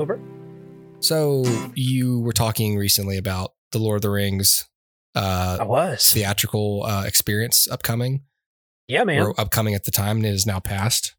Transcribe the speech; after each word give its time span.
Hooper. 0.00 0.20
So 1.00 1.44
you 1.74 2.20
were 2.20 2.32
talking 2.32 2.76
recently 2.76 3.16
about 3.16 3.52
the 3.72 3.78
Lord 3.78 3.96
of 3.96 4.02
the 4.02 4.10
Rings 4.10 4.68
uh, 5.14 5.58
I 5.60 5.64
was. 5.64 6.10
theatrical 6.12 6.84
uh, 6.84 7.04
experience 7.06 7.66
upcoming, 7.70 8.22
Yeah, 8.88 9.04
man. 9.04 9.22
or 9.22 9.38
upcoming 9.40 9.74
at 9.74 9.84
the 9.84 9.90
time, 9.90 10.18
and 10.18 10.26
it 10.26 10.34
is 10.34 10.46
now 10.46 10.60
past. 10.60 11.14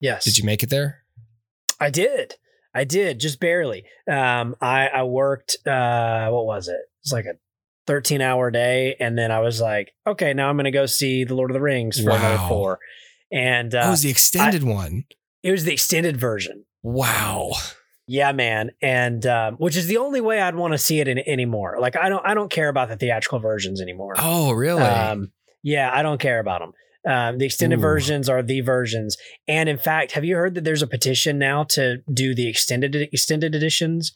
yes. 0.00 0.24
Did 0.24 0.38
you 0.38 0.44
make 0.44 0.62
it 0.62 0.70
there? 0.70 1.02
I 1.80 1.90
did. 1.90 2.34
I 2.74 2.84
did 2.84 3.20
just 3.20 3.40
barely. 3.40 3.84
Um, 4.10 4.54
I 4.60 4.88
I 4.88 5.02
worked. 5.04 5.56
Uh, 5.66 6.28
what 6.30 6.44
was 6.46 6.68
it? 6.68 6.72
It 6.72 6.88
was 7.04 7.12
like 7.12 7.24
a 7.24 7.34
thirteen 7.86 8.20
hour 8.20 8.50
day, 8.50 8.96
and 9.00 9.16
then 9.18 9.30
I 9.30 9.40
was 9.40 9.60
like, 9.60 9.92
okay, 10.06 10.34
now 10.34 10.48
I'm 10.50 10.56
gonna 10.56 10.70
go 10.70 10.86
see 10.86 11.24
the 11.24 11.34
Lord 11.34 11.50
of 11.50 11.54
the 11.54 11.60
Rings 11.60 11.98
for 12.02 12.10
another 12.10 12.38
four. 12.48 12.78
And 13.32 13.74
uh, 13.74 13.80
oh, 13.84 13.88
it 13.88 13.90
was 13.90 14.02
the 14.02 14.10
extended 14.10 14.62
one. 14.64 15.04
it 15.42 15.50
was 15.52 15.64
the 15.64 15.72
extended 15.72 16.16
version. 16.18 16.64
Wow. 16.82 17.52
Yeah, 18.08 18.30
man, 18.32 18.70
and 18.80 19.26
um, 19.26 19.54
which 19.56 19.76
is 19.76 19.88
the 19.88 19.96
only 19.96 20.20
way 20.20 20.40
I'd 20.40 20.54
want 20.54 20.72
to 20.72 20.78
see 20.78 21.00
it 21.00 21.08
in, 21.08 21.18
anymore. 21.26 21.78
Like 21.80 21.96
I 21.96 22.08
don't, 22.08 22.24
I 22.24 22.34
don't 22.34 22.50
care 22.50 22.68
about 22.68 22.88
the 22.88 22.96
theatrical 22.96 23.40
versions 23.40 23.80
anymore. 23.80 24.14
Oh, 24.18 24.52
really? 24.52 24.82
Um, 24.82 25.32
yeah, 25.62 25.90
I 25.92 26.02
don't 26.02 26.20
care 26.20 26.38
about 26.38 26.60
them. 26.60 26.72
Um, 27.12 27.38
the 27.38 27.46
extended 27.46 27.78
Ooh. 27.78 27.82
versions 27.82 28.28
are 28.28 28.42
the 28.42 28.60
versions, 28.60 29.16
and 29.48 29.68
in 29.68 29.78
fact, 29.78 30.12
have 30.12 30.24
you 30.24 30.36
heard 30.36 30.54
that 30.54 30.64
there's 30.64 30.82
a 30.82 30.86
petition 30.86 31.38
now 31.38 31.64
to 31.70 31.98
do 32.12 32.34
the 32.34 32.48
extended 32.48 32.94
extended 32.94 33.54
editions? 33.54 34.12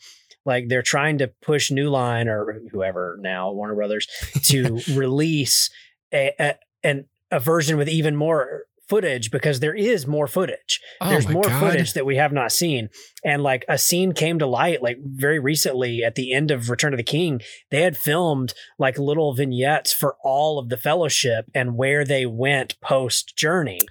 Like 0.47 0.69
they're 0.69 0.83
trying 0.83 1.19
to 1.19 1.33
push 1.43 1.71
New 1.71 1.91
Line 1.91 2.29
or 2.29 2.61
whoever 2.71 3.19
now 3.21 3.51
Warner 3.51 3.75
Brothers 3.75 4.07
to 4.45 4.81
release 4.95 5.71
a, 6.13 6.33
a 6.39 6.55
an 6.83 7.07
a 7.31 7.39
version 7.39 7.77
with 7.77 7.89
even 7.89 8.17
more 8.17 8.65
footage 8.91 9.31
because 9.31 9.61
there 9.61 9.75
is 9.75 10.07
more 10.07 10.27
footage. 10.27 10.81
Oh, 11.01 11.09
there's 11.09 11.29
more 11.29 11.45
God. 11.45 11.61
footage 11.61 11.95
that 11.95 12.05
we 12.05 12.17
have 12.17 12.33
not 12.33 12.53
seen. 12.53 12.91
And 13.25 13.43
like 13.43 13.65
a 13.69 13.79
scene 13.79 14.13
came 14.13 14.39
to 14.41 14.47
light 14.47 14.83
like 14.83 14.99
very 15.03 15.39
recently 15.39 16.05
at 16.05 16.17
the 16.17 16.33
end 16.33 16.51
of 16.51 16.69
return 16.69 16.93
of 16.93 16.99
the 16.99 17.05
king. 17.05 17.41
They 17.71 17.83
had 17.83 17.97
filmed 17.97 18.53
like 18.79 18.99
little 18.99 19.33
vignettes 19.33 19.93
for 19.93 20.17
all 20.25 20.59
of 20.59 20.69
the 20.69 20.77
fellowship 20.77 21.47
and 21.55 21.77
where 21.77 22.05
they 22.05 22.27
went 22.27 22.79
post 22.81 23.37
journey 23.37 23.87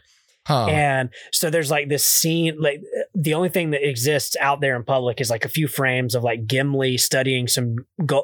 Huh. 0.50 0.66
and 0.66 1.10
so 1.32 1.50
there's 1.50 1.70
like 1.70 1.90
this 1.90 2.04
scene 2.04 2.56
like 2.60 2.82
the 3.14 3.36
only 3.36 3.50
thing 3.50 3.70
that 3.70 3.88
exists 3.88 4.36
out 4.42 4.62
there 4.62 4.76
in 4.76 4.84
public 4.84 5.22
is 5.22 5.30
like 5.30 5.46
a 5.46 5.50
few 5.50 5.68
frames 5.68 6.16
of 6.16 6.24
like 6.24 6.48
gimli 6.48 6.98
studying 6.98 7.48
some 7.48 7.76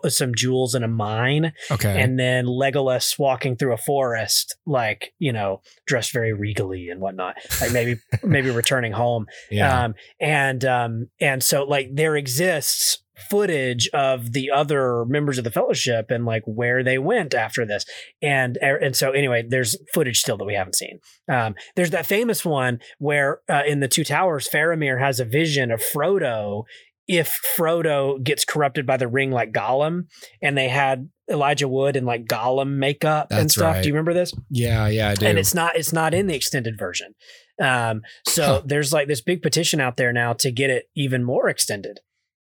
some 0.07 0.33
jewels 0.35 0.73
in 0.73 0.83
a 0.83 0.87
mine 0.87 1.53
okay. 1.69 2.01
and 2.01 2.19
then 2.19 2.45
Legolas 2.45 3.19
walking 3.19 3.55
through 3.55 3.73
a 3.73 3.77
forest, 3.77 4.57
like 4.65 5.13
you 5.19 5.31
know, 5.31 5.61
dressed 5.85 6.13
very 6.13 6.33
regally 6.33 6.89
and 6.89 6.99
whatnot, 6.99 7.35
like 7.61 7.71
maybe 7.71 7.97
maybe 8.23 8.49
returning 8.49 8.91
home. 8.91 9.27
yeah. 9.51 9.85
Um, 9.85 9.95
and 10.19 10.65
um, 10.65 11.09
and 11.19 11.43
so 11.43 11.63
like 11.63 11.89
there 11.93 12.15
exists 12.15 12.99
footage 13.29 13.87
of 13.93 14.33
the 14.33 14.51
other 14.51 15.05
members 15.05 15.37
of 15.37 15.43
the 15.43 15.51
fellowship 15.51 16.11
and 16.11 16.25
like 16.25 16.43
where 16.45 16.83
they 16.83 16.97
went 16.97 17.33
after 17.33 17.65
this 17.65 17.85
and 18.21 18.57
er, 18.61 18.75
and 18.75 18.95
so 18.95 19.11
anyway 19.11 19.43
there's 19.47 19.77
footage 19.93 20.19
still 20.19 20.37
that 20.37 20.45
we 20.45 20.53
haven't 20.53 20.75
seen 20.75 20.99
um 21.31 21.55
there's 21.75 21.91
that 21.91 22.05
famous 22.05 22.43
one 22.45 22.79
where 22.99 23.39
uh, 23.49 23.63
in 23.65 23.79
the 23.79 23.87
two 23.87 24.03
towers 24.03 24.49
faramir 24.49 24.99
has 24.99 25.19
a 25.19 25.25
vision 25.25 25.71
of 25.71 25.81
frodo 25.81 26.63
if 27.07 27.39
frodo 27.57 28.21
gets 28.23 28.43
corrupted 28.43 28.85
by 28.85 28.97
the 28.97 29.07
ring 29.07 29.31
like 29.31 29.51
gollum 29.53 30.05
and 30.41 30.57
they 30.57 30.67
had 30.69 31.09
elijah 31.31 31.67
wood 31.67 31.95
in 31.95 32.05
like 32.05 32.25
gollum 32.25 32.77
makeup 32.77 33.27
and 33.31 33.51
stuff 33.51 33.75
right. 33.75 33.81
do 33.83 33.87
you 33.87 33.93
remember 33.93 34.13
this 34.13 34.33
yeah. 34.49 34.87
Yeah. 34.87 35.09
I 35.09 35.15
do. 35.15 35.25
and 35.25 35.39
it's 35.39 35.53
not 35.55 35.75
it's 35.75 35.93
not 35.93 36.13
in 36.13 36.27
the 36.27 36.35
extended 36.35 36.77
version 36.77 37.13
um 37.61 38.01
so 38.27 38.45
Huh. 38.45 38.61
there's 38.65 38.91
like 38.93 39.07
this 39.07 39.21
big 39.21 39.41
petition 39.41 39.79
out 39.79 39.97
there 39.97 40.11
now 40.13 40.33
to 40.33 40.51
get 40.51 40.69
it 40.69 40.89
even 40.95 41.23
more 41.23 41.47
extended 41.49 41.99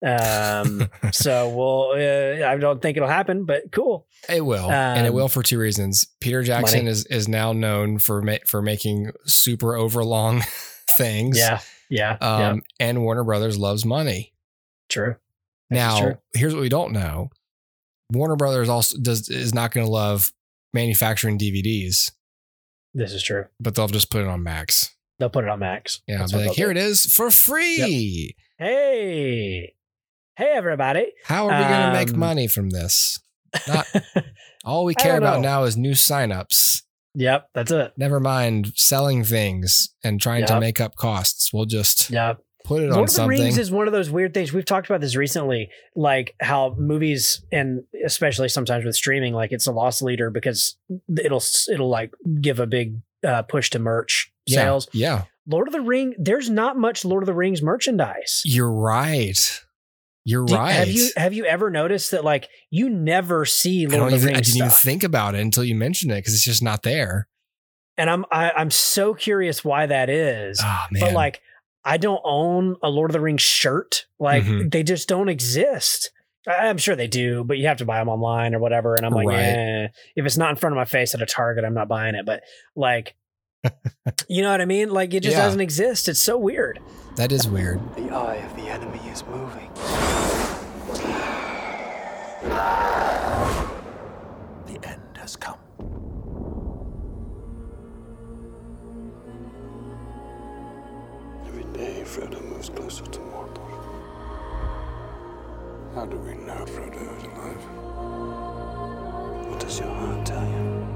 um 0.06 0.88
so 1.12 1.48
we'll 1.48 1.90
uh, 1.96 2.46
i 2.48 2.56
don't 2.56 2.80
think 2.80 2.96
it'll 2.96 3.08
happen 3.08 3.44
but 3.44 3.70
cool 3.72 4.06
It 4.28 4.44
will, 4.44 4.70
and 4.70 5.06
it 5.06 5.10
Um, 5.10 5.14
will 5.16 5.28
for 5.28 5.42
two 5.42 5.58
reasons. 5.58 6.06
Peter 6.20 6.42
Jackson 6.42 6.80
money. 6.80 6.90
is 6.90 7.04
is 7.06 7.28
now 7.28 7.52
known 7.52 7.98
for 7.98 8.22
ma- 8.22 8.44
for 8.46 8.62
making 8.62 9.10
super 9.26 9.74
overlong 9.76 10.42
things. 10.90 11.38
yeah 11.38 11.60
yeah 11.90 12.16
yeah 12.20 12.48
Um, 12.50 12.62
and 12.80 13.02
Warner 13.02 13.24
Brothers 13.24 13.58
loves 13.58 13.84
money. 13.84 14.32
true 14.88 15.10
is 15.12 15.16
Now, 15.70 16.00
true. 16.00 16.14
here's 16.34 16.54
what 16.54 16.60
we 16.62 16.68
don't 16.68 16.92
know: 16.92 17.30
Warner 18.12 18.36
Brothers 18.36 18.68
also 18.68 18.98
does 18.98 19.28
is 19.28 19.52
not 19.54 19.72
going 19.72 19.86
to 19.86 19.90
love 19.92 20.32
manufacturing 20.72 21.38
DVDs, 21.38 22.10
this 22.94 23.12
is 23.12 23.22
true 23.22 23.44
but 23.60 23.74
they'll 23.74 23.88
just 23.88 24.10
put 24.10 24.22
it 24.22 24.28
on 24.28 24.42
Max. 24.42 24.94
they'll 25.18 25.30
put 25.30 25.44
it 25.44 25.50
on 25.50 25.58
max 25.60 26.02
Yeah, 26.06 26.18
That's 26.18 26.32
like, 26.34 26.50
here 26.52 26.66
do. 26.66 26.70
it 26.72 26.76
is 26.76 27.04
for 27.06 27.30
free. 27.30 28.34
hey 28.58 29.74
hey 30.36 30.52
everybody 30.54 31.12
How 31.24 31.48
are 31.48 31.58
we 31.58 31.66
going 31.68 31.86
to 31.86 31.92
make 31.92 32.10
Um, 32.14 32.18
money 32.18 32.46
from 32.48 32.70
this? 32.70 33.18
Not 33.66 33.86
all 34.64 34.84
we 34.84 34.94
care 34.94 35.16
about 35.16 35.36
know. 35.40 35.48
now 35.48 35.64
is 35.64 35.76
new 35.76 35.92
signups. 35.92 36.82
yep 37.14 37.48
that's 37.54 37.70
it 37.70 37.92
Never 37.96 38.20
mind 38.20 38.72
selling 38.76 39.24
things 39.24 39.88
and 40.04 40.20
trying 40.20 40.46
to 40.46 40.60
make 40.60 40.80
up 40.80 40.96
costs. 40.96 41.52
We'll 41.52 41.64
just 41.66 42.10
yeah 42.10 42.34
put 42.64 42.82
it 42.82 42.86
Lord 42.86 42.96
on 42.96 43.02
of 43.04 43.06
the 43.06 43.12
something. 43.12 43.40
Rings 43.40 43.58
is 43.58 43.70
one 43.70 43.86
of 43.86 43.92
those 43.92 44.10
weird 44.10 44.34
things. 44.34 44.52
We've 44.52 44.64
talked 44.64 44.88
about 44.90 45.00
this 45.00 45.14
recently, 45.14 45.70
like 45.94 46.34
how 46.40 46.74
movies 46.76 47.44
and 47.52 47.84
especially 48.04 48.48
sometimes 48.48 48.84
with 48.84 48.96
streaming, 48.96 49.32
like 49.34 49.52
it's 49.52 49.66
a 49.68 49.72
loss 49.72 50.02
leader 50.02 50.30
because 50.30 50.76
it'll 51.16 51.42
it'll 51.72 51.88
like 51.88 52.12
give 52.40 52.58
a 52.60 52.66
big 52.66 53.00
uh, 53.26 53.42
push 53.42 53.70
to 53.70 53.78
merch 53.78 54.32
yeah, 54.46 54.60
sales. 54.62 54.88
Yeah, 54.92 55.24
Lord 55.46 55.68
of 55.68 55.72
the 55.72 55.80
Ring, 55.80 56.14
there's 56.18 56.50
not 56.50 56.76
much 56.76 57.04
Lord 57.04 57.22
of 57.22 57.26
the 57.26 57.34
Rings 57.34 57.62
merchandise. 57.62 58.42
you're 58.44 58.72
right. 58.72 59.62
You're 60.28 60.44
Do- 60.44 60.56
right. 60.56 60.72
Have 60.72 60.88
you 60.88 61.10
have 61.16 61.32
you 61.32 61.44
ever 61.44 61.70
noticed 61.70 62.10
that 62.10 62.24
like 62.24 62.48
you 62.68 62.90
never 62.90 63.44
see 63.44 63.86
Lord 63.86 64.12
of 64.12 64.20
the 64.22 64.26
even, 64.26 64.36
I 64.36 64.40
didn't 64.40 64.56
even 64.56 64.70
think 64.70 65.04
about 65.04 65.34
it 65.36 65.40
until 65.40 65.62
you 65.64 65.76
mentioned 65.76 66.10
it 66.10 66.16
because 66.16 66.34
it's 66.34 66.44
just 66.44 66.62
not 66.64 66.82
there. 66.82 67.28
and 67.96 68.10
I'm 68.10 68.24
I, 68.32 68.50
I'm 68.50 68.70
so 68.72 69.14
curious 69.14 69.64
why 69.64 69.86
that 69.86 70.10
is. 70.10 70.60
Oh 70.62 70.84
man, 70.90 71.00
but 71.00 71.12
like 71.12 71.40
I 71.84 71.96
don't 71.96 72.20
own 72.24 72.74
a 72.82 72.88
Lord 72.90 73.10
of 73.10 73.12
the 73.12 73.20
Rings 73.20 73.42
shirt. 73.42 74.06
Like 74.18 74.42
Mhm. 74.42 74.72
they 74.72 74.82
just 74.82 75.08
don't 75.08 75.28
exist. 75.28 76.10
I- 76.48 76.66
I'm 76.68 76.78
sure 76.78 76.96
they 76.96 77.06
do, 77.06 77.44
but 77.44 77.58
you 77.58 77.68
have 77.68 77.76
to 77.78 77.84
buy 77.84 77.98
them 77.98 78.08
online 78.08 78.52
or 78.54 78.58
whatever. 78.58 78.94
And 78.96 79.06
I'm 79.06 79.12
like, 79.12 79.28
Right. 79.28 79.38
eh, 79.38 79.88
if 80.16 80.26
it's 80.26 80.36
not 80.36 80.50
in 80.50 80.56
front 80.56 80.72
of 80.72 80.76
my 80.76 80.84
face 80.84 81.14
at 81.14 81.22
a 81.22 81.26
Target, 81.26 81.64
I'm 81.64 81.74
not 81.74 81.86
buying 81.88 82.16
it. 82.16 82.26
But 82.26 82.42
like, 82.74 83.14
you 84.28 84.42
know 84.42 84.50
what 84.50 84.60
I 84.60 84.64
mean? 84.66 84.90
Like 84.90 85.14
it 85.14 85.22
just 85.22 85.36
Yeah. 85.36 85.42
doesn't 85.44 85.60
exist. 85.60 86.08
It's 86.08 86.20
so 86.20 86.36
weird. 86.38 86.80
that 87.16 87.32
is 87.32 87.48
weird. 87.48 87.80
The 87.96 88.10
eye 88.14 88.36
of 88.36 88.54
the 88.56 88.68
enemy 88.68 89.00
is 89.10 89.24
moving. 89.26 89.70
The 94.66 94.78
end 94.88 95.16
has 95.18 95.36
come. 95.36 95.56
Every 101.46 101.64
day, 101.72 102.02
Frodo 102.04 102.42
moves 102.44 102.68
closer 102.70 103.04
to 103.06 103.18
Mordor. 103.20 103.70
How 105.94 106.04
do 106.06 106.16
we 106.18 106.34
know 106.34 106.64
Frodo 106.66 107.16
is 107.16 107.24
alive? 107.24 107.62
What 109.50 109.60
does 109.60 109.78
your 109.78 109.88
heart 109.88 110.26
tell 110.26 110.44
you? 110.44 110.95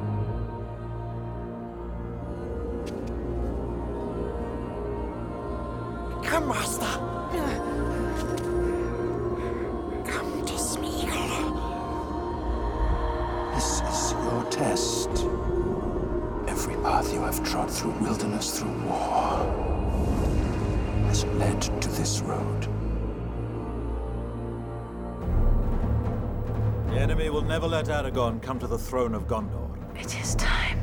Enemy 27.20 27.28
will 27.28 27.42
never 27.42 27.68
let 27.68 27.84
Aragorn 27.86 28.40
come 28.40 28.58
to 28.58 28.66
the 28.66 28.78
throne 28.78 29.14
of 29.14 29.26
Gondor. 29.26 29.68
It 29.94 30.18
is 30.22 30.34
time. 30.36 30.78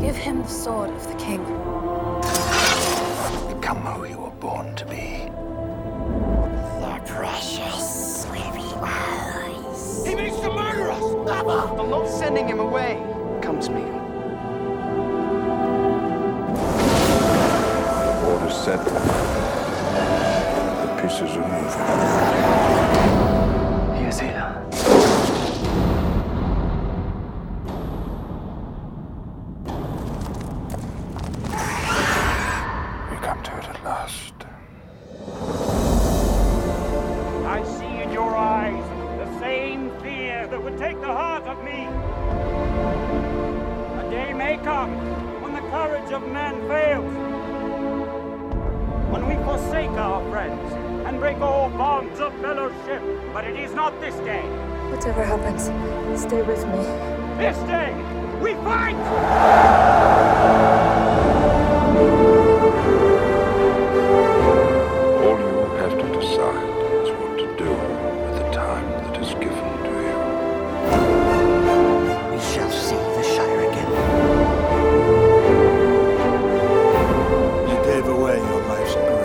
Give 0.00 0.16
him 0.16 0.42
the 0.42 0.48
sword 0.48 0.90
of 0.90 1.06
the 1.06 1.14
king. 1.14 1.44
Become 3.54 3.82
who 3.82 4.06
you 4.06 4.18
were 4.18 4.30
born 4.30 4.74
to 4.74 4.84
be. 4.86 5.33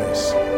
Life's 0.09 0.48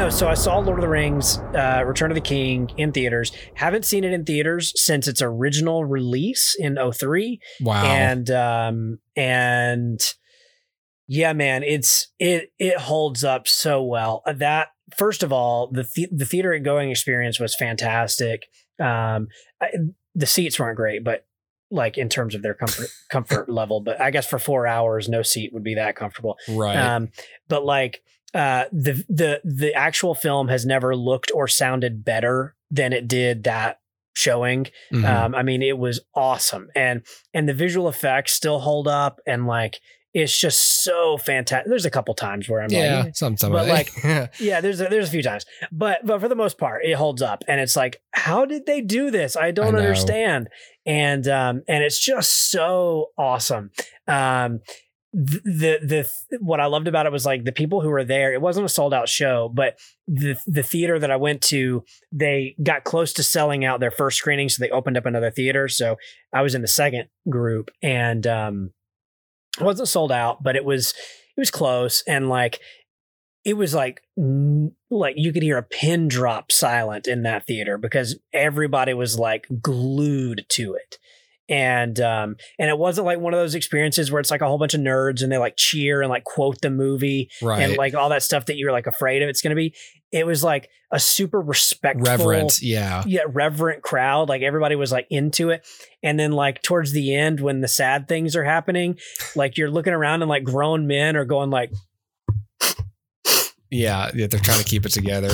no. 0.00 0.08
So 0.08 0.28
I 0.28 0.34
saw 0.34 0.58
Lord 0.58 0.78
of 0.78 0.82
the 0.82 0.88
Rings, 0.88 1.36
uh, 1.54 1.82
Return 1.86 2.10
of 2.10 2.14
the 2.14 2.22
King 2.22 2.70
in 2.78 2.90
theaters. 2.90 3.32
Haven't 3.52 3.84
seen 3.84 4.02
it 4.02 4.14
in 4.14 4.24
theaters 4.24 4.72
since 4.74 5.06
its 5.06 5.20
original 5.20 5.84
release 5.84 6.56
in 6.58 6.78
03. 6.92 7.38
Wow. 7.60 7.84
And 7.84 8.30
um 8.30 8.98
and 9.14 10.00
yeah, 11.06 11.34
man, 11.34 11.62
it's 11.62 12.08
it 12.18 12.50
it 12.58 12.78
holds 12.78 13.24
up 13.24 13.46
so 13.46 13.82
well. 13.82 14.22
Uh, 14.24 14.32
That 14.32 14.68
first 14.96 15.22
of 15.22 15.34
all, 15.34 15.70
the 15.70 15.86
the, 15.94 16.08
the 16.10 16.24
theater 16.24 16.58
going 16.60 16.90
experience 16.90 17.38
was 17.38 17.54
fantastic. 17.54 18.46
Um, 18.78 19.28
I, 19.60 19.68
the 20.14 20.26
seats 20.26 20.58
weren't 20.58 20.76
great, 20.76 21.04
but 21.04 21.26
like 21.70 21.98
in 21.98 22.08
terms 22.08 22.34
of 22.34 22.40
their 22.40 22.54
comfort 22.54 22.88
comfort 23.10 23.50
level, 23.50 23.80
but 23.80 24.00
I 24.00 24.10
guess 24.10 24.26
for 24.26 24.38
four 24.38 24.66
hours, 24.66 25.10
no 25.10 25.20
seat 25.20 25.52
would 25.52 25.62
be 25.62 25.74
that 25.74 25.94
comfortable. 25.94 26.38
right. 26.48 26.74
Um, 26.74 27.10
but 27.48 27.66
like 27.66 28.02
uh, 28.34 28.64
the 28.72 29.04
the 29.08 29.40
the 29.44 29.74
actual 29.74 30.14
film 30.14 30.48
has 30.48 30.64
never 30.64 30.94
looked 30.94 31.30
or 31.34 31.48
sounded 31.48 32.04
better 32.04 32.54
than 32.70 32.92
it 32.92 33.08
did 33.08 33.44
that 33.44 33.80
showing. 34.14 34.66
Mhm. 34.92 35.04
Um, 35.04 35.34
I 35.34 35.42
mean, 35.42 35.62
it 35.62 35.78
was 35.78 36.00
awesome, 36.14 36.68
and 36.74 37.02
and 37.34 37.48
the 37.48 37.54
visual 37.54 37.88
effects 37.88 38.32
still 38.32 38.60
hold 38.60 38.86
up, 38.88 39.20
and 39.26 39.46
like 39.46 39.80
it's 40.12 40.36
just 40.36 40.82
so 40.82 41.16
fantastic. 41.18 41.68
There's 41.68 41.84
a 41.84 41.90
couple 41.90 42.14
times 42.14 42.48
where 42.48 42.62
I'm 42.62 42.70
yeah. 42.70 43.02
like, 43.04 43.16
some 43.16 43.36
some 43.36 43.52
but 43.52 43.68
like- 43.68 43.92
yeah, 44.40 44.60
there's 44.60 44.80
a, 44.80 44.86
there's 44.88 45.06
a 45.06 45.10
few 45.10 45.22
times, 45.22 45.46
but 45.70 46.04
but 46.04 46.20
for 46.20 46.28
the 46.28 46.34
most 46.34 46.58
part, 46.58 46.84
it 46.84 46.94
holds 46.94 47.22
up, 47.22 47.44
and 47.46 47.60
it's 47.60 47.76
like, 47.76 48.02
how 48.12 48.44
did 48.44 48.66
they 48.66 48.80
do 48.80 49.10
this? 49.10 49.36
I 49.36 49.52
don't 49.52 49.72
know. 49.72 49.78
understand, 49.78 50.48
and 50.84 51.26
um 51.28 51.62
and 51.68 51.84
it's 51.84 51.98
just 51.98 52.50
so 52.50 53.10
awesome. 53.16 53.70
Um, 54.08 54.60
th- 55.14 55.42
the 55.42 55.78
the 55.82 56.38
what 56.40 56.60
I 56.60 56.66
loved 56.66 56.88
about 56.88 57.06
it 57.06 57.12
was 57.12 57.26
like 57.26 57.44
the 57.44 57.52
people 57.52 57.80
who 57.80 57.88
were 57.88 58.04
there. 58.04 58.32
It 58.32 58.40
wasn't 58.40 58.66
a 58.66 58.68
sold 58.68 58.94
out 58.94 59.08
show, 59.08 59.50
but 59.52 59.78
the 60.06 60.36
the 60.46 60.62
theater 60.62 60.98
that 60.98 61.10
I 61.10 61.16
went 61.16 61.42
to, 61.42 61.84
they 62.12 62.56
got 62.62 62.84
close 62.84 63.12
to 63.14 63.22
selling 63.22 63.64
out 63.64 63.80
their 63.80 63.90
first 63.90 64.18
screening, 64.18 64.48
so 64.48 64.62
they 64.62 64.70
opened 64.70 64.96
up 64.96 65.06
another 65.06 65.30
theater. 65.30 65.68
So 65.68 65.96
I 66.32 66.42
was 66.42 66.54
in 66.54 66.62
the 66.62 66.68
second 66.68 67.08
group, 67.28 67.70
and 67.82 68.26
um, 68.26 68.70
it 69.58 69.64
wasn't 69.64 69.88
sold 69.88 70.12
out, 70.12 70.42
but 70.42 70.56
it 70.56 70.64
was 70.64 70.90
it 71.36 71.40
was 71.40 71.50
close, 71.50 72.02
and 72.06 72.28
like 72.28 72.60
it 73.44 73.54
was 73.54 73.74
like 73.74 74.02
like 74.90 75.14
you 75.16 75.32
could 75.32 75.42
hear 75.42 75.58
a 75.58 75.62
pin 75.62 76.08
drop 76.08 76.52
silent 76.52 77.06
in 77.06 77.22
that 77.22 77.46
theater 77.46 77.78
because 77.78 78.18
everybody 78.32 78.92
was 78.92 79.18
like 79.18 79.46
glued 79.62 80.44
to 80.50 80.74
it 80.74 80.98
and 81.50 82.00
um 82.00 82.36
and 82.58 82.70
it 82.70 82.78
wasn't 82.78 83.04
like 83.04 83.18
one 83.18 83.34
of 83.34 83.40
those 83.40 83.54
experiences 83.54 84.10
where 84.10 84.20
it's 84.20 84.30
like 84.30 84.40
a 84.40 84.46
whole 84.46 84.56
bunch 84.56 84.72
of 84.72 84.80
nerds 84.80 85.22
and 85.22 85.30
they 85.30 85.36
like 85.36 85.56
cheer 85.56 86.00
and 86.00 86.08
like 86.08 86.24
quote 86.24 86.60
the 86.62 86.70
movie 86.70 87.28
right. 87.42 87.62
and 87.62 87.76
like 87.76 87.94
all 87.94 88.08
that 88.08 88.22
stuff 88.22 88.46
that 88.46 88.56
you're 88.56 88.72
like 88.72 88.86
afraid 88.86 89.20
of 89.20 89.28
it's 89.28 89.42
going 89.42 89.50
to 89.50 89.56
be 89.56 89.74
it 90.12 90.24
was 90.24 90.42
like 90.42 90.70
a 90.92 90.98
super 90.98 91.40
respectful 91.40 92.04
Reverent. 92.04 92.62
Yeah. 92.62 93.02
yeah 93.06 93.22
reverent 93.28 93.82
crowd 93.82 94.28
like 94.28 94.42
everybody 94.42 94.76
was 94.76 94.92
like 94.92 95.06
into 95.10 95.50
it 95.50 95.66
and 96.02 96.18
then 96.18 96.32
like 96.32 96.62
towards 96.62 96.92
the 96.92 97.14
end 97.14 97.40
when 97.40 97.60
the 97.60 97.68
sad 97.68 98.08
things 98.08 98.36
are 98.36 98.44
happening 98.44 98.96
like 99.34 99.58
you're 99.58 99.70
looking 99.70 99.92
around 99.92 100.22
and 100.22 100.28
like 100.28 100.44
grown 100.44 100.86
men 100.86 101.16
are 101.16 101.24
going 101.24 101.50
like 101.50 101.72
Yeah. 103.70 104.10
Yeah. 104.14 104.26
They're 104.26 104.40
trying 104.40 104.58
to 104.58 104.64
keep 104.64 104.84
it 104.84 104.90
together. 104.90 105.30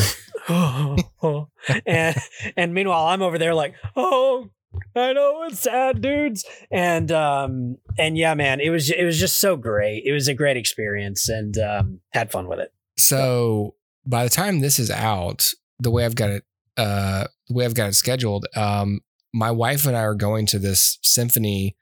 and 1.87 2.17
and 2.57 2.75
meanwhile 2.75 3.07
I'm 3.07 3.23
over 3.23 3.39
there 3.39 3.55
like, 3.55 3.75
oh, 3.97 4.51
I 4.95 5.13
know 5.13 5.43
it's 5.45 5.61
sad, 5.61 6.01
dudes. 6.01 6.45
And 6.71 7.11
um 7.13 7.77
and 7.99 8.17
yeah, 8.17 8.35
man, 8.35 8.61
it 8.61 8.71
was 8.71 8.91
it 8.91 9.05
was 9.05 9.19
just 9.19 9.39
so 9.39 9.57
great. 9.57 10.03
It 10.05 10.13
was 10.13 10.29
a 10.29 10.35
great 10.35 10.57
experience 10.57 11.29
and 11.29 11.57
um 11.59 12.01
had 12.13 12.31
fun 12.31 12.49
with 12.49 12.59
it. 12.59 12.73
So 12.99 13.75
by 14.07 14.25
the 14.25 14.31
time 14.31 14.61
this 14.61 14.79
is 14.79 14.91
out, 14.91 15.53
the 15.81 15.91
way 15.91 16.05
I've 16.05 16.15
got 16.15 16.31
it, 16.31 16.45
uh, 16.77 17.27
the 17.49 17.55
way 17.55 17.65
I've 17.65 17.75
got 17.75 17.89
it 17.89 17.95
scheduled, 17.95 18.47
um, 18.55 19.01
my 19.35 19.51
wife 19.51 19.87
and 19.87 19.97
I 19.97 20.01
are 20.03 20.15
going 20.15 20.47
to 20.47 20.59
this 20.59 20.99
symphony 21.03 21.77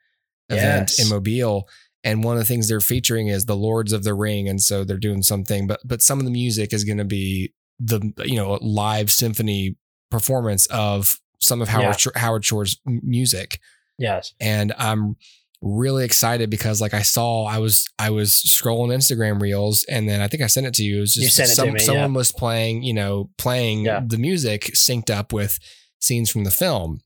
event 0.49 0.91
Yes. 0.97 0.99
in 0.99 1.09
Mobile, 1.09 1.69
and 2.03 2.23
one 2.23 2.35
of 2.35 2.39
the 2.39 2.45
things 2.45 2.67
they're 2.67 2.81
featuring 2.81 3.27
is 3.27 3.45
the 3.45 3.55
Lords 3.55 3.93
of 3.93 4.03
the 4.03 4.13
Ring, 4.13 4.49
and 4.49 4.61
so 4.61 4.83
they're 4.83 4.97
doing 4.97 5.21
something, 5.21 5.67
but 5.67 5.79
but 5.85 6.01
some 6.01 6.19
of 6.19 6.25
the 6.25 6.31
music 6.31 6.73
is 6.73 6.83
going 6.83 6.97
to 6.97 7.05
be 7.05 7.53
the 7.79 8.11
you 8.25 8.35
know 8.35 8.57
live 8.61 9.11
symphony 9.11 9.77
performance 10.11 10.65
of 10.67 11.19
some 11.39 11.61
of 11.61 11.67
Howard 11.69 11.95
Yeah. 12.05 12.11
Howard 12.21 12.43
Shore's 12.45 12.79
music 12.85 13.59
Yes. 13.97 14.33
and 14.39 14.73
I'm 14.77 15.15
really 15.61 16.05
excited 16.05 16.49
because 16.49 16.79
like 16.81 16.93
I 16.93 17.01
saw 17.01 17.45
I 17.45 17.57
was 17.59 17.87
I 17.97 18.09
was 18.11 18.31
scrolling 18.33 18.93
Instagram 18.93 19.41
reels 19.41 19.83
and 19.89 20.07
then 20.07 20.21
I 20.21 20.27
think 20.27 20.43
I 20.43 20.47
sent 20.47 20.67
it 20.67 20.73
to 20.75 20.83
you. 20.83 20.97
It 20.97 21.01
was 21.01 21.13
just 21.13 21.23
You 21.23 21.29
sent 21.29 21.47
it 21.47 21.49
to 21.51 21.55
some, 21.55 21.73
me, 21.73 21.79
someone 21.79 22.11
yeah. 22.11 22.17
was 22.17 22.31
playing, 22.31 22.83
you 22.83 22.93
know, 22.93 23.29
playing 23.37 23.85
Yeah. 23.85 24.01
the 24.05 24.17
music 24.17 24.71
synced 24.75 25.09
up 25.09 25.33
with 25.33 25.57
scenes 25.99 26.29
from 26.29 26.43
the 26.43 26.51
film. 26.51 26.99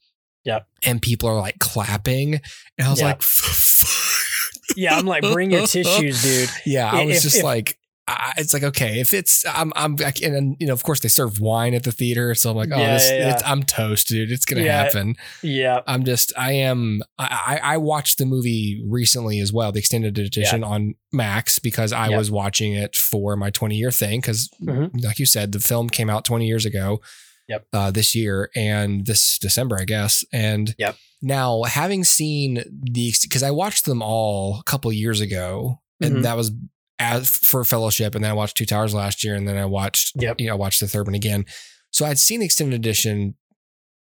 Yep. 0.45 0.67
And 0.83 1.01
people 1.01 1.29
are 1.29 1.39
like 1.39 1.59
clapping. 1.59 2.35
And 2.77 2.87
I 2.87 2.89
was 2.89 2.99
Yeah. 2.99 3.05
like, 3.07 3.21
Yeah, 4.75 4.97
I'm 4.97 5.05
like, 5.05 5.23
bring 5.23 5.51
your 5.51 5.65
tissues, 5.67 6.21
dude. 6.21 6.49
Yeah, 6.65 6.91
I 6.91 7.05
was 7.05 7.17
If- 7.17 7.23
just 7.23 7.37
if- 7.37 7.43
like, 7.43 7.77
I, 8.09 8.33
it's 8.37 8.53
like 8.53 8.63
okay, 8.63 8.99
if 8.99 9.13
it's 9.13 9.45
I'm 9.47 9.71
I'm 9.75 9.95
I 10.05 10.11
can- 10.11 10.33
and 10.35 10.55
you 10.59 10.67
know 10.67 10.73
of 10.73 10.83
course 10.83 10.99
they 10.99 11.09
serve 11.09 11.39
wine 11.39 11.73
at 11.73 11.83
the 11.83 11.91
theater, 11.91 12.33
so 12.35 12.49
I'm 12.51 12.57
like, 12.57 12.69
oh, 12.73 12.77
Yeah, 12.79 12.93
this, 12.93 13.09
yeah, 13.11 13.33
It's, 13.33 13.43
I'm 13.45 13.63
toast, 13.63 14.07
dude. 14.07 14.31
It's 14.31 14.45
gonna 14.45 14.63
Yeah. 14.63 14.83
happen. 14.83 15.15
Yeah. 15.41 15.81
I'm 15.87 16.03
just 16.03 16.33
I 16.37 16.53
am 16.53 17.01
I 17.17 17.59
I 17.63 17.77
watched 17.77 18.17
the 18.17 18.25
movie 18.25 18.83
recently 18.87 19.39
as 19.39 19.51
well, 19.53 19.71
the 19.71 19.79
extended 19.79 20.17
edition 20.17 20.63
on 20.63 20.95
Max 21.11 21.59
because 21.59 21.91
I 21.93 22.09
was 22.09 22.29
watching 22.31 22.73
it 22.73 22.95
for 22.95 23.35
my 23.35 23.49
20 23.49 23.75
year 23.75 23.91
thing 23.91 24.19
because 24.21 24.49
Mhm. 24.61 25.03
like 25.03 25.19
you 25.19 25.25
said, 25.25 25.51
the 25.51 25.59
film 25.59 25.89
came 25.89 26.09
out 26.09 26.25
20 26.25 26.47
years 26.47 26.65
ago. 26.65 27.01
Yep. 27.47 27.65
Uh, 27.73 27.89
this 27.89 28.13
year 28.13 28.51
and 28.55 29.07
this 29.07 29.39
December, 29.39 29.79
I 29.79 29.85
guess. 29.85 30.23
And 30.31 30.75
Yep. 30.77 30.95
now 31.23 31.63
having 31.63 32.03
seen 32.03 32.63
the 32.93 33.11
because 33.23 33.41
I 33.41 33.49
watched 33.49 33.85
them 33.85 34.03
all 34.03 34.59
a 34.59 34.63
couple 34.63 34.91
years 34.93 35.19
ago, 35.19 35.81
and 35.99 36.17
Mhm. 36.17 36.21
that 36.23 36.37
was 36.37 36.51
as 36.99 37.29
for 37.37 37.63
Fellowship, 37.63 38.13
and 38.15 38.23
then 38.23 38.31
I 38.31 38.35
watched 38.35 38.57
Two 38.57 38.65
Towers 38.65 38.93
last 38.93 39.23
year, 39.23 39.35
and 39.35 39.47
then 39.47 39.57
I 39.57 39.65
watched 39.65 40.13
Yep. 40.21 40.35
you 40.39 40.47
know 40.47 40.53
I 40.53 40.57
watched 40.57 40.79
the 40.81 40.87
third 40.87 41.07
one 41.07 41.15
again. 41.15 41.45
So 41.91 42.05
I'd 42.05 42.19
seen 42.19 42.39
the 42.39 42.45
extended 42.45 42.75
edition 42.75 43.35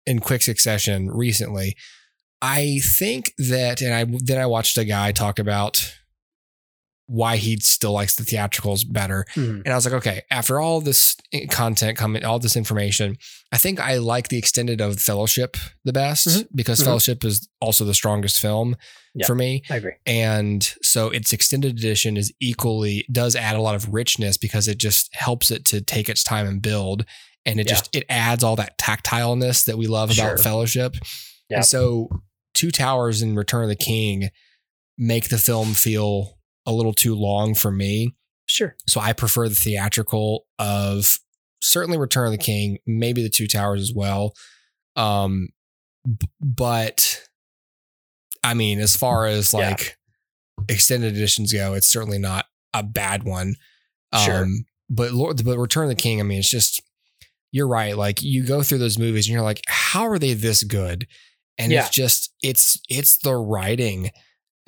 in 0.07 0.19
quick 0.19 0.43
succession 0.43 1.09
recently. 1.11 1.77
I 2.43 2.81
think 2.83 3.33
that, 3.39 3.83
and 3.83 3.95
I 3.95 4.07
then 4.25 4.41
I 4.41 4.47
watched 4.47 4.79
a 4.79 4.85
guy 4.85 5.13
talk 5.13 5.39
about 5.39 5.95
why 7.13 7.37
he 7.39 7.57
still 7.59 7.91
likes 7.91 8.15
the 8.15 8.23
theatricals 8.25 8.85
better. 8.85 9.25
Mhm. 9.35 9.63
And 9.65 9.69
I 9.69 9.75
was 9.75 9.85
like, 9.85 9.95
okay, 9.95 10.23
after 10.31 10.61
all 10.61 10.81
this 10.81 11.17
content 11.51 11.99
coming, 11.99 12.25
all 12.25 12.39
this 12.39 12.57
information, 12.57 13.17
I 13.51 13.59
think 13.59 13.81
I 13.81 13.97
like 13.97 14.29
the 14.29 14.39
extended 14.39 14.81
of 14.81 15.01
Fellowship 15.01 15.57
the 15.85 15.93
best 15.93 16.29
Mhm. 16.29 16.47
because 16.55 16.81
Mhm. 16.81 16.85
Fellowship 16.85 17.25
is 17.25 17.49
also 17.61 17.85
the 17.85 17.95
strongest 17.95 18.39
film 18.39 18.77
Yeah. 19.17 19.27
for 19.27 19.35
me. 19.35 19.65
I 19.69 19.77
agree. 19.79 19.95
And 20.07 20.63
so 20.83 21.09
its 21.11 21.33
extended 21.33 21.77
edition 21.77 22.17
is 22.17 22.33
equally 22.41 23.05
does 23.11 23.35
add 23.35 23.57
a 23.57 23.61
lot 23.61 23.75
of 23.75 23.93
richness 23.93 24.37
because 24.37 24.69
it 24.69 24.79
just 24.79 25.09
helps 25.13 25.51
it 25.51 25.65
to 25.67 25.81
take 25.81 26.09
its 26.09 26.23
time 26.23 26.47
and 26.47 26.63
build. 26.63 27.05
And 27.45 27.59
it 27.59 27.67
Yeah. 27.67 27.75
just 27.75 27.91
it 27.93 28.05
adds 28.09 28.45
all 28.45 28.55
that 28.55 28.79
tactileness 28.79 29.65
that 29.65 29.77
we 29.77 29.89
love 29.89 30.13
Sure. 30.15 30.27
about 30.35 30.45
Fellowship. 30.45 30.95
Yeah. 31.49 31.57
And 31.57 31.67
so 31.67 32.09
Two 32.55 32.71
Towers 32.71 33.21
and 33.21 33.37
Return 33.37 33.65
of 33.65 33.69
the 33.69 33.75
King 33.75 34.31
make 34.97 35.29
the 35.29 35.39
film 35.39 35.75
feel 35.75 36.37
a 36.67 36.73
little 36.73 36.93
too 36.93 37.15
long 37.15 37.55
for 37.55 37.71
me. 37.71 38.15
Sure. 38.47 38.77
So 38.87 39.01
I 39.01 39.13
prefer 39.13 39.49
the 39.49 39.55
theatrical 39.55 40.45
of 40.59 41.19
certainly 41.63 41.99
Return 41.99 42.27
of 42.27 42.33
the 42.33 42.39
King, 42.39 42.79
maybe 42.87 43.23
the 43.23 43.29
Two 43.31 43.47
Towers 43.47 43.81
as 43.81 43.93
well. 43.95 44.35
Um, 44.97 45.49
but 46.41 47.23
I 48.43 48.55
mean, 48.55 48.81
as 48.81 48.97
far 48.97 49.27
as 49.27 49.53
Yeah. 49.53 49.71
like 49.71 49.97
extended 50.69 51.15
editions 51.15 51.53
go, 51.53 51.75
it's 51.75 51.87
certainly 51.87 52.19
not 52.19 52.47
a 52.75 52.83
bad 52.83 53.23
one. 53.25 53.55
Sure. 54.25 54.45
Um, 54.45 54.65
but 54.89 55.13
Lord, 55.13 55.45
but 55.45 55.59
Return 55.59 55.85
of 55.85 55.91
the 55.91 55.95
King, 56.03 56.21
I 56.21 56.25
mean, 56.25 56.39
it's 56.39 56.51
just 56.51 56.83
you're 57.53 57.69
right. 57.69 57.97
Like 57.97 58.23
you 58.23 58.45
go 58.45 58.63
through 58.63 58.79
those 58.79 58.99
movies 58.99 59.27
and 59.27 59.33
you're 59.33 59.43
like, 59.43 59.61
how 59.69 60.05
are 60.09 60.19
they 60.19 60.35
this 60.35 60.63
good? 60.63 61.07
And 61.59 61.71
Yeah. 61.73 61.81
it's 61.87 61.91
just 61.91 62.33
it's 62.43 62.81
it's 62.89 63.19
the 63.19 63.35
writing. 63.35 64.11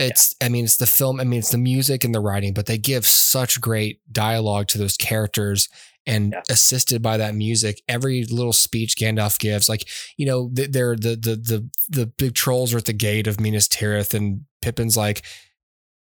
It's 0.09 0.35
I 0.43 0.49
mean, 0.49 0.65
it's 0.65 0.77
the 0.77 0.87
film. 0.87 1.21
I 1.21 1.25
mean, 1.25 1.39
it's 1.41 1.51
the 1.51 1.59
music 1.59 2.05
and 2.05 2.15
the 2.15 2.21
writing, 2.21 2.53
but 2.55 2.67
they 2.67 2.79
give 2.79 3.07
such 3.07 3.61
great 3.61 4.01
dialogue 4.11 4.69
to 4.69 4.79
those 4.79 4.97
characters. 4.97 5.69
And 6.05 6.33
Yeah. 6.33 6.43
assisted 6.51 7.01
by 7.01 7.17
that 7.19 7.37
music, 7.37 7.81
every 7.89 8.25
little 8.25 8.53
speech 8.53 8.97
Gandalf 8.97 9.39
gives, 9.39 9.69
like 9.69 9.89
you 10.17 10.27
know, 10.27 10.51
they're 10.53 10.97
the 10.97 11.11
the 11.17 11.37
the 11.37 11.71
the 11.89 12.07
big 12.07 12.35
trolls 12.35 12.75
are 12.75 12.79
at 12.79 12.87
the 12.87 12.93
gate 12.93 13.29
of 13.29 13.39
Minas 13.41 13.69
Tirith, 13.69 14.13
and 14.13 14.41
Pippin's 14.63 14.97
like, 14.97 15.23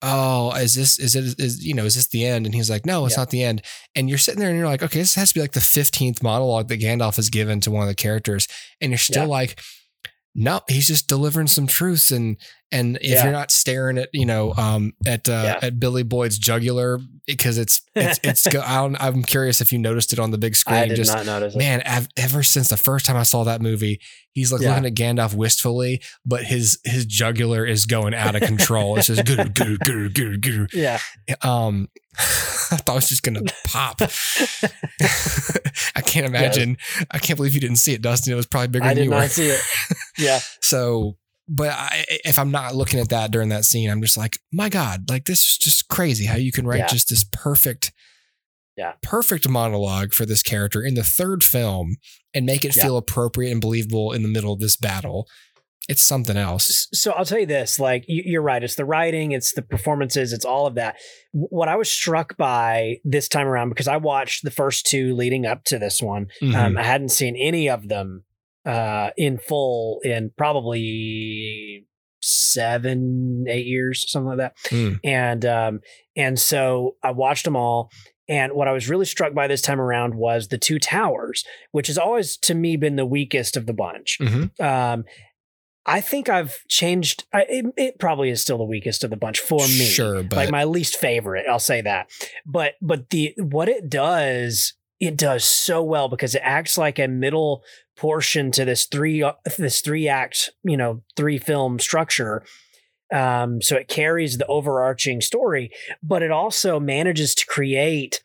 "Oh, 0.03 0.51
is 0.55 0.75
this 0.75 0.99
is 0.99 1.15
it 1.15 1.39
is 1.39 1.65
you 1.65 1.73
know 1.73 1.85
is 1.85 1.95
this 1.95 2.07
the 2.07 2.23
end?" 2.25 2.45
And 2.45 2.53
he's 2.53 2.69
like, 2.69 2.85
"No, 2.85 3.05
it's 3.05 3.15
Yeah. 3.15 3.21
not 3.21 3.29
the 3.31 3.43
end." 3.43 3.63
And 3.95 4.07
you're 4.09 4.17
sitting 4.19 4.39
there 4.39 4.49
and 4.49 4.57
you're 4.59 4.67
like, 4.67 4.83
"Okay, 4.83 4.99
this 4.99 5.15
has 5.15 5.29
to 5.29 5.33
be 5.33 5.41
like 5.41 5.53
the 5.53 5.59
fifteenth 5.61 6.21
monologue 6.21 6.67
that 6.69 6.79
Gandalf 6.79 7.15
has 7.15 7.29
given 7.31 7.59
to 7.61 7.71
one 7.71 7.81
of 7.81 7.89
the 7.89 7.95
characters," 7.95 8.47
and 8.79 8.91
you're 8.91 8.97
still 8.99 9.23
Yeah. 9.23 9.29
like, 9.29 9.59
"No, 10.35 10.61
he's 10.69 10.87
just 10.87 11.07
delivering 11.07 11.47
some 11.47 11.65
truths." 11.67 12.11
And 12.11 12.37
and 12.71 12.97
if 12.97 13.03
Yeah. 13.03 13.23
you're 13.23 13.31
not 13.33 13.51
staring 13.51 13.97
at 13.97 14.09
you 14.13 14.25
know 14.25 14.53
um 14.55 14.93
at 15.05 15.27
uh, 15.27 15.41
Yeah. 15.61 15.67
at 15.67 15.79
Billy 15.79 16.03
Boyd's 16.03 16.37
jugular 16.37 16.99
because 17.25 17.57
it's 17.57 17.81
it's 17.95 18.19
it's 18.23 18.47
go, 18.47 18.61
I 18.61 18.77
don't, 18.77 18.95
I'm 18.99 19.21
curious 19.23 19.61
if 19.61 19.71
you 19.71 19.77
noticed 19.79 20.13
it 20.13 20.19
on 20.19 20.31
the 20.31 20.37
big 20.37 20.55
screen. 20.61 20.77
I 20.79 20.87
did 20.87 20.95
just 20.97 21.13
not 21.15 21.25
notice 21.25 21.55
it. 21.55 21.57
man, 21.57 21.81
ev- 21.85 22.07
ever 22.17 22.41
since 22.43 22.69
the 22.69 22.77
first 22.77 23.05
time 23.05 23.15
I 23.17 23.23
saw 23.23 23.43
that 23.43 23.61
movie, 23.61 23.99
he's 24.33 24.51
like 24.51 24.61
Yeah. 24.61 24.69
looking 24.75 24.85
at 24.87 24.93
Gandalf 24.95 25.33
wistfully, 25.35 26.01
but 26.25 26.43
his 26.45 26.79
his 26.85 27.05
jugular 27.05 27.65
is 27.65 27.85
going 27.85 28.13
out 28.15 28.35
of 28.35 28.41
control. 28.41 28.97
It's 28.97 29.07
just 29.07 29.25
goo 29.25 29.43
goo 29.45 29.77
goo 29.77 30.09
goo 30.09 30.37
goo. 30.37 30.67
Yeah. 30.73 30.99
Um, 31.41 31.89
I 32.71 32.77
thought 32.77 32.93
it 32.93 32.95
was 32.95 33.09
just 33.09 33.23
gonna 33.23 33.41
pop. 33.65 34.01
I 35.95 36.01
can't 36.01 36.25
imagine. 36.25 36.77
I 37.11 37.19
can't 37.19 37.37
believe 37.37 37.53
you 37.53 37.59
didn't 37.59 37.77
see 37.77 37.93
it, 37.93 38.01
Dustin. 38.01 38.33
It 38.33 38.35
was 38.35 38.45
probably 38.47 38.67
bigger 38.69 38.85
I 38.85 38.89
than 38.89 38.97
did 38.97 39.03
you 39.05 39.09
were. 39.11 39.15
not 39.17 39.29
see 39.29 39.47
it. 39.49 39.61
Yeah. 40.17 40.39
So, 40.61 41.17
but 41.49 41.69
I, 41.71 42.05
if 42.25 42.37
I'm 42.37 42.51
not 42.51 42.75
looking 42.75 42.99
at 42.99 43.09
that 43.09 43.31
during 43.31 43.49
that 43.49 43.65
scene, 43.65 43.89
I'm 43.89 44.01
just 44.01 44.15
like, 44.17 44.37
my 44.53 44.69
God, 44.69 45.09
like 45.09 45.25
this 45.25 45.39
is 45.39 45.57
just 45.59 45.87
crazy 45.89 46.25
how 46.25 46.35
you 46.37 46.51
can 46.51 46.67
write 46.67 46.79
Yeah. 46.79 46.87
just 46.87 47.09
this 47.09 47.25
perfect, 47.31 47.91
Yeah. 48.77 48.93
perfect 49.01 49.49
monologue 49.49 50.13
for 50.13 50.25
this 50.25 50.43
character 50.43 50.83
in 50.83 50.93
the 50.93 51.03
third 51.03 51.43
film 51.43 51.97
and 52.33 52.45
make 52.45 52.63
it 52.63 52.75
Yeah. 52.77 52.83
feel 52.83 52.97
appropriate 52.97 53.51
and 53.51 53.59
believable 53.61 54.11
in 54.13 54.21
the 54.21 54.29
middle 54.29 54.53
of 54.53 54.59
this 54.59 54.77
battle. 54.77 55.27
It's 55.87 56.03
something 56.03 56.37
else. 56.37 56.87
So 56.93 57.13
I'll 57.13 57.25
tell 57.25 57.39
you 57.39 57.47
this: 57.47 57.79
like 57.79 58.05
you- 58.07 58.21
you're 58.23 58.43
right, 58.43 58.63
it's 58.63 58.75
the 58.75 58.85
writing, 58.85 59.31
it's 59.31 59.53
the 59.53 59.63
performances, 59.63 60.33
it's 60.33 60.45
all 60.45 60.67
of 60.67 60.75
that. 60.75 60.97
What 61.31 61.67
I 61.67 61.75
was 61.77 61.89
struck 61.89 62.37
by 62.37 62.97
this 63.03 63.27
time 63.27 63.47
around 63.47 63.69
because 63.69 63.87
I 63.87 63.97
watched 63.97 64.43
the 64.43 64.51
first 64.51 64.85
two 64.85 65.15
leading 65.15 65.47
up 65.47 65.63
to 65.65 65.79
this 65.79 65.99
one. 65.99 66.27
Mhm. 66.43 66.53
Um, 66.55 66.77
I 66.77 66.83
hadn't 66.83 67.09
seen 67.09 67.35
any 67.35 67.67
of 67.67 67.87
them 67.87 68.23
uh, 68.69 69.09
in 69.17 69.39
full 69.39 69.99
in 70.03 70.31
probably 70.37 71.87
seven, 72.21 73.45
eight 73.47 73.65
years, 73.65 74.09
something 74.09 74.29
like 74.29 74.37
that. 74.37 74.55
Mm. 74.67 74.99
And 75.03 75.45
um, 75.45 75.79
and 76.15 76.37
so 76.37 76.95
I 77.03 77.11
watched 77.11 77.45
them 77.45 77.55
all. 77.55 77.89
And 78.27 78.53
what 78.53 78.67
I 78.67 78.73
was 78.73 78.87
really 78.87 79.05
struck 79.05 79.33
by 79.33 79.47
this 79.47 79.61
time 79.61 79.81
around 79.81 80.13
was 80.13 80.49
the 80.49 80.59
two 80.59 80.77
towers, 80.77 81.43
which 81.71 81.87
has 81.87 81.97
always 81.97 82.37
to 82.37 82.53
me 82.53 82.77
been 82.77 82.95
the 82.95 83.05
weakest 83.05 83.57
of 83.57 83.65
the 83.65 83.73
bunch. 83.73 84.19
Mhm. 84.21 84.59
Um, 84.61 85.05
I 85.87 86.01
think 86.01 86.29
I've 86.29 86.59
changed. 86.67 87.25
I, 87.33 87.45
it, 87.49 87.65
it 87.75 87.99
probably 87.99 88.29
is 88.29 88.39
still 88.39 88.59
the 88.59 88.65
weakest 88.65 89.03
of 89.03 89.09
the 89.09 89.17
bunch 89.17 89.39
for 89.39 89.61
me. 89.61 89.85
Sure, 89.85 90.21
but 90.21 90.35
like 90.35 90.51
my 90.51 90.65
least 90.65 90.97
favorite. 90.97 91.47
I'll 91.49 91.57
say 91.57 91.81
that. 91.81 92.11
But 92.45 92.73
but 92.83 93.09
the 93.09 93.33
what 93.37 93.67
it 93.67 93.89
does, 93.89 94.75
it 94.99 95.17
does 95.17 95.43
so 95.43 95.81
well 95.81 96.07
because 96.07 96.35
it 96.35 96.41
acts 96.43 96.77
like 96.77 96.99
a 96.99 97.07
middle 97.07 97.63
portion 97.99 98.51
to 98.51 98.65
this 98.65 98.85
three 98.85 99.23
this 99.57 99.81
three 99.81 100.07
act 100.07 100.49
you 100.63 100.77
know 100.77 101.01
three 101.15 101.37
film 101.37 101.79
structure. 101.79 102.43
Um, 103.11 103.59
so 103.61 103.75
it 103.75 103.87
carries 103.87 104.37
the 104.37 104.45
overarching 104.45 105.19
story, 105.19 105.71
but 106.03 106.21
it 106.21 106.29
also 106.31 106.79
manages 106.79 107.33
to 107.35 107.45
create 107.47 108.21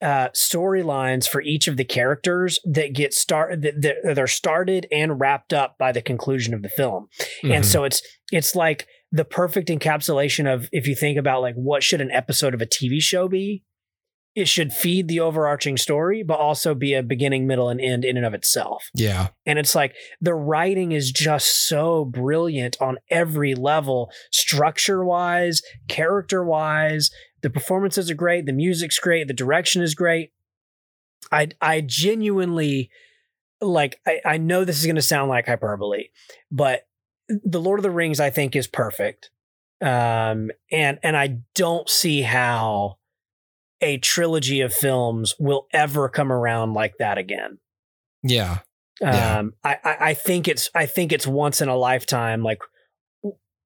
uh, 0.00 0.28
storylines 0.30 1.28
for 1.28 1.42
each 1.42 1.66
of 1.68 1.76
the 1.76 1.84
characters 1.84 2.58
that 2.64 2.94
get 2.94 3.12
started 3.12 3.62
that, 3.62 3.82
that 3.82 4.14
they're 4.14 4.26
started 4.26 4.86
and 4.92 5.20
wrapped 5.20 5.52
up 5.52 5.76
by 5.78 5.92
the 5.92 6.00
conclusion 6.00 6.54
of 6.54 6.62
the 6.62 6.70
film 6.70 7.08
and 7.42 7.64
Mhm. 7.64 7.66
so 7.66 7.84
it's 7.84 8.00
it's 8.32 8.54
like 8.56 8.86
the 9.12 9.26
perfect 9.26 9.68
encapsulation 9.68 10.50
of 10.50 10.70
if 10.72 10.86
you 10.86 10.94
think 10.94 11.18
about 11.18 11.42
like 11.42 11.54
what 11.54 11.82
should 11.82 12.00
an 12.00 12.10
episode 12.12 12.54
of 12.54 12.62
a 12.62 12.66
tv 12.66 12.98
show 13.02 13.28
be 13.28 13.62
it 14.34 14.48
should 14.48 14.72
feed 14.72 15.08
the 15.08 15.20
overarching 15.20 15.76
story 15.76 16.22
but 16.22 16.38
also 16.38 16.74
be 16.74 16.94
a 16.94 17.02
beginning 17.02 17.46
middle 17.46 17.68
and 17.68 17.80
end 17.80 18.04
in 18.04 18.16
and 18.16 18.26
of 18.26 18.34
itself 18.34 18.90
yeah, 18.94 19.28
and 19.46 19.58
it's 19.58 19.74
like 19.74 19.94
the 20.20 20.34
writing 20.34 20.92
is 20.92 21.10
just 21.10 21.66
so 21.68 22.04
brilliant 22.04 22.76
on 22.80 22.98
every 23.08 23.54
level, 23.54 24.10
structure 24.30 25.04
wise, 25.04 25.62
character 25.88 26.44
wise. 26.44 27.10
The 27.42 27.50
performances 27.50 28.10
are 28.10 28.14
great. 28.14 28.46
The 28.46 28.52
music's 28.52 28.98
great. 28.98 29.28
The 29.28 29.34
direction 29.34 29.82
is 29.82 29.94
great. 29.94 30.32
I 31.32 31.48
I 31.60 31.80
genuinely 31.80 32.90
like. 33.60 34.00
I, 34.06 34.20
I 34.24 34.38
know 34.38 34.64
this 34.64 34.78
is 34.78 34.86
going 34.86 34.96
to 34.96 35.02
sound 35.02 35.28
like 35.28 35.46
hyperbole, 35.46 36.08
but 36.50 36.86
the 37.28 37.60
Lord 37.60 37.78
of 37.78 37.82
the 37.82 37.90
Rings 37.90 38.20
I 38.20 38.30
think 38.30 38.56
is 38.56 38.66
perfect. 38.66 39.30
Um, 39.80 40.50
and 40.70 40.98
and 41.02 41.16
I 41.16 41.38
don't 41.54 41.88
see 41.88 42.22
how 42.22 42.98
a 43.80 43.98
trilogy 43.98 44.60
of 44.60 44.72
films 44.72 45.34
will 45.38 45.66
ever 45.72 46.08
come 46.08 46.30
around 46.32 46.74
like 46.74 46.94
that 46.98 47.18
again. 47.18 47.58
yeah, 48.22 48.58
Yeah. 49.00 49.38
Um, 49.38 49.54
I, 49.64 49.78
I 49.84 49.96
I 50.00 50.14
think 50.14 50.48
it's 50.48 50.70
I 50.74 50.86
think 50.86 51.12
it's 51.12 51.26
once 51.26 51.60
in 51.60 51.68
a 51.68 51.76
lifetime, 51.76 52.42
like 52.42 52.58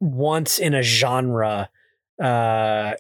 once 0.01 0.59
in 0.59 0.75
a 0.75 0.83
genre. 0.83 1.69
Uh, 2.23 2.95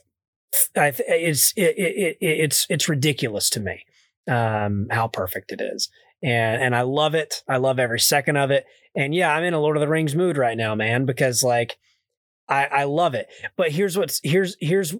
I 0.76 0.90
th- 0.90 1.08
it's 1.08 1.52
it, 1.56 1.78
it, 1.78 1.96
it, 1.96 2.16
it's 2.20 2.66
it's 2.68 2.88
ridiculous 2.88 3.50
to 3.50 3.60
me 3.60 3.84
um, 4.28 4.86
how 4.90 5.08
perfect 5.08 5.52
it 5.52 5.60
is, 5.60 5.88
and 6.22 6.62
and 6.62 6.76
I 6.76 6.82
love 6.82 7.14
it. 7.14 7.42
I 7.48 7.58
love 7.58 7.78
every 7.78 8.00
second 8.00 8.36
of 8.36 8.50
it. 8.50 8.64
And 8.96 9.14
yeah, 9.14 9.34
I'm 9.34 9.42
in 9.42 9.54
a 9.54 9.60
Lord 9.60 9.76
of 9.76 9.80
the 9.80 9.88
Rings 9.88 10.14
mood 10.14 10.36
right 10.36 10.56
now, 10.56 10.74
man, 10.74 11.04
because 11.04 11.42
like 11.42 11.76
I 12.48 12.64
I 12.66 12.84
love 12.84 13.14
it. 13.14 13.28
But 13.56 13.72
here's 13.72 13.96
what's 13.96 14.20
here's 14.22 14.56
here's 14.60 14.94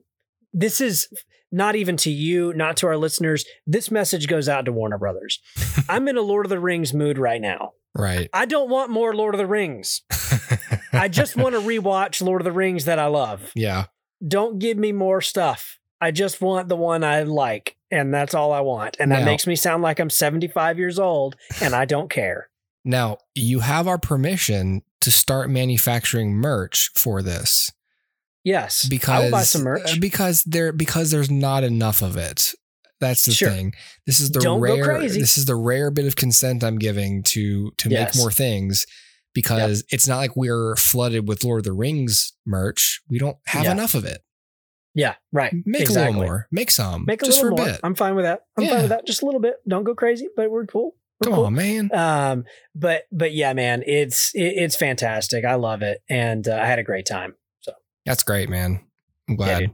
this 0.53 0.81
is 0.81 1.09
not 1.55 1.77
even 1.77 1.97
to 1.99 2.11
you, 2.11 2.53
not 2.55 2.77
to 2.79 2.87
our 2.89 2.97
listeners. 2.97 3.45
This 3.67 3.91
message 3.91 4.27
goes 4.29 4.49
out 4.49 4.65
to 4.65 4.73
Warner 4.73 4.99
Brothers. 4.99 5.39
I'm 5.89 6.09
in 6.09 6.17
a 6.17 6.21
Lord 6.23 6.45
of 6.47 6.51
the 6.51 6.59
Rings 6.61 6.93
mood 6.93 7.17
right 7.19 7.41
now. 7.41 7.73
right. 7.95 8.29
I 8.33 8.45
don't 8.47 8.69
want 8.69 8.91
more 8.91 9.15
Lord 9.15 9.35
of 9.35 9.39
the 9.39 9.47
Rings. 9.47 10.03
I 10.93 11.09
just 11.09 11.37
want 11.37 11.55
to 11.55 11.61
rewatch 11.61 12.21
Lord 12.23 12.41
of 12.41 12.45
the 12.45 12.53
Rings 12.53 12.85
that 12.87 12.99
I 12.99 13.07
love. 13.07 13.53
yeah, 13.55 13.87
Don't 14.27 14.59
give 14.59 14.77
me 14.79 14.93
more 14.93 15.21
stuff. 15.21 15.79
I 16.01 16.11
just 16.11 16.41
want 16.41 16.69
the 16.69 16.77
one 16.77 17.03
I 17.05 17.23
like, 17.23 17.77
and 17.91 18.13
that's 18.13 18.35
all 18.35 18.53
I 18.53 18.61
want. 18.61 18.97
And 19.01 19.11
that 19.13 19.21
Now- 19.21 19.25
makes 19.25 19.47
me 19.47 19.57
sound 19.57 19.83
like 19.83 19.99
I'm 20.01 20.11
75 20.11 20.79
years 20.79 20.99
old, 20.99 21.37
and 21.63 21.75
I 21.75 21.85
don't 21.85 22.11
care. 22.11 22.49
Now, 22.85 23.19
you 23.35 23.61
have 23.61 23.89
our 23.89 23.97
permission 23.99 24.83
to 25.01 25.11
start 25.11 25.49
manufacturing 25.51 26.33
merch 26.35 26.91
for 26.95 27.23
this 27.23 27.71
Yes, 28.45 28.87
because 28.87 29.09
I 29.09 29.25
will 29.25 29.31
buy 29.31 29.43
some 29.43 29.63
merch. 29.63 29.95
uh, 29.97 30.01
because 30.01 30.43
there 30.45 30.73
because 30.73 31.11
there's 31.11 31.31
not 31.31 31.65
enough 31.65 32.03
of 32.03 32.17
it. 32.17 32.51
That's 33.01 33.25
the 33.25 33.33
Sure. 33.33 33.51
thing. 33.51 33.75
This 34.07 34.21
is 34.21 34.31
the 34.31 34.41
Don't 34.41 34.61
rare 34.61 35.01
this 35.01 35.37
is 35.37 35.47
the 35.47 35.57
rare 35.57 35.91
bit 35.91 36.07
of 36.07 36.15
consent 36.17 36.63
I'm 36.63 36.79
giving 36.79 37.23
to 37.25 37.71
to 37.79 37.89
Yes. 37.91 38.15
make 38.15 38.23
more 38.23 38.31
things 38.31 38.87
because 39.35 39.83
it's 39.91 40.07
not 40.07 40.19
like 40.19 40.37
we're 40.37 40.77
flooded 40.77 41.27
with 41.27 41.43
Lord 41.43 41.59
of 41.61 41.65
the 41.65 41.73
Rings 41.73 42.33
merch. 42.47 43.01
We 43.11 43.19
don't 43.19 43.37
have 43.47 43.65
Yeah. 43.65 43.73
enough 43.73 43.95
of 43.95 44.05
it. 44.05 44.21
yeah, 44.97 45.15
right. 45.33 45.53
Make 45.67 45.89
a 45.89 45.93
little 45.93 46.13
more. 46.13 46.47
Make 46.53 46.71
some. 46.71 47.05
Make 47.05 47.21
a 47.23 47.27
just 47.27 47.43
little 47.43 47.57
for 47.57 47.63
more. 47.63 47.69
a 47.71 47.73
bit. 47.73 47.81
I'm 47.83 47.97
fine 47.97 48.15
with 48.15 48.27
that. 48.27 48.43
I'm 48.57 48.63
Yeah. 48.65 48.71
fine 48.71 48.81
with 48.83 48.91
that. 48.91 49.07
Just 49.09 49.23
a 49.23 49.27
little 49.27 49.41
bit. 49.41 49.57
Don't 49.67 49.83
go 49.83 49.93
crazy, 49.95 50.29
but 50.37 50.51
we're 50.53 50.67
cool. 50.67 50.95
We're 51.21 51.31
Come 51.31 51.35
cool. 51.35 51.47
on, 51.47 51.55
man. 51.55 51.91
Um, 51.93 52.45
but 52.77 53.05
but 53.11 53.33
yeah, 53.33 53.53
man, 53.55 53.83
it's 53.87 54.31
it, 54.35 54.53
it's 54.57 54.77
fantastic. 54.77 55.45
I 55.45 55.55
love 55.57 55.83
it, 55.83 55.99
and 56.09 56.47
uh, 56.47 56.55
I 56.63 56.67
had 56.67 56.79
a 56.79 56.85
great 56.85 57.07
time. 57.07 57.35
So 58.05 58.11
That's 58.11 58.23
great, 58.23 58.49
man. 58.49 58.81
I'm 59.29 59.37
glad. 59.37 59.61
dude. 59.61 59.71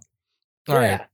All 0.69 0.77
right. 0.77 1.01
Yeah. 1.01 1.05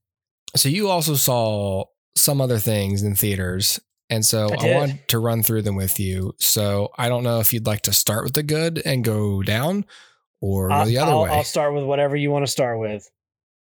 So 0.54 0.68
you 0.68 0.88
also 0.88 1.14
saw 1.14 1.84
some 2.14 2.40
other 2.40 2.58
things 2.58 3.02
in 3.02 3.14
theaters. 3.14 3.80
And 4.08 4.24
so 4.24 4.50
I 4.58 4.68
I, 4.68 4.74
want 4.74 5.08
to 5.08 5.18
run 5.18 5.42
through 5.42 5.62
them 5.62 5.76
with 5.76 5.98
you. 5.98 6.34
So 6.38 6.90
I 6.96 7.08
don't 7.08 7.24
know 7.24 7.40
if 7.40 7.52
you'd 7.52 7.66
like 7.66 7.82
to 7.82 7.92
start 7.92 8.24
with 8.24 8.34
the 8.34 8.42
good 8.42 8.80
and 8.84 9.04
go 9.04 9.42
down 9.42 9.84
or 10.40 10.70
I'll, 10.70 10.86
the 10.86 10.98
other 10.98 11.12
I'll, 11.12 11.22
way. 11.22 11.30
I'll 11.30 11.44
start 11.44 11.74
with 11.74 11.84
whatever 11.84 12.16
you 12.16 12.30
want 12.30 12.46
to 12.46 12.52
start 12.52 12.78
with. 12.78 13.08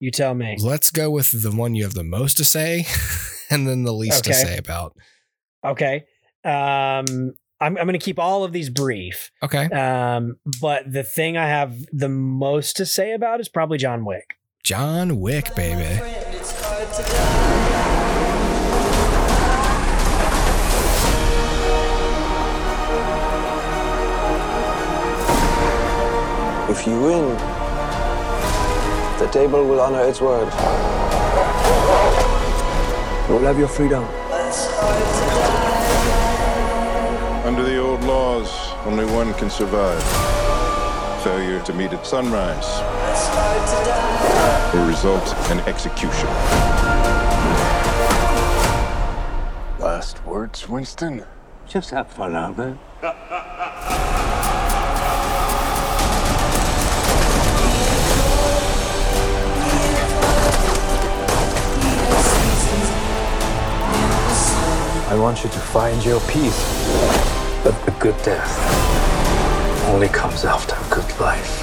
You 0.01 0.11
tell 0.11 0.35
me. 0.35 0.57
Let's 0.61 0.91
go 0.91 1.11
with 1.11 1.43
the 1.43 1.53
one 1.53 1.75
you 1.75 1.85
have 1.85 1.95
the 1.95 2.03
most 2.03 2.39
to 2.39 2.45
say 2.45 2.87
and 3.51 3.69
then 3.69 3.85
the 3.85 3.93
least 3.93 4.25
to 4.25 4.35
say 4.35 4.57
about. 4.57 4.97
Okay. 5.65 6.05
Um, 6.45 7.35
I'm, 7.63 7.79
I'm 7.79 7.87
going 7.87 7.99
to 7.99 8.05
keep 8.05 8.19
all 8.19 8.43
of 8.43 8.53
these 8.53 8.69
brief. 8.69 9.31
Okay. 9.41 9.67
Um, 9.67 10.37
but 10.61 10.93
the 10.93 11.05
thing 11.05 11.37
I 11.37 11.47
have 11.47 11.77
the 11.93 12.09
most 12.09 12.77
to 12.79 12.87
say 12.87 13.13
about 13.13 13.41
is 13.41 13.49
probably 13.49 13.79
John 13.79 14.05
Wick. 14.05 14.37
John 14.65 15.21
Wick, 15.21 15.55
baby. 15.55 15.83
If 26.69 26.87
you 26.87 27.01
win, 27.01 27.29
the 29.21 29.29
table 29.31 29.65
will 29.65 29.81
honor 29.81 30.03
its 30.09 30.21
word. 30.21 30.47
You 33.29 33.35
will 33.35 33.47
have 33.47 33.57
your 33.57 33.69
freedom. 33.69 34.05
Under 37.45 37.65
the 37.65 37.77
old 37.77 38.05
laws, 38.05 38.73
only 38.87 39.05
one 39.05 39.35
can 39.35 39.51
survive. 39.51 40.01
Failure 41.25 41.61
to 41.65 41.73
meet 41.73 41.93
at 41.93 42.07
sunrise 42.07 42.69
will 44.73 44.87
result 44.87 45.27
in 45.51 45.59
execution. 45.69 46.29
Last 49.81 50.25
words, 50.25 50.69
Winston? 50.69 51.25
Just 51.67 51.91
have 51.91 52.07
fun 52.07 52.37
out 52.37 52.57
there. 52.57 52.79
I 65.11 65.17
want 65.19 65.43
you 65.43 65.51
to 65.51 65.59
find 65.59 66.05
your 66.05 66.21
peace. 66.21 67.22
But 67.65 67.75
a 67.89 67.93
good 68.01 68.17
death 68.25 68.59
only 69.89 70.09
comes 70.09 70.45
after 70.45 70.75
a 70.75 70.95
good 70.95 71.21
life. 71.21 71.61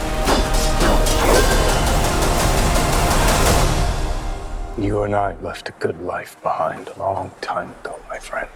You 4.77 5.03
and 5.03 5.13
I 5.13 5.36
left 5.41 5.68
a 5.68 5.74
good 5.74 6.01
life 6.01 6.41
behind 6.41 6.88
a 6.88 7.00
long 7.00 7.32
time 7.41 7.72
ago, 7.82 8.00
my 8.08 8.18
friend. 8.18 8.48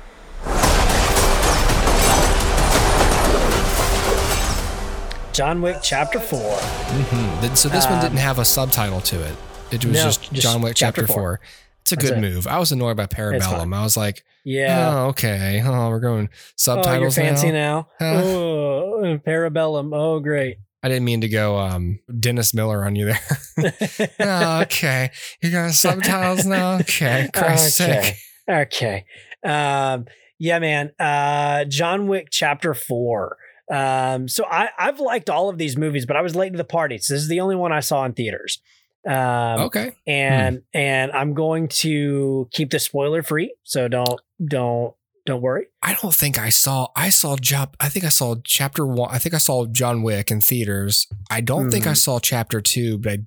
John 5.34 5.62
Wick 5.62 5.78
Chapter 5.82 6.20
4. 6.20 6.40
hmm 6.40 7.56
So 7.56 7.68
this 7.68 7.86
one 7.88 8.00
didn't 8.02 8.20
have 8.20 8.40
a 8.40 8.46
subtitle 8.46 9.02
to 9.02 9.22
it. 9.22 9.36
It 9.72 9.84
was 9.84 9.86
Um, 9.86 9.92
no, 9.92 10.04
just, 10.04 10.32
just 10.32 10.42
John 10.44 10.62
Wick 10.62 10.76
Chapter 10.76 11.02
Chapter 11.02 11.14
four. 11.14 11.40
4. 11.40 11.40
It's 11.84 11.92
a 11.92 11.96
That's 11.98 12.12
good 12.12 12.18
it. 12.18 12.22
move. 12.22 12.48
I 12.48 12.60
was 12.60 12.72
annoyed 12.72 12.96
by 12.96 13.08
Parabellum. 13.08 13.76
I 13.76 13.84
was 13.84 13.98
like, 13.98 14.24
Yeah. 14.46 14.90
oh, 14.90 15.08
okay. 15.08 15.62
Oh, 15.66 15.90
we're 15.90 16.00
going 16.00 16.30
subtitles 16.56 16.96
oh, 16.96 17.02
you're 17.02 17.12
fancy 17.12 17.52
now. 17.52 17.90
now. 18.00 18.16
Huh? 18.16 18.24
Oh, 18.24 19.20
Parabellum. 19.28 19.92
Oh, 19.94 20.22
great. 20.22 20.60
I 20.82 20.88
didn't 20.88 21.04
mean 21.04 21.20
to 21.22 21.28
go 21.28 21.58
um, 21.58 22.00
Dennis 22.20 22.54
Miller 22.54 22.86
on 22.86 22.96
you 22.96 23.08
there. 23.08 23.20
oh, 24.22 24.62
okay. 24.62 25.12
You 25.42 25.52
got 25.52 25.72
subtitles 25.72 26.46
now? 26.46 26.76
Okay. 26.80 27.30
Christ's 27.34 27.82
okay. 27.82 28.02
sake. 28.02 28.16
Okay. 28.50 29.06
Um, 29.44 30.06
yeah, 30.40 30.60
man. 30.60 30.92
Uh, 30.98 31.66
John 31.66 32.08
Wick 32.08 32.30
Chapter 32.32 32.74
Four. 32.74 33.36
Um, 33.70 34.30
so 34.30 34.46
I 34.46 34.70
I've 34.78 35.02
liked 35.02 35.30
all 35.30 35.50
of 35.50 35.58
these 35.58 35.78
movies, 35.78 36.06
but 36.06 36.16
I 36.16 36.22
was 36.22 36.34
late 36.34 36.52
to 36.52 36.58
the 36.58 36.64
party. 36.64 36.98
So 36.98 37.14
this 37.14 37.24
is 37.24 37.30
the 37.30 37.42
only 37.42 37.56
one 37.58 37.74
I 37.74 37.82
saw 37.82 38.06
in 38.06 38.14
theaters. 38.14 38.62
Um, 39.08 39.62
Okay. 39.66 39.96
and 40.08 40.62
and 40.74 41.12
I'm 41.12 41.34
going 41.34 41.68
to 41.70 42.48
keep 42.54 42.70
this 42.72 42.86
spoiler 42.86 43.22
free. 43.24 43.54
So 43.64 43.88
don't 43.88 44.22
don't 44.46 44.94
don't 45.26 45.42
worry. 45.42 45.68
I 45.82 45.96
don't 46.02 46.14
think 46.14 46.38
I 46.38 46.50
saw. 46.50 46.88
I 46.96 47.10
saw 47.10 47.36
job. 47.38 47.76
I 47.80 47.90
think 47.90 48.06
I 48.06 48.10
saw 48.10 48.36
chapter 48.44 48.86
one. 48.86 49.10
I 49.14 49.20
think 49.20 49.34
I 49.36 49.38
saw 49.40 49.66
John 49.66 50.04
Wick 50.04 50.32
in 50.32 50.42
theaters. 50.42 51.08
I 51.30 51.42
don't 51.42 51.70
think 51.70 51.86
I 51.88 51.92
Mhm. 51.92 51.98
saw 51.98 52.20
chapter 52.20 52.60
two, 52.62 52.98
but 52.98 53.12
I 53.14 53.18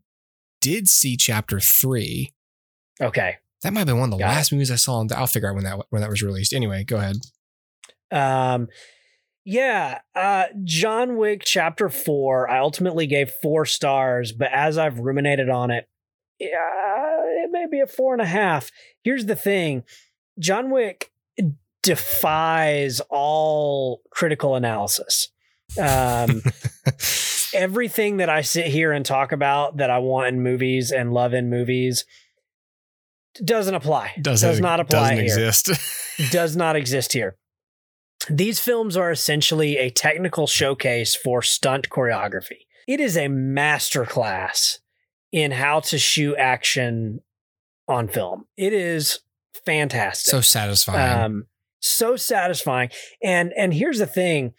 did 0.61 0.89
see 0.89 1.17
chapter 1.17 1.61
three. 1.61 2.33
Okay. 3.01 3.37
That 3.63 3.73
might 3.73 3.81
have 3.81 3.87
been 3.87 3.99
one 3.99 4.13
of 4.13 4.19
the 4.19 4.23
Got 4.25 4.33
it. 4.33 4.37
last 4.37 4.53
movies 4.53 4.71
I 4.71 4.77
saw. 4.77 5.01
And 5.01 5.11
I'll 5.13 5.27
figure 5.27 5.49
out 5.49 5.55
when 5.55 5.65
that 5.65 5.79
when 5.91 6.01
that 6.03 6.11
was 6.11 6.23
released. 6.23 6.53
Anyway, 6.55 6.85
go 6.85 6.97
ahead. 6.97 7.17
Um, 8.11 8.69
yeah, 9.47 10.01
uh, 10.17 10.47
John 10.65 11.17
Wick 11.17 11.43
Chapter 11.45 11.89
Four. 11.89 12.51
I 12.51 12.59
ultimately 12.59 13.07
gave 13.07 13.31
four 13.41 13.65
stars, 13.65 14.33
but 14.33 14.49
as 14.53 14.77
I've 14.77 14.99
ruminated 14.99 15.49
on 15.49 15.71
it, 15.71 15.89
yeah, 16.41 16.49
it 17.45 17.51
may 17.53 17.67
be 17.71 17.79
a 17.79 17.87
four 17.87 18.13
and 18.13 18.21
a 18.21 18.27
half. 18.27 18.73
Here's 19.05 19.27
the 19.27 19.37
thing: 19.37 19.85
John 20.37 20.69
Wick 20.73 21.13
defies 21.85 23.01
all 23.09 24.03
critical 24.11 24.57
analysis. 24.57 25.29
Um, 25.81 26.43
everything 27.55 28.17
that 28.17 28.29
I 28.29 28.41
sit 28.41 28.67
here 28.67 28.91
and 28.91 29.07
talk 29.07 29.31
about 29.31 29.77
that 29.77 29.91
I 29.91 29.99
want 29.99 30.27
in 30.27 30.43
movies 30.43 30.91
and 30.91 31.13
love 31.15 31.35
in 31.35 31.51
movies 31.51 32.05
doesn't 33.45 33.77
apply. 33.77 34.15
Doesn't 34.21 34.49
does 34.49 34.59
not 34.59 34.81
apply 34.81 35.11
doesn't 35.11 35.17
here 35.19 35.25
exist. 35.27 35.71
does 36.33 36.57
not 36.57 36.75
exist 36.75 37.13
here. 37.13 37.37
These 38.31 38.61
films 38.61 38.97
are 38.97 39.11
essentially 39.11 39.77
a 39.79 39.91
technical 39.91 40.47
showcase 40.47 41.15
for 41.15 41.43
stunt 41.43 41.89
choreography. 41.89 42.67
It 42.87 43.01
is 43.01 43.17
a 43.17 43.27
masterclass 43.27 44.79
in 45.33 45.51
how 45.53 45.81
to 45.81 45.99
shoot 45.99 46.37
action 46.37 47.21
on 47.89 48.09
film. 48.09 48.47
It 48.57 48.73
is 48.73 49.21
fantastic. 49.65 50.31
so 50.31 50.41
satisfying. 50.41 51.21
Um, 51.25 51.47
so 51.81 52.17
satisfying. 52.17 52.91
And 53.23 53.53
and 53.57 53.73
here's 53.75 53.99
the 53.99 54.07
thing. 54.07 54.55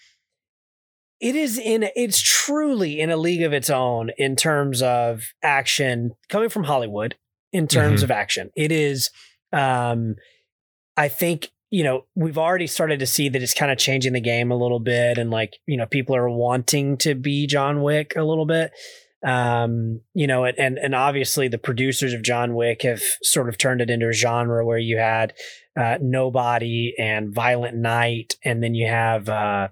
It 1.20 1.36
is 1.36 1.58
in 1.58 1.90
it's 1.96 2.22
truly 2.22 3.00
in 3.00 3.10
a 3.10 3.18
league 3.18 3.42
of 3.42 3.54
its 3.54 3.70
own 3.70 4.12
in 4.18 4.36
terms 4.36 4.82
of 4.82 5.24
action 5.42 6.12
coming 6.30 6.50
from 6.50 6.66
Hollywood 6.66 7.16
in 7.52 7.68
terms 7.68 8.02
Mhm. 8.02 8.04
of 8.06 8.12
action. 8.12 8.52
It 8.56 8.72
is 8.72 9.10
um 9.52 10.16
I 10.96 11.08
think 11.10 11.50
you 11.70 11.84
know, 11.84 12.06
we've 12.16 12.38
already 12.38 12.68
started 12.68 13.00
to 13.00 13.06
see 13.06 13.30
that 13.30 13.42
it's 13.42 13.54
kind 13.54 13.72
of 13.72 13.78
changing 13.78 14.14
the 14.14 14.22
game 14.22 14.52
a 14.52 14.58
little 14.58 14.80
bit 14.80 15.18
and 15.18 15.30
like, 15.30 15.58
you 15.66 15.78
know, 15.78 15.86
people 15.86 16.16
are 16.16 16.30
wanting 16.30 16.98
to 16.98 17.14
be 17.14 17.46
John 17.46 17.82
Wick 17.82 18.14
a 18.16 18.24
little 18.24 18.46
bit. 18.46 18.72
Um, 19.26 20.02
you 20.14 20.28
know, 20.28 20.46
and 20.46 20.58
and, 20.60 20.78
and 20.78 20.96
obviously 20.96 21.48
the 21.48 21.58
producers 21.58 22.14
of 22.14 22.22
John 22.22 22.54
Wick 22.54 22.84
have 22.84 23.02
sort 23.24 23.50
of 23.50 23.58
turned 23.58 23.82
it 23.82 23.90
into 23.90 24.08
a 24.08 24.14
genre 24.14 24.64
where 24.66 24.78
you 24.78 24.98
had 24.98 25.34
uh, 25.76 25.98
Nobody 26.00 26.94
and 26.98 27.34
Violent 27.34 27.76
Night, 27.76 28.36
and 28.46 28.62
then 28.62 28.76
you 28.76 28.88
have 28.88 29.28
uh, 29.28 29.70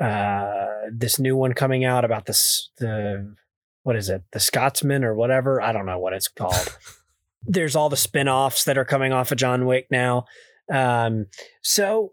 uh, 0.00 0.66
this 0.92 1.20
new 1.20 1.36
one 1.36 1.52
coming 1.52 1.84
out 1.84 2.04
about 2.04 2.26
this 2.26 2.70
the 2.78 3.34
what 3.82 3.96
is 3.96 4.08
it, 4.08 4.22
the 4.32 4.40
Scotsman 4.40 5.04
or 5.04 5.14
whatever? 5.14 5.60
I 5.60 5.72
don't 5.72 5.86
know 5.86 5.98
what 5.98 6.12
it's 6.12 6.28
called. 6.28 6.76
There's 7.42 7.74
all 7.74 7.88
the 7.88 7.96
spin-offs 7.96 8.64
that 8.64 8.76
are 8.76 8.84
coming 8.84 9.12
off 9.12 9.32
of 9.32 9.38
John 9.38 9.64
Wick 9.64 9.86
now. 9.90 10.26
Um, 10.72 11.26
so 11.62 12.12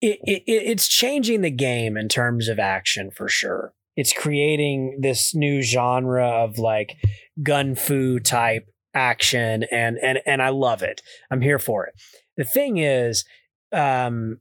it, 0.00 0.18
it 0.24 0.42
it's 0.46 0.88
changing 0.88 1.40
the 1.40 1.50
game 1.50 1.96
in 1.96 2.08
terms 2.08 2.48
of 2.48 2.58
action 2.58 3.10
for 3.10 3.28
sure. 3.28 3.72
It's 3.96 4.12
creating 4.12 4.98
this 5.00 5.34
new 5.34 5.62
genre 5.62 6.28
of 6.28 6.58
like 6.58 6.96
gun 7.42 7.74
fu 7.74 8.20
type 8.20 8.68
action 8.94 9.64
and 9.70 9.98
and 10.02 10.18
and 10.26 10.42
I 10.42 10.50
love 10.50 10.82
it. 10.82 11.02
I'm 11.30 11.40
here 11.40 11.58
for 11.58 11.86
it. 11.86 11.94
The 12.36 12.44
thing 12.44 12.76
is, 12.76 13.24
um, 13.72 14.40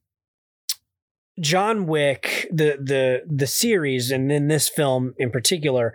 John 1.40 1.86
Wick, 1.88 2.48
the 2.52 2.78
the 2.82 3.24
the 3.28 3.48
series, 3.48 4.12
and 4.12 4.30
then 4.30 4.48
this 4.48 4.70
film 4.70 5.14
in 5.18 5.32
particular, 5.32 5.94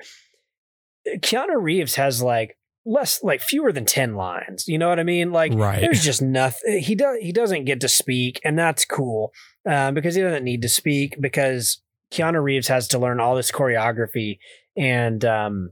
Keanu 1.19 1.61
Reeves 1.61 1.97
has 1.97 2.23
like 2.23 2.57
less 2.87 3.23
like 3.23 3.41
fewer 3.43 3.73
than 3.73 3.85
10 3.85 4.15
lines 4.15 4.67
you 4.67 4.79
know 4.79 4.89
what 4.89 4.99
i 4.99 5.03
mean 5.03 5.33
like 5.33 5.53
Right. 5.55 5.81
there's 5.83 6.03
just 6.03 6.23
nothing 6.23 6.79
he 6.81 6.95
does 6.95 7.19
he 7.21 7.31
doesn't 7.33 7.65
get 7.67 7.81
to 7.83 7.89
speak 7.89 8.41
and 8.45 8.59
that's 8.59 8.85
cool 8.87 9.33
um, 9.69 9.93
because 9.95 10.15
he 10.15 10.23
doesn't 10.23 10.45
need 10.45 10.63
to 10.63 10.69
speak 10.69 11.17
because 11.21 11.83
keanu 12.11 12.43
reeves 12.43 12.69
has 12.69 12.89
to 12.89 12.99
learn 12.99 13.21
all 13.21 13.37
this 13.37 13.51
choreography 13.53 14.39
and 14.77 15.25
um 15.27 15.71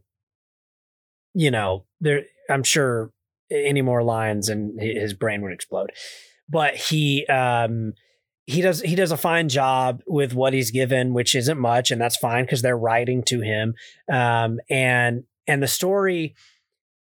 you 1.35 1.51
know 1.51 1.85
there 2.01 2.23
i'm 2.51 2.63
sure 2.63 3.11
any 3.51 3.83
more 3.83 4.03
lines 4.03 4.49
and 4.49 4.81
his 4.81 5.15
brain 5.15 5.41
would 5.43 5.53
explode 5.53 5.91
but 6.49 6.75
he 6.75 7.27
um 7.27 7.93
he 8.47 8.61
does 8.61 8.81
he 8.83 8.95
does 8.95 9.13
a 9.13 9.17
fine 9.17 9.49
job 9.49 10.01
with 10.07 10.35
what 10.35 10.53
he's 10.53 10.71
given 10.71 11.15
which 11.15 11.35
isn't 11.35 11.59
much 11.59 11.91
and 11.91 12.01
that's 12.01 12.17
fine 12.17 12.45
because 12.45 12.63
they're 12.63 12.77
writing 12.79 13.23
to 13.23 13.41
him 13.41 13.75
um 14.13 14.59
and 14.71 15.25
and 15.47 15.63
the 15.63 15.67
story 15.69 16.35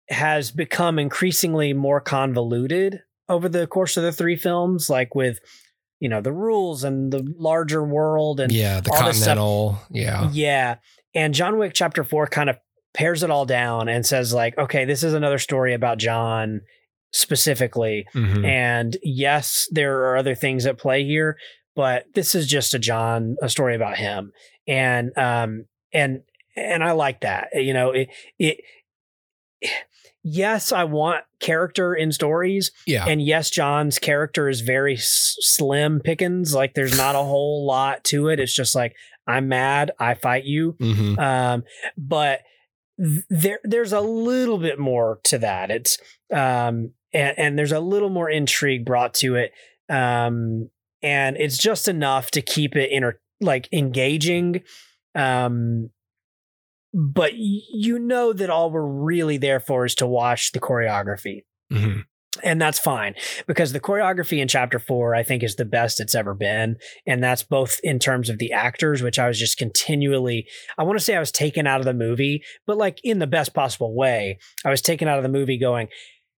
has 0.10 0.52
become 0.52 1.00
increasingly 1.00 1.74
more 1.74 2.00
convoluted 2.00 3.02
over 3.30 3.50
the 3.50 3.67
course 3.67 3.98
of 3.98 4.04
the 4.04 4.12
three 4.12 4.36
films 4.38 4.89
like 4.89 5.13
with 5.13 5.39
you 6.00 6.08
know 6.10 6.22
the 6.22 6.32
rules 6.32 6.84
and 6.84 7.12
the 7.12 7.26
larger 7.38 7.84
world 7.84 8.39
and 8.39 8.52
yeah, 8.52 8.80
the 8.80 8.91
all 8.91 9.06
this 9.06 9.17
stuff. 9.17 9.38
Continental. 9.38 9.80
Yeah. 9.89 10.30
yeah. 10.32 10.76
And 11.15 11.34
John 11.34 11.58
Wick 11.58 11.74
chapter 11.74 12.04
four 12.04 12.28
kind 12.28 12.50
of 12.50 12.58
pares 12.93 13.24
it 13.24 13.32
all 13.32 13.46
down 13.46 13.88
and 13.88 14.06
says, 14.06 14.34
like, 14.34 14.58
okay, 14.58 14.86
this 14.86 15.04
is 15.04 15.13
another 15.13 15.39
story 15.39 15.74
about 15.74 15.98
John 15.98 16.62
specifically. 17.12 18.06
Mhm. 18.13 18.46
And 18.46 18.98
yes, 19.04 19.67
there 19.72 20.02
are 20.06 20.17
other 20.17 20.36
things 20.36 20.65
at 20.65 20.78
play 20.78 21.04
here, 21.04 21.38
but 21.76 22.06
this 22.13 22.36
is 22.36 22.48
just 22.48 22.74
a 22.74 22.80
John, 22.80 23.36
a 23.41 23.50
story 23.50 23.76
about 23.76 23.98
him, 23.98 24.32
and 24.67 25.17
um, 25.17 25.65
and 25.93 26.22
and 26.56 26.84
I 26.84 26.91
like 26.91 27.22
that. 27.22 27.50
You 27.54 27.74
know, 27.74 27.91
it 27.91 28.10
it. 28.38 28.58
Yes, 30.24 30.72
I 30.72 30.84
want 30.86 31.24
character 31.39 31.93
in 31.93 32.12
stories, 32.12 32.72
Yeah. 32.86 33.06
and 33.08 33.22
yes, 33.22 33.50
John's 33.50 34.00
character 34.00 34.50
is 34.50 34.62
very 34.62 34.96
s- 34.96 35.36
slim 35.39 36.00
pickings. 36.04 36.54
Like, 36.54 36.74
there's 36.74 36.98
not 36.98 37.15
a 37.15 37.20
whole 37.24 37.65
lot 37.65 38.04
to 38.06 38.30
it. 38.30 38.39
It's 38.39 38.54
just 38.54 38.76
like 38.76 38.93
I'm 39.28 39.48
mad, 39.50 39.91
I 40.00 40.13
fight 40.13 40.46
you. 40.46 40.76
hmm 40.80 41.20
Um, 41.20 41.63
but 41.98 42.41
th- 43.00 43.24
there 43.30 43.60
there's 43.63 43.93
a 43.93 44.02
little 44.02 44.58
bit 44.58 44.80
more 44.80 45.20
to 45.26 45.38
that. 45.39 45.70
It's 45.72 45.98
um 46.34 46.91
and, 47.13 47.38
and 47.38 47.60
there's 47.60 47.72
a 47.72 47.80
little 47.80 48.10
more 48.10 48.30
intrigue 48.30 48.86
brought 48.86 49.13
to 49.15 49.36
it. 49.36 49.52
Um 49.89 50.70
and 51.04 51.38
it's 51.38 51.58
just 51.58 51.88
enough 51.88 52.32
to 52.32 52.41
keep 52.41 52.76
it 52.76 52.89
inter 52.91 53.20
like 53.39 53.70
engaging. 53.72 54.62
Um 55.15 55.89
but 57.00 57.34
you 57.36 58.00
know 58.00 58.34
that 58.34 58.50
all 58.50 58.72
we're 58.72 58.82
really 58.86 59.38
there 59.38 59.60
for 59.60 59.86
is 59.86 59.94
to 59.96 60.08
watch 60.08 60.52
the 60.52 60.60
choreography. 60.60 61.44
Hmm 61.72 62.00
and 62.44 62.62
that's 62.62 62.78
fine 62.78 63.16
because 63.48 63.74
the 63.74 63.80
choreography 63.80 64.40
in 64.40 64.48
chapter 64.48 64.78
four 64.78 65.16
i 65.16 65.24
think 65.24 65.42
is 65.42 65.56
the 65.56 65.66
best 65.66 66.00
it's 66.00 66.14
ever 66.14 66.36
been. 66.36 66.76
And 67.08 67.24
that's 67.24 67.42
both 67.42 67.80
in 67.82 67.98
terms 67.98 68.30
of 68.30 68.38
the 68.38 68.52
actors 68.52 69.02
which 69.02 69.18
i 69.18 69.28
was 69.28 69.40
just 69.40 69.58
continually 69.58 70.46
i 70.78 70.84
want 70.84 71.00
to 71.00 71.04
say 71.04 71.16
i 71.16 71.20
was 71.20 71.32
taken 71.32 71.66
out 71.66 71.80
of 71.80 71.86
the 71.88 71.96
movie 71.96 72.44
but 72.68 72.78
like 72.78 73.00
in 73.04 73.18
the 73.18 73.26
best 73.26 73.56
possible 73.56 73.96
way 73.96 74.38
i 74.64 74.70
was 74.70 74.84
taken 74.84 75.08
out 75.08 75.18
of 75.18 75.24
the 75.24 75.30
movie 75.30 75.58
going 75.58 75.88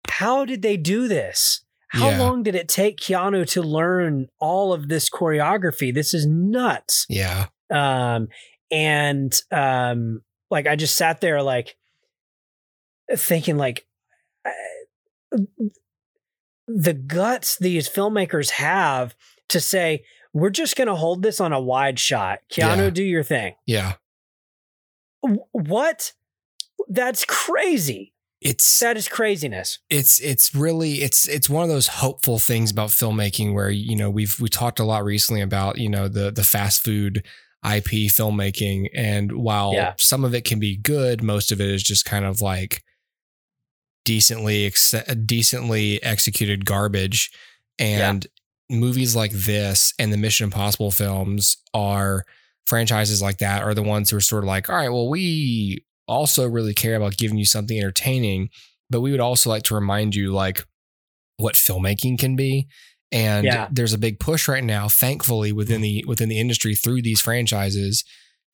how 0.09 0.45
did 0.45 0.63
they 0.63 0.77
do 0.77 1.09
this? 1.09 1.65
How 1.89 2.11
Yeah. 2.11 2.19
long 2.21 2.45
did 2.45 2.55
it 2.55 2.69
take 2.69 2.99
keanu 2.99 3.45
to 3.51 3.63
learn 3.63 4.29
all 4.39 4.73
of 4.73 4.87
this 4.89 5.11
choreography? 5.11 5.93
This 5.93 6.15
is 6.15 6.27
nuts. 6.27 7.07
Yeah. 7.09 7.47
um 7.73 8.29
and 8.71 9.35
um 9.51 10.21
like 10.51 10.67
i 10.67 10.77
just 10.77 10.97
sat 10.97 11.21
there 11.21 11.43
like 11.43 11.77
thinking 13.17 13.57
like 13.57 13.87
uh, 14.45 15.39
the 16.67 16.93
guts 16.95 17.57
these 17.59 17.89
filmmakers 17.89 18.51
have 18.51 19.15
to 19.49 19.61
say 19.61 20.05
we're 20.35 20.51
just 20.51 20.77
going 20.77 20.89
to 20.89 20.95
hold 20.95 21.23
this 21.23 21.41
on 21.41 21.55
a 21.55 21.61
wide 21.61 21.99
shot. 21.99 22.41
Keanu 22.53 22.77
Yeah. 22.77 22.91
do 22.91 23.03
your 23.03 23.23
thing. 23.23 23.55
Yeah. 23.67 23.95
What? 25.53 26.13
That's 26.89 27.25
crazy. 27.25 28.13
It's 28.41 28.79
that 28.79 28.97
is 28.97 29.09
craziness. 29.09 29.79
It's 29.91 30.21
it's 30.21 30.55
really 30.55 31.03
it's 31.03 31.27
it's 31.27 31.51
one 31.51 31.65
of 31.65 31.69
those 31.69 31.89
hopeful 31.89 32.39
things 32.39 32.71
about 32.71 32.91
filmmaking 32.91 33.53
where 33.53 33.69
you 33.69 33.97
know 33.97 34.11
we've 34.11 34.39
we 34.39 34.49
talked 34.49 34.79
a 34.79 34.85
lot 34.85 35.05
recently 35.05 35.41
about 35.41 35.79
you 35.79 35.89
know 35.89 36.07
the 36.07 36.31
the 36.31 36.45
fast 36.45 36.85
food 36.85 37.25
IP 37.65 38.09
filmmaking 38.11 38.89
and 38.95 39.33
while 39.33 39.73
Yeah. 39.75 39.95
some 39.99 40.25
of 40.25 40.35
it 40.35 40.45
can 40.45 40.61
be 40.61 40.77
good 40.77 41.23
most 41.23 41.51
of 41.51 41.61
it 41.61 41.69
is 41.69 41.83
just 41.83 42.05
kind 42.05 42.25
of 42.25 42.41
like 42.41 42.83
decently 44.05 44.65
ex- 44.67 44.95
decently 45.27 46.03
executed 46.03 46.65
garbage. 46.65 47.31
And 47.79 48.27
movies 48.71 49.15
like 49.15 49.33
this 49.33 49.93
and 49.99 50.13
the 50.13 50.17
Mission 50.17 50.45
Impossible 50.45 50.91
films 50.91 51.57
are 51.75 52.25
franchises 52.67 53.23
like 53.23 53.39
that 53.39 53.63
are 53.63 53.75
the 53.75 53.83
ones 53.83 54.11
who 54.11 54.17
are 54.17 54.21
sort 54.21 54.45
of 54.45 54.49
like 54.49 54.69
all 54.69 54.77
right 54.77 54.91
well 54.91 55.09
we 55.09 55.83
also 56.07 56.47
really 56.47 56.75
care 56.75 56.97
about 56.97 57.17
giving 57.17 57.39
you 57.39 57.47
something 57.47 57.79
entertaining 57.79 58.51
but 58.91 59.01
we 59.01 59.11
would 59.11 59.21
also 59.21 59.49
like 59.49 59.63
to 59.63 59.75
remind 59.75 60.15
you 60.15 60.31
like 60.33 60.63
what 61.39 61.55
filmmaking 61.55 62.19
can 62.19 62.37
be 62.37 62.69
and 63.13 63.45
Yeah. 63.47 63.69
there's 63.71 63.93
a 63.93 63.99
big 63.99 64.19
push 64.21 64.49
right 64.49 64.65
now 64.65 64.89
thankfully 64.89 65.53
within 65.53 65.81
the 65.81 66.05
within 66.07 66.29
the 66.29 66.39
industry 66.39 66.75
through 66.75 67.03
these 67.03 67.21
franchises 67.21 68.05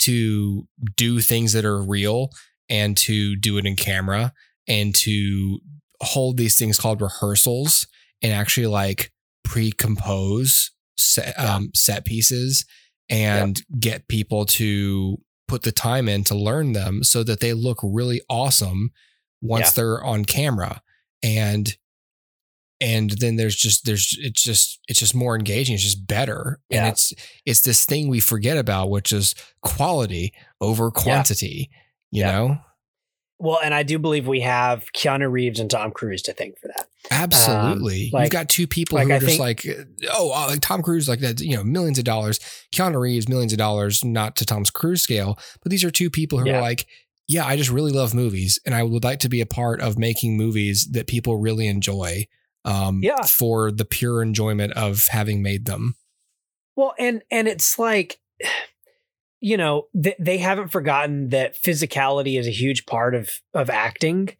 to 0.01 0.67
do 0.97 1.21
things 1.21 1.53
that 1.53 1.64
are 1.64 1.83
real 1.83 2.31
and 2.69 2.97
to 2.97 3.37
do 3.37 3.59
it 3.59 3.67
in 3.67 3.77
camera 3.77 4.33
and 4.67 4.95
to 4.95 5.61
hold 6.01 6.37
these 6.37 6.57
things 6.57 6.79
called 6.79 7.01
rehearsals 7.01 7.87
and 8.23 8.33
actually 8.33 8.67
like 8.67 9.12
pre-compose 9.45 10.71
set, 10.97 11.38
um, 11.38 11.71
set 11.75 12.05
pieces 12.05 12.64
and 13.09 13.62
get 13.79 14.09
people 14.09 14.45
to 14.47 15.19
put 15.49 15.62
the 15.62 15.73
time 15.73 16.09
in 16.09 16.25
to 16.25 16.35
learn 16.35 16.73
them 16.73 17.03
so 17.05 17.23
that 17.23 17.40
they 17.40 17.53
look 17.53 17.79
really 17.83 18.21
awesome 18.29 18.90
once 19.43 19.67
Yeah. 19.67 19.71
they're 19.77 20.05
on 20.05 20.25
camera 20.25 20.83
and 21.23 21.77
and 22.80 23.10
then 23.10 23.37
there's 23.37 23.56
just 23.56 23.84
there's 23.87 24.16
it's 24.20 24.42
just 24.42 24.80
it's 24.88 24.98
just 24.98 25.14
more 25.14 25.37
engaging 25.37 25.74
it's 25.74 25.84
just 25.84 26.06
better 26.06 26.60
and 26.70 26.87
it's 26.88 27.12
it's 27.46 27.62
this 27.62 27.84
thing 27.84 28.08
we 28.08 28.20
forget 28.20 28.56
about 28.58 28.90
which 28.90 29.12
is 29.12 29.34
quality 29.62 30.32
over 30.60 30.90
quantity 30.90 31.70
you 32.10 32.20
Yeah. 32.22 32.32
know 32.32 32.58
well 33.38 33.58
and 33.62 33.72
i 33.74 33.82
do 33.82 33.98
believe 33.98 34.26
we 34.26 34.40
have 34.40 34.87
keanu 34.92 35.30
reeves 35.30 35.60
and 35.60 35.70
tom 35.70 35.92
cruise 35.92 36.22
to 36.22 36.32
thank 36.32 36.58
for 36.58 36.68
that 36.68 36.87
Absolutely. 37.10 38.10
like- 38.12 38.24
You've 38.24 38.30
got 38.30 38.48
two 38.48 38.66
people 38.66 38.96
like 38.98 39.06
who 39.08 39.12
are 39.12 39.16
I 39.16 39.18
just 39.18 39.38
think- 39.38 39.40
like, 39.40 39.66
oh, 40.12 40.32
uh, 40.34 40.46
like 40.48 40.60
Tom 40.60 40.82
Cruise, 40.82 41.06
like 41.06 41.20
that, 41.20 41.38
you 41.40 41.54
know, 41.54 41.62
millions 41.62 41.98
of 41.98 42.04
dollars. 42.04 42.40
Keanu 42.74 42.98
Reeves, 42.98 43.28
millions 43.28 43.52
of 43.52 43.58
dollars, 43.58 44.02
not 44.02 44.37
to 44.37 44.46
Tom's 44.46 44.70
Cruise 44.70 45.02
scale, 45.02 45.38
but 45.62 45.70
these 45.70 45.84
are 45.84 45.90
two 45.90 46.08
people 46.08 46.38
who 46.38 46.46
Yeah. 46.48 46.58
are 46.58 46.62
like, 46.62 46.87
yeah, 47.28 47.44
I 47.46 47.56
just 47.56 47.68
really 47.70 47.92
love 47.92 48.14
movies 48.14 48.58
and 48.64 48.74
I 48.74 48.82
would 48.84 49.04
like 49.04 49.18
to 49.20 49.28
be 49.28 49.42
a 49.42 49.46
part 49.46 49.80
of 49.82 49.98
making 49.98 50.37
movies 50.38 50.88
that 50.92 51.06
people 51.06 51.37
really 51.37 51.66
enjoy 51.66 52.26
um, 52.64 53.00
Yeah. 53.03 53.22
for 53.22 53.70
the 53.70 53.85
pure 53.85 54.22
enjoyment 54.22 54.72
of 54.74 55.07
having 55.09 55.42
made 55.42 55.64
them. 55.66 55.94
Well, 56.77 56.94
and 56.98 57.22
and 57.31 57.46
it's 57.48 57.79
like, 57.79 58.18
you 59.40 59.57
know, 59.57 59.88
th- 60.03 60.16
they 60.18 60.38
haven't 60.38 60.68
forgotten 60.68 61.29
that 61.31 61.55
physicality 61.62 62.38
is 62.38 62.46
a 62.46 62.50
huge 62.50 62.87
part 62.87 63.14
of 63.14 63.31
of 63.53 63.68
acting. 63.70 64.31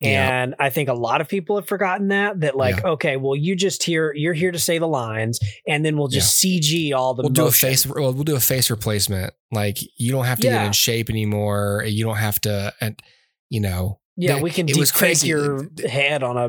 Yeah. 0.00 0.42
And 0.42 0.54
I 0.58 0.70
think 0.70 0.88
a 0.88 0.94
lot 0.94 1.20
of 1.20 1.28
people 1.28 1.54
have 1.54 1.68
forgotten 1.68 2.08
that. 2.08 2.40
That 2.40 2.56
like, 2.56 2.76
Yeah. 2.78 2.90
okay, 2.90 3.16
well, 3.16 3.36
you 3.36 3.54
just 3.54 3.84
here, 3.84 4.12
you're 4.12 4.32
here 4.34 4.50
to 4.50 4.58
say 4.58 4.78
the 4.78 4.88
lines, 4.88 5.38
and 5.68 5.84
then 5.84 5.96
we'll 5.96 6.08
just 6.08 6.42
CG 6.42 6.92
all 6.92 7.14
the. 7.14 7.22
We'll 7.22 7.30
do 7.30 7.42
a 7.42 7.44
motion. 7.44 7.68
face. 7.68 7.86
Well, 7.86 8.12
we'll 8.12 8.24
do 8.24 8.34
a 8.34 8.40
face 8.40 8.68
replacement. 8.68 9.32
Like 9.52 9.78
you 9.96 10.10
don't 10.10 10.24
have 10.24 10.38
to 10.40 10.48
get 10.48 10.66
in 10.66 10.72
shape 10.72 11.08
anymore. 11.08 11.84
You 11.86 12.02
don't 12.04 12.16
have 12.16 12.40
to, 12.40 12.72
and 12.80 13.00
you 13.48 13.60
know, 13.60 14.00
Yeah, 14.16 14.40
we 14.40 14.50
can 14.50 14.68
it 14.68 14.74
deep 14.74 14.86
fake 14.88 14.92
crazy. 14.94 15.28
your 15.28 15.68
head 15.86 16.24
on 16.24 16.36
a 16.36 16.48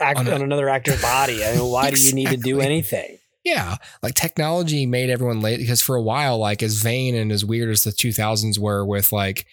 act, 0.00 0.18
On 0.18 0.28
on, 0.28 0.42
another 0.42 0.68
actor's 0.68 1.00
body. 1.00 1.44
I 1.44 1.54
mean, 1.54 1.70
why 1.70 1.90
do 1.90 2.00
you 2.00 2.14
need 2.14 2.28
to 2.28 2.36
do 2.36 2.60
anything? 2.60 3.18
Yeah, 3.44 3.76
like 4.02 4.14
technology 4.14 4.84
made 4.84 5.08
everyone 5.08 5.40
late 5.40 5.58
because 5.58 5.80
for 5.80 5.96
a 5.96 6.02
while, 6.02 6.38
like 6.38 6.62
as 6.62 6.82
vain 6.82 7.14
and 7.14 7.32
as 7.32 7.44
weird 7.44 7.70
as 7.70 7.84
the 7.84 7.90
2000s 7.90 8.58
were 8.58 8.84
with 8.84 9.12
like 9.12 9.46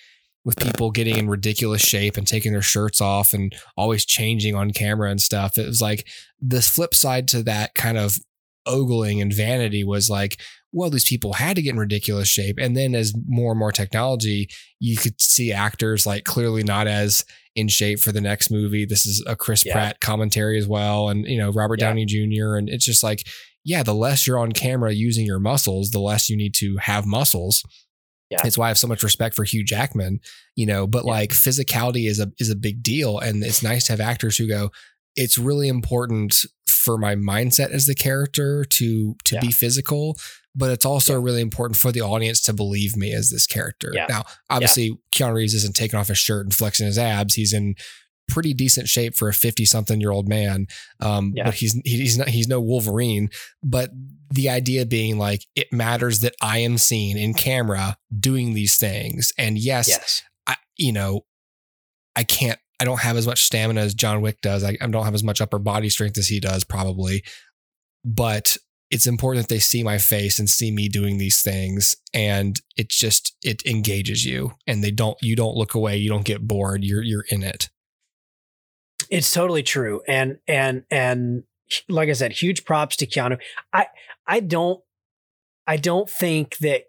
with 0.43 0.59
people 0.59 0.91
getting 0.91 1.17
in 1.17 1.29
ridiculous 1.29 1.81
shape 1.81 2.17
and 2.17 2.27
taking 2.27 2.51
their 2.51 2.61
shirts 2.61 3.01
off 3.01 3.33
and 3.33 3.53
always 3.75 4.05
changing 4.05 4.55
on 4.55 4.71
camera 4.71 5.09
and 5.09 5.21
stuff, 5.21 5.57
it 5.57 5.65
was 5.65 5.81
like 5.81 6.07
the 6.41 6.61
flip 6.61 6.93
side 6.93 7.27
to 7.29 7.43
that 7.43 7.75
kind 7.75 7.97
of 7.97 8.17
ogling 8.65 9.21
and 9.21 9.33
vanity 9.33 9.83
was 9.83 10.09
like, 10.09 10.39
well, 10.71 10.89
these 10.89 11.07
people 11.07 11.33
had 11.33 11.55
to 11.55 11.61
get 11.61 11.71
in 11.73 11.79
ridiculous 11.79 12.27
shape. 12.27 12.57
And 12.59 12.75
then 12.75 12.93
as 12.93 13.13
more 13.27 13.51
and 13.51 13.59
more 13.59 13.71
technology, 13.71 14.49
you 14.79 14.97
could 14.97 15.19
see 15.19 15.51
actors 15.51 16.05
like 16.05 16.23
clearly 16.23 16.63
not 16.63 16.87
as 16.87 17.25
in 17.57 17.67
shape 17.67 17.99
for 17.99 18.11
the 18.11 18.21
next 18.21 18.49
movie. 18.51 18.85
This 18.85 19.05
is 19.05 19.23
a 19.27 19.35
Chris 19.35 19.65
Yeah. 19.65 19.73
Pratt 19.73 19.99
commentary 19.99 20.57
as 20.57 20.67
well. 20.67 21.09
And, 21.09 21.25
you 21.25 21.37
know, 21.37 21.49
Robert 21.51 21.79
Yeah. 21.79 21.87
Downey 21.87 22.05
Jr. 22.05 22.55
And 22.55 22.69
it's 22.69 22.85
just 22.85 23.03
like, 23.03 23.27
yeah, 23.65 23.83
the 23.83 23.95
less 23.95 24.25
you're 24.25 24.39
on 24.39 24.51
camera 24.53 24.93
using 24.93 25.25
your 25.25 25.39
muscles, 25.39 25.89
the 25.91 25.99
less 25.99 26.29
you 26.29 26.37
need 26.37 26.53
to 26.55 26.77
have 26.77 27.05
muscles. 27.05 27.63
Yeah. 28.29 28.39
It's 28.45 28.57
why 28.57 28.65
I 28.65 28.67
have 28.69 28.77
so 28.77 28.87
much 28.87 29.03
respect 29.03 29.35
for 29.35 29.43
Hugh 29.43 29.63
Jackman, 29.63 30.19
you 30.55 30.65
know, 30.65 30.85
but 30.85 31.03
Yeah. 31.03 31.11
like 31.11 31.31
physicality 31.31 32.07
is 32.07 32.19
a 32.19 32.31
is 32.39 32.49
a 32.49 32.55
big 32.55 32.83
deal. 32.83 33.17
And 33.19 33.43
it's 33.43 33.63
nice 33.63 33.87
to 33.87 33.93
have 33.93 34.01
actors 34.01 34.37
who 34.37 34.47
go, 34.47 34.71
it's 35.15 35.37
really 35.37 35.67
important 35.67 36.45
for 36.87 36.97
my 36.97 37.15
mindset 37.15 37.71
as 37.71 37.85
the 37.85 37.93
character 37.95 38.63
to 38.63 39.15
to 39.25 39.35
Yeah. 39.35 39.41
be 39.41 39.51
physical, 39.51 40.17
but 40.55 40.71
it's 40.71 40.85
also 40.85 41.19
really 41.19 41.41
important 41.41 41.77
for 41.77 41.91
the 41.91 42.01
audience 42.01 42.41
to 42.43 42.53
believe 42.53 42.95
me 42.95 43.11
as 43.13 43.29
this 43.29 43.45
character. 43.45 43.91
Yeah. 43.93 44.05
Now, 44.09 44.23
obviously, 44.49 44.97
Keanu 45.13 45.33
Reeves 45.35 45.53
isn't 45.53 45.75
taking 45.75 45.99
off 45.99 46.07
his 46.07 46.17
shirt 46.17 46.45
and 46.45 46.53
flexing 46.55 46.85
his 46.87 46.97
abs. 46.97 47.33
He's 47.35 47.51
in 47.53 47.75
pretty 48.29 48.53
decent 48.53 48.87
shape 48.89 49.15
for 49.15 49.27
a 49.29 49.33
50 49.33 49.65
something 49.65 49.99
year 50.01 50.11
old 50.11 50.27
man. 50.27 50.67
Um, 51.01 51.33
Yeah. 51.35 51.45
but 51.45 51.53
he's, 51.55 51.73
he's 51.85 52.17
not, 52.17 52.27
he's 52.29 52.47
no 52.47 52.59
Wolverine, 52.61 53.29
but 53.63 53.89
the 54.29 54.49
idea 54.49 54.85
being 54.85 55.17
like, 55.17 55.45
it 55.55 55.67
matters 55.71 56.19
that 56.21 56.35
I 56.41 56.57
am 56.59 56.77
seen 56.77 57.17
in 57.17 57.33
camera 57.33 57.97
doing 58.17 58.53
these 58.53 58.75
things. 58.77 59.31
And 59.37 59.57
yes, 59.57 59.87
Yes. 59.87 60.23
I, 60.45 60.55
you 60.75 60.91
know, 60.91 61.25
I 62.17 62.23
can't, 62.23 62.59
I 62.79 62.85
don't 62.85 63.01
have 63.01 63.17
as 63.17 63.27
much 63.27 63.43
stamina 63.43 63.81
as 63.81 63.93
John 63.93 64.21
Wick 64.21 64.41
does. 64.41 64.63
I, 64.63 64.77
I 64.81 64.87
don't 64.87 65.05
have 65.05 65.15
as 65.15 65.23
much 65.23 65.41
upper 65.41 65.59
body 65.59 65.89
strength 65.89 66.17
as 66.17 66.27
he 66.27 66.39
does, 66.39 66.63
probably. 66.63 67.23
But 68.05 68.57
it's 68.89 69.07
important 69.07 69.47
that 69.47 69.53
they 69.53 69.59
see 69.59 69.83
my 69.83 69.97
face 69.97 70.39
and 70.39 70.49
see 70.49 70.71
me 70.71 70.87
doing 70.87 71.17
these 71.17 71.41
things. 71.41 71.95
And 72.13 72.61
it 72.77 72.89
just, 72.89 73.35
it 73.43 73.65
engages 73.65 74.25
you 74.25 74.53
and 74.65 74.83
they 74.83 74.91
don't, 74.91 75.17
you 75.21 75.35
don't 75.35 75.57
look 75.57 75.73
away. 75.73 75.97
You 75.97 76.09
don't 76.09 76.25
get 76.25 76.47
bored. 76.47 76.83
You're, 76.83 77.03
you're 77.03 77.25
in 77.29 77.43
it. 77.43 77.69
It's 79.09 79.31
totally 79.31 79.63
true. 79.63 80.01
And 80.07 80.39
and 80.47 80.83
and 80.91 81.43
like 81.87 82.09
I 82.09 82.13
said, 82.13 82.33
huge 82.33 82.65
props 82.65 82.97
to 82.97 83.05
Keanu. 83.07 83.39
I 83.71 83.87
I 84.25 84.39
don't 84.39 84.81
I 85.65 85.77
don't 85.77 86.09
think 86.09 86.57
that 86.57 86.83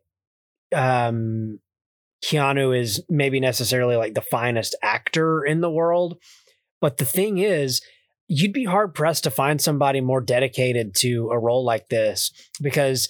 um, 0.75 1.61
Keanu 2.25 2.77
is 2.79 3.03
maybe 3.09 3.41
necessarily 3.41 3.97
like 3.97 4.15
the 4.15 4.21
finest 4.21 4.75
actor 4.83 5.45
in 5.45 5.61
the 5.61 5.71
world. 5.71 6.19
But 6.81 6.97
the 6.97 7.05
thing 7.05 7.39
is, 7.39 7.81
you'd 8.29 8.53
be 8.53 8.65
hard 8.65 8.95
pressed 8.95 9.25
to 9.25 9.31
find 9.31 9.61
somebody 9.61 10.01
more 10.01 10.21
dedicated 10.21 10.95
to 10.97 11.31
a 11.31 11.39
role 11.39 11.65
like 11.65 11.89
this 11.89 12.31
because 12.61 13.09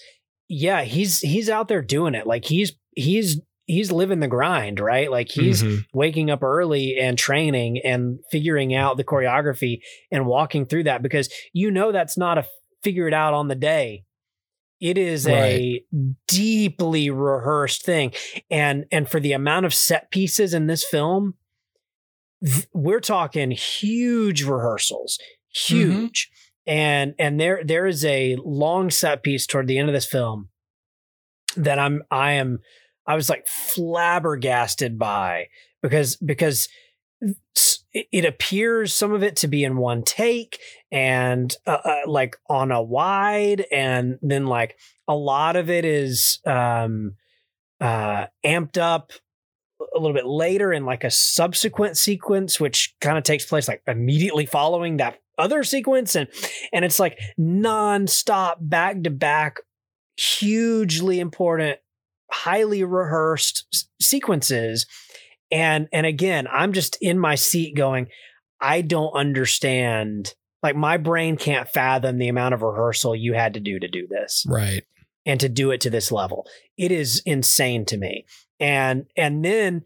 yeah, 0.49 0.83
he's 0.83 1.21
he's 1.21 1.51
out 1.51 1.68
there 1.68 1.83
doing 1.83 2.14
it. 2.14 2.27
Like 2.27 2.44
he's 2.47 2.73
he's 2.97 3.40
he's 3.66 3.92
living 3.92 4.21
the 4.21 4.29
grind, 4.29 4.81
right? 4.81 5.11
Like 5.11 5.31
he's 5.31 5.62
Mhm. 5.62 5.85
waking 5.92 6.31
up 6.31 6.42
early 6.42 6.97
and 6.99 7.18
training 7.18 7.81
and 7.85 8.18
figuring 8.31 8.75
out 8.75 8.97
the 8.97 9.05
choreography 9.05 9.81
and 10.11 10.27
walking 10.27 10.64
through 10.64 10.85
that 10.85 11.03
because 11.03 11.29
you 11.53 11.71
know 11.71 11.92
that's 11.92 12.16
not 12.16 12.38
a 12.38 12.47
figure 12.83 13.07
it 13.09 13.12
out 13.12 13.35
on 13.35 13.49
the 13.49 13.55
day. 13.55 14.05
It 14.81 14.97
is 14.97 15.27
a 15.27 15.83
deeply 16.27 17.11
rehearsed 17.11 17.85
thing. 17.85 18.12
And 18.51 18.87
and 18.93 19.09
for 19.09 19.21
the 19.21 19.33
amount 19.33 19.67
of 19.67 19.75
set 19.75 20.11
pieces 20.11 20.55
in 20.55 20.67
this 20.67 20.85
film, 20.85 21.35
th- 22.45 22.69
we're 22.73 23.01
talking 23.01 23.51
huge 23.51 24.45
rehearsals. 24.45 25.19
Mm-hmm. 25.57 25.91
Huge. 25.91 26.31
And 26.67 27.14
and 27.19 27.41
there 27.41 27.62
there 27.64 27.87
is 27.87 28.05
a 28.05 28.37
long 28.45 28.91
set 28.91 29.23
piece 29.23 29.47
toward 29.47 29.67
the 29.67 29.79
end 29.79 29.88
of 29.88 29.95
this 29.95 30.07
film 30.07 30.51
that 31.57 31.79
I'm 31.79 32.03
I 32.11 32.33
am 32.33 32.61
I 33.07 33.17
was 33.17 33.29
like 33.29 33.47
flabbergasted 33.47 34.99
by 34.99 35.49
because 35.83 36.17
because 36.17 36.69
it 37.95 38.25
appears 38.25 38.95
some 38.95 39.12
of 39.12 39.23
it 39.23 39.35
to 39.37 39.49
be 39.49 39.64
in 39.64 39.77
one 39.77 40.03
take 40.05 40.59
and 40.90 41.55
uh, 41.66 41.79
uh, 41.85 42.01
like 42.07 42.37
on 42.48 42.72
a 42.72 42.83
wide 42.83 43.64
and 43.70 44.18
then 44.22 44.46
like 44.46 44.77
a 45.07 45.14
lot 45.14 45.57
of 45.57 45.68
it 45.68 45.85
is 45.85 46.40
um 46.46 47.14
uh 47.81 48.27
amped 48.44 48.79
up 48.79 49.12
a 49.94 49.98
little 49.98 50.14
bit 50.14 50.27
later 50.27 50.72
in 50.72 50.85
like 50.85 51.05
a 51.05 51.11
subsequent 51.11 51.96
sequence 51.96 52.59
which 52.59 52.94
kind 53.01 53.16
of 53.18 53.24
takes 53.24 53.44
place 53.44 53.68
like 53.68 53.83
immediately 53.87 54.46
following 54.46 54.96
that 54.96 55.18
other 55.38 55.62
sequence 55.62 56.16
and 56.16 56.29
and 56.72 56.85
it's 56.85 56.98
like 56.98 57.18
non-stop 57.37 58.59
back 58.61 59.03
to 59.03 59.11
back 59.11 59.61
hugely 60.16 61.20
important 61.20 61.79
highly 62.31 62.83
rehearsed 62.83 63.66
s- 63.72 63.87
sequences 64.01 64.87
and 65.53 65.88
and 65.92 66.07
again 66.07 66.48
i'm 66.51 66.72
just 66.72 66.96
in 67.01 67.18
my 67.18 67.37
seat 67.37 67.77
going 67.77 68.09
i 68.61 68.81
don't 68.81 69.12
understand 69.12 70.35
like 70.62 70.77
my 70.77 70.97
brain 70.97 71.37
can't 71.37 71.68
fathom 71.68 72.18
the 72.18 72.29
amount 72.29 72.55
of 72.55 72.62
rehearsal 72.62 73.14
you 73.14 73.33
had 73.35 73.55
to 73.55 73.61
do 73.61 73.79
to 73.79 73.88
do 73.88 74.07
this 74.09 74.44
Right. 74.49 74.83
and 75.27 75.38
to 75.40 75.49
do 75.49 75.71
it 75.71 75.81
to 75.83 75.90
this 75.90 76.11
level 76.12 76.47
it 76.77 76.90
is 76.92 77.23
insane 77.27 77.85
to 77.87 77.97
me 77.97 78.25
and 78.61 79.07
and 79.16 79.44
then 79.44 79.83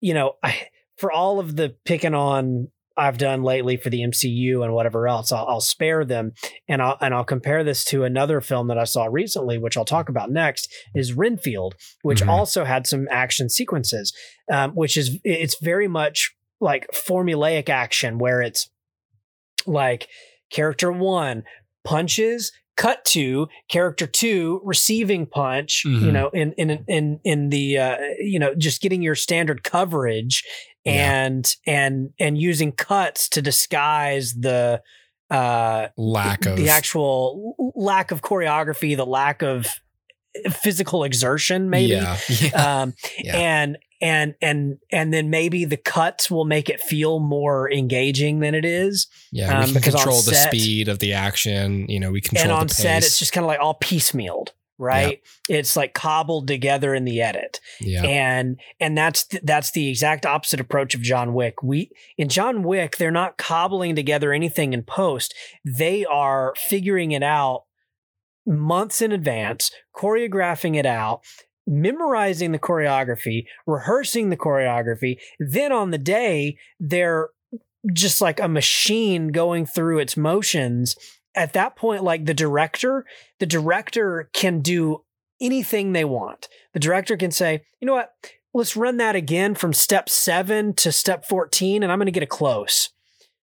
you 0.00 0.14
know 0.14 0.34
I, 0.42 0.68
for 0.98 1.12
all 1.12 1.38
of 1.40 1.56
the 1.56 1.76
picking 1.84 2.14
on 2.14 2.68
I've 2.98 3.18
done 3.18 3.42
lately 3.42 3.76
for 3.76 3.90
the 3.90 4.00
MCU 4.00 4.64
and 4.64 4.72
whatever 4.72 5.06
else 5.06 5.30
I'll, 5.30 5.46
I'll 5.46 5.60
spare 5.60 6.02
them 6.06 6.32
and 6.66 6.80
I'll 6.80 6.96
and 7.02 7.12
I'll 7.14 7.24
compare 7.24 7.62
this 7.62 7.84
to 7.86 8.04
another 8.04 8.40
film 8.40 8.68
that 8.68 8.78
I 8.78 8.84
saw 8.84 9.04
recently 9.04 9.58
which 9.58 9.76
I'll 9.76 9.84
talk 9.84 10.08
about 10.08 10.30
next 10.30 10.72
is 10.94 11.12
Renfield 11.12 11.74
which 12.02 12.22
Mhm. 12.22 12.28
also 12.28 12.64
had 12.64 12.86
some 12.86 13.06
action 13.10 13.50
sequences 13.50 14.14
um, 14.50 14.70
which 14.72 14.96
is 14.96 15.18
it's 15.24 15.58
very 15.60 15.88
much 15.88 16.34
like 16.58 16.86
formulaic 16.94 17.68
action 17.68 18.16
where 18.18 18.40
it's 18.40 18.70
like 19.66 20.08
character 20.50 20.90
one 20.92 21.42
punches 21.84 22.52
cut 22.76 23.04
to 23.06 23.48
character 23.70 24.06
two 24.06 24.60
receiving 24.64 25.26
punch 25.26 25.82
you 25.84 25.98
Mhm. 25.98 26.12
know 26.12 26.28
in 26.30 26.52
in 26.52 26.84
in 26.88 27.20
in 27.24 27.48
the 27.48 27.78
uh 27.78 27.96
you 28.18 28.38
know 28.38 28.54
just 28.54 28.80
getting 28.82 29.02
your 29.02 29.14
standard 29.14 29.62
coverage 29.64 30.44
Yeah. 30.84 31.24
and 31.24 31.56
and 31.66 32.10
and 32.18 32.36
using 32.38 32.72
cuts 32.72 33.28
to 33.30 33.40
disguise 33.42 34.34
the 34.34 34.82
uh 35.30 35.88
Lack 35.96 36.46
of 36.46 36.56
the 36.56 36.68
actual 36.68 37.54
lack 37.74 38.10
of 38.10 38.20
choreography 38.22 38.94
the 38.96 39.06
lack 39.06 39.42
of 39.42 39.66
physical 40.50 41.02
exertion 41.02 41.70
maybe 41.70 41.92
Yeah. 41.92 42.18
Yeah. 42.28 42.82
um 42.82 42.94
Yeah. 43.18 43.36
and 43.38 43.78
and 44.00 44.34
and 44.42 44.78
and 44.90 45.12
then 45.12 45.30
maybe 45.30 45.64
the 45.64 45.76
cuts 45.76 46.30
will 46.30 46.44
make 46.44 46.68
it 46.68 46.80
feel 46.80 47.18
more 47.18 47.70
engaging 47.70 48.40
than 48.40 48.54
it 48.54 48.64
is 48.64 49.06
yeah. 49.32 49.48
We 49.48 49.54
um, 49.54 49.64
can 49.64 49.74
because 49.74 49.94
control 49.94 50.22
the 50.22 50.34
set- 50.34 50.48
speed 50.48 50.88
of 50.88 50.98
the 50.98 51.12
action. 51.12 51.88
You 51.88 52.00
know, 52.00 52.10
we 52.10 52.20
control 52.20 52.44
and 52.44 52.52
on 52.52 52.68
set 52.68 53.04
it's 53.04 53.18
just 53.18 53.32
kind 53.32 53.44
of 53.44 53.48
like 53.48 53.60
all 53.60 53.78
piecemealed 53.78 54.48
right 54.78 55.22
it's 55.48 55.74
like 55.74 55.94
cobbled 55.94 56.46
together 56.46 56.94
in 56.94 57.06
the 57.06 57.22
edit 57.22 57.60
yeah. 57.80 58.02
and 58.02 58.60
and 58.78 58.96
that's 58.96 59.26
th- 59.26 59.42
that's 59.42 59.70
the 59.70 59.88
exact 59.88 60.26
opposite 60.26 60.60
approach 60.60 60.94
of 60.94 61.00
John 61.00 61.32
Wick. 61.32 61.62
We 61.62 61.90
in 62.18 62.28
John 62.28 62.62
Wick, 62.62 62.98
they're 62.98 63.10
not 63.10 63.38
cobbling 63.38 63.96
together 63.96 64.32
anything 64.32 64.74
in 64.74 64.82
post. 64.82 65.34
They 65.64 66.04
are 66.04 66.52
figuring 66.58 67.12
it 67.12 67.22
out 67.22 67.62
months 68.46 69.02
in 69.02 69.12
advance, 69.12 69.70
choreographing 69.94 70.76
it 70.76 70.86
out, 70.86 71.22
memorizing 71.66 72.52
the 72.52 72.58
choreography, 72.58 73.46
rehearsing 73.66 74.30
the 74.30 74.36
choreography. 74.36 75.18
Then 75.38 75.72
on 75.72 75.90
the 75.90 75.98
day, 75.98 76.58
they're 76.78 77.30
just 77.92 78.20
like 78.20 78.40
a 78.40 78.48
machine 78.48 79.28
going 79.28 79.66
through 79.66 79.98
its 79.98 80.16
motions. 80.16 80.96
At 81.34 81.52
that 81.52 81.76
point, 81.76 82.02
like 82.02 82.24
the 82.24 82.34
director, 82.34 83.04
the 83.40 83.46
director 83.46 84.30
can 84.32 84.60
do 84.60 85.02
anything 85.40 85.92
they 85.92 86.04
want. 86.04 86.48
The 86.72 86.80
director 86.80 87.16
can 87.16 87.30
say, 87.30 87.62
you 87.80 87.86
know 87.86 87.94
what? 87.94 88.12
Let's 88.54 88.76
run 88.76 88.96
that 88.96 89.16
again 89.16 89.54
from 89.54 89.74
step 89.74 90.08
seven 90.08 90.72
to 90.74 90.90
step 90.90 91.26
14, 91.26 91.82
and 91.82 91.92
I'm 91.92 91.98
going 91.98 92.06
to 92.06 92.12
get 92.12 92.22
it 92.22 92.30
close. 92.30 92.88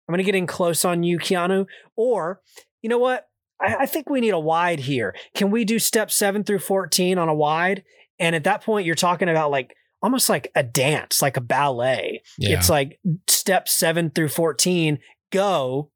I'm 0.07 0.13
going 0.13 0.23
to 0.23 0.23
get 0.23 0.35
in 0.35 0.45
close 0.45 0.85
on 0.85 1.03
you, 1.03 1.17
Keanu. 1.17 1.65
Or, 1.95 2.41
you 2.81 2.89
know 2.89 2.99
what? 2.99 3.27
I, 3.61 3.75
I 3.81 3.85
think 3.85 4.09
we 4.09 4.21
need 4.21 4.33
a 4.33 4.39
wide 4.39 4.79
here. 4.79 5.15
Can 5.35 5.51
we 5.51 5.65
do 5.65 5.79
step 5.79 6.11
seven 6.11 6.43
through 6.43 6.59
14 6.59 7.17
on 7.17 7.29
a 7.29 7.33
wide? 7.33 7.83
And 8.19 8.35
at 8.35 8.43
that 8.43 8.63
point, 8.63 8.85
you're 8.85 8.95
talking 8.95 9.29
about 9.29 9.51
like 9.51 9.75
almost 10.01 10.29
like 10.29 10.51
a 10.55 10.63
dance, 10.63 11.21
like 11.21 11.37
a 11.37 11.41
ballet. 11.41 12.21
Yeah. 12.37 12.57
It's 12.57 12.69
like 12.69 12.99
step 13.27 13.67
seven 13.67 14.09
through 14.09 14.29
14, 14.29 14.99
go. 15.31 15.91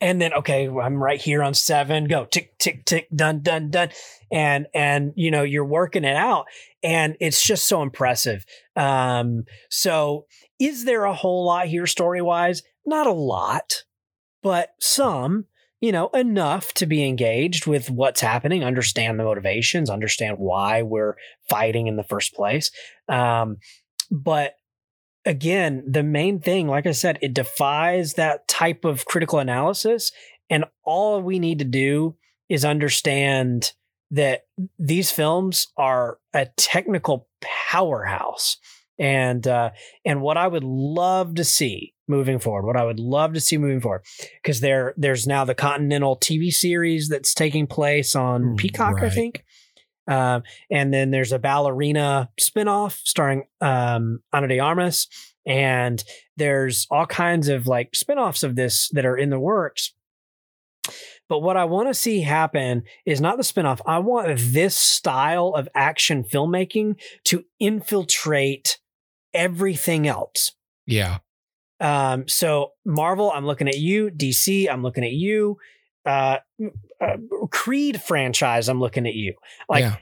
And 0.00 0.20
then, 0.20 0.32
okay, 0.32 0.68
I'm 0.68 1.02
right 1.02 1.20
here 1.20 1.42
on 1.42 1.54
seven, 1.54 2.06
go 2.06 2.24
tick, 2.24 2.56
tick, 2.58 2.84
tick, 2.84 3.08
done, 3.14 3.42
done, 3.42 3.70
done. 3.70 3.88
And, 4.30 4.66
and, 4.72 5.12
you 5.16 5.30
know, 5.30 5.42
you're 5.42 5.64
working 5.64 6.04
it 6.04 6.14
out 6.14 6.46
and 6.82 7.16
it's 7.20 7.44
just 7.44 7.66
so 7.66 7.82
impressive. 7.82 8.44
Um, 8.76 9.44
so 9.70 10.26
is 10.60 10.84
there 10.84 11.04
a 11.04 11.14
whole 11.14 11.44
lot 11.44 11.66
here 11.66 11.86
story 11.86 12.22
wise? 12.22 12.62
Not 12.86 13.06
a 13.06 13.12
lot, 13.12 13.84
but 14.42 14.70
some, 14.80 15.46
you 15.80 15.92
know, 15.92 16.08
enough 16.08 16.72
to 16.74 16.86
be 16.86 17.04
engaged 17.04 17.66
with 17.66 17.90
what's 17.90 18.20
happening, 18.20 18.64
understand 18.64 19.18
the 19.18 19.24
motivations, 19.24 19.90
understand 19.90 20.38
why 20.38 20.82
we're 20.82 21.14
fighting 21.48 21.86
in 21.86 21.96
the 21.96 22.02
first 22.02 22.34
place. 22.34 22.70
Um, 23.08 23.58
but 24.10 24.54
again, 25.24 25.84
the 25.86 26.02
main 26.02 26.40
thing, 26.40 26.66
like 26.66 26.86
I 26.86 26.92
said, 26.92 27.18
it 27.22 27.34
defies 27.34 28.14
that 28.14 28.48
type 28.48 28.84
of 28.84 29.04
critical 29.04 29.38
analysis. 29.38 30.10
And 30.50 30.64
all 30.84 31.22
we 31.22 31.38
need 31.38 31.58
to 31.60 31.64
do 31.64 32.16
is 32.48 32.64
understand 32.64 33.72
that 34.10 34.46
these 34.78 35.10
films 35.10 35.68
are 35.76 36.18
a 36.32 36.46
technical 36.56 37.28
powerhouse. 37.40 38.56
And 38.98 39.46
uh, 39.46 39.70
and 40.04 40.22
what 40.22 40.36
I 40.36 40.48
would 40.48 40.64
love 40.64 41.36
to 41.36 41.44
see 41.44 41.94
moving 42.08 42.38
forward, 42.38 42.66
what 42.66 42.76
I 42.76 42.84
would 42.84 43.00
love 43.00 43.34
to 43.34 43.40
see 43.40 43.58
moving 43.58 43.80
forward, 43.80 44.02
because 44.42 44.60
there 44.60 44.94
there's 44.96 45.26
now 45.26 45.44
the 45.44 45.54
Continental 45.54 46.16
TV 46.16 46.52
series 46.52 47.08
that's 47.08 47.34
taking 47.34 47.66
place 47.66 48.16
on 48.16 48.56
Peacock, 48.56 49.02
I 49.02 49.10
think. 49.10 49.44
Um, 50.08 50.42
and 50.70 50.92
then 50.92 51.10
there's 51.10 51.32
a 51.32 51.38
ballerina 51.38 52.30
spinoff 52.40 52.98
starring 53.04 53.44
um, 53.60 54.20
Ana 54.32 54.48
de 54.48 54.58
Armas. 54.58 55.06
And 55.46 56.02
there's 56.36 56.86
all 56.90 57.06
kinds 57.06 57.48
of 57.48 57.66
like 57.66 57.92
spinoffs 57.92 58.42
of 58.42 58.56
this 58.56 58.88
that 58.90 59.06
are 59.06 59.16
in 59.16 59.30
the 59.30 59.38
works. 59.38 59.92
But 61.28 61.40
what 61.40 61.58
I 61.58 61.66
want 61.66 61.88
to 61.88 61.94
see 61.94 62.22
happen 62.22 62.84
is 63.04 63.20
not 63.20 63.36
the 63.36 63.42
spinoff. 63.42 63.80
I 63.86 63.98
want 63.98 64.38
this 64.38 64.76
style 64.76 65.52
of 65.54 65.68
action 65.74 66.24
filmmaking 66.24 66.96
to 67.24 67.44
infiltrate 67.60 68.78
everything 69.34 70.06
else. 70.06 70.52
yeah. 70.86 71.18
Um, 71.80 72.26
so 72.28 72.72
Marvel, 72.84 73.30
I'm 73.32 73.46
looking 73.46 73.68
at 73.68 73.78
you. 73.78 74.10
DC, 74.10 74.68
I'm 74.68 74.82
looking 74.82 75.04
at 75.04 75.12
you. 75.12 75.58
Uh, 76.04 76.38
uh, 77.00 77.16
Creed 77.50 78.00
franchise, 78.00 78.68
I'm 78.68 78.80
looking 78.80 79.06
at 79.06 79.14
you. 79.14 79.34
Like, 79.68 79.82
yeah. 79.82 79.96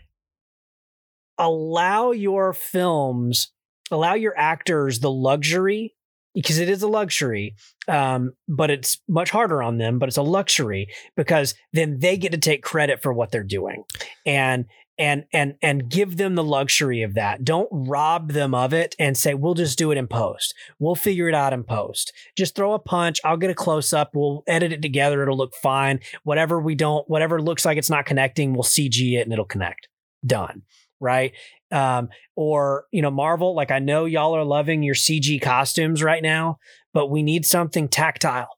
allow 1.38 2.12
your 2.12 2.52
films, 2.52 3.52
allow 3.90 4.14
your 4.14 4.36
actors 4.36 5.00
the 5.00 5.10
luxury 5.10 5.94
because 6.34 6.58
it 6.58 6.68
is 6.68 6.82
a 6.82 6.88
luxury, 6.88 7.56
um, 7.88 8.34
but 8.46 8.70
it's 8.70 9.00
much 9.08 9.30
harder 9.30 9.62
on 9.62 9.78
them. 9.78 9.98
But 9.98 10.08
it's 10.08 10.18
a 10.18 10.22
luxury 10.22 10.88
because 11.16 11.54
then 11.72 11.98
they 11.98 12.16
get 12.16 12.32
to 12.32 12.38
take 12.38 12.62
credit 12.62 13.02
for 13.02 13.12
what 13.12 13.32
they're 13.32 13.42
doing, 13.42 13.84
and 14.24 14.66
and 14.98 15.24
and 15.32 15.54
and 15.60 15.88
give 15.88 16.16
them 16.16 16.34
the 16.34 16.44
luxury 16.44 17.02
of 17.02 17.14
that. 17.14 17.44
Don't 17.44 17.68
rob 17.70 18.32
them 18.32 18.54
of 18.54 18.72
it 18.72 18.94
and 18.98 19.16
say 19.16 19.34
we'll 19.34 19.54
just 19.54 19.78
do 19.78 19.90
it 19.90 19.98
in 19.98 20.06
post. 20.06 20.54
We'll 20.78 20.94
figure 20.94 21.28
it 21.28 21.34
out 21.34 21.52
in 21.52 21.64
post. 21.64 22.12
Just 22.36 22.54
throw 22.54 22.72
a 22.72 22.78
punch. 22.78 23.20
I'll 23.24 23.36
get 23.36 23.50
a 23.50 23.54
close 23.54 23.92
up. 23.92 24.10
We'll 24.14 24.42
edit 24.46 24.72
it 24.72 24.82
together. 24.82 25.22
It'll 25.22 25.36
look 25.36 25.54
fine. 25.54 26.00
Whatever 26.24 26.60
we 26.60 26.74
don't, 26.74 27.08
whatever 27.08 27.40
looks 27.40 27.64
like 27.64 27.78
it's 27.78 27.90
not 27.90 28.06
connecting, 28.06 28.54
we'll 28.54 28.62
CG 28.62 29.18
it 29.18 29.22
and 29.22 29.32
it'll 29.32 29.44
connect. 29.44 29.88
Done. 30.24 30.62
Right. 30.98 31.32
Um, 31.70 32.08
or 32.36 32.86
you 32.90 33.02
know, 33.02 33.10
Marvel. 33.10 33.54
Like 33.54 33.70
I 33.70 33.80
know 33.80 34.06
y'all 34.06 34.36
are 34.36 34.44
loving 34.44 34.82
your 34.82 34.94
CG 34.94 35.40
costumes 35.42 36.02
right 36.02 36.22
now, 36.22 36.58
but 36.94 37.10
we 37.10 37.22
need 37.22 37.44
something 37.44 37.88
tactile. 37.88 38.48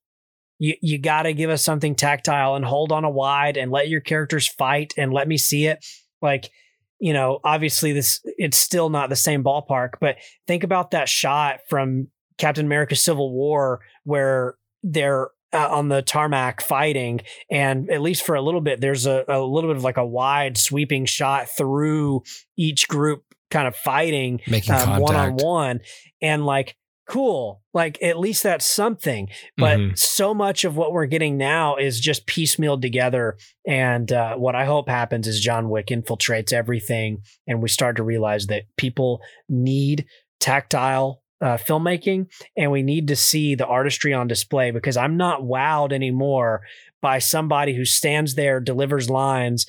You 0.60 0.74
you 0.82 0.98
got 0.98 1.22
to 1.22 1.32
give 1.32 1.50
us 1.50 1.64
something 1.64 1.96
tactile 1.96 2.54
and 2.54 2.64
hold 2.64 2.92
on 2.92 3.04
a 3.04 3.10
wide 3.10 3.56
and 3.56 3.72
let 3.72 3.88
your 3.88 4.00
characters 4.00 4.46
fight 4.46 4.94
and 4.96 5.12
let 5.12 5.26
me 5.26 5.36
see 5.36 5.66
it 5.66 5.84
like, 6.22 6.50
you 6.98 7.12
know, 7.12 7.40
obviously 7.44 7.92
this 7.92 8.20
it's 8.24 8.58
still 8.58 8.90
not 8.90 9.08
the 9.08 9.16
same 9.16 9.44
ballpark, 9.44 9.94
but 10.00 10.16
think 10.46 10.64
about 10.64 10.90
that 10.92 11.08
shot 11.08 11.60
from 11.68 12.08
Captain 12.38 12.66
America 12.66 12.96
Civil 12.96 13.32
War 13.32 13.80
where 14.04 14.56
they're 14.82 15.30
uh, 15.52 15.68
on 15.70 15.88
the 15.88 16.02
tarmac 16.02 16.60
fighting 16.60 17.20
and 17.50 17.90
at 17.90 18.02
least 18.02 18.24
for 18.24 18.34
a 18.34 18.42
little 18.42 18.60
bit 18.60 18.82
there's 18.82 19.06
a, 19.06 19.24
a 19.28 19.40
little 19.40 19.70
bit 19.70 19.76
of 19.78 19.84
like 19.84 19.96
a 19.96 20.06
wide 20.06 20.58
sweeping 20.58 21.06
shot 21.06 21.48
through 21.48 22.22
each 22.58 22.86
group 22.86 23.22
kind 23.50 23.66
of 23.66 23.74
fighting 23.74 24.40
Making 24.46 24.74
um, 24.74 25.00
one 25.00 25.16
on 25.16 25.36
one 25.36 25.80
and 26.20 26.44
like 26.44 26.76
cool 27.08 27.62
like 27.72 27.96
at 28.02 28.18
least 28.18 28.42
that's 28.42 28.66
something. 28.66 29.28
But 29.56 29.78
Mhm. 29.78 29.98
so 29.98 30.34
much 30.34 30.64
of 30.64 30.76
what 30.76 30.92
we're 30.92 31.06
getting 31.06 31.36
now 31.38 31.76
is 31.76 32.00
just 32.00 32.26
piecemealed 32.26 32.82
together. 32.82 33.36
And 33.66 34.12
uh, 34.12 34.36
what 34.36 34.54
i 34.54 34.64
hope 34.64 34.88
happens 34.88 35.26
is 35.26 35.40
john 35.40 35.68
wick 35.70 35.86
infiltrates 35.86 36.52
everything 36.52 37.22
and 37.46 37.62
we 37.62 37.68
start 37.68 37.96
to 37.96 38.02
realize 38.02 38.46
that 38.48 38.64
people 38.76 39.20
need 39.48 40.06
tactile 40.40 41.22
uh, 41.40 41.56
filmmaking 41.56 42.26
and 42.56 42.70
we 42.72 42.82
need 42.82 43.08
to 43.08 43.16
see 43.16 43.54
the 43.54 43.66
artistry 43.66 44.12
on 44.12 44.26
display 44.26 44.70
because 44.70 44.96
i'm 44.96 45.16
not 45.16 45.42
wowed 45.42 45.92
anymore 45.92 46.62
by 47.00 47.18
somebody 47.18 47.74
who 47.74 47.84
stands 47.84 48.34
there 48.34 48.58
delivers 48.60 49.08
lines 49.08 49.66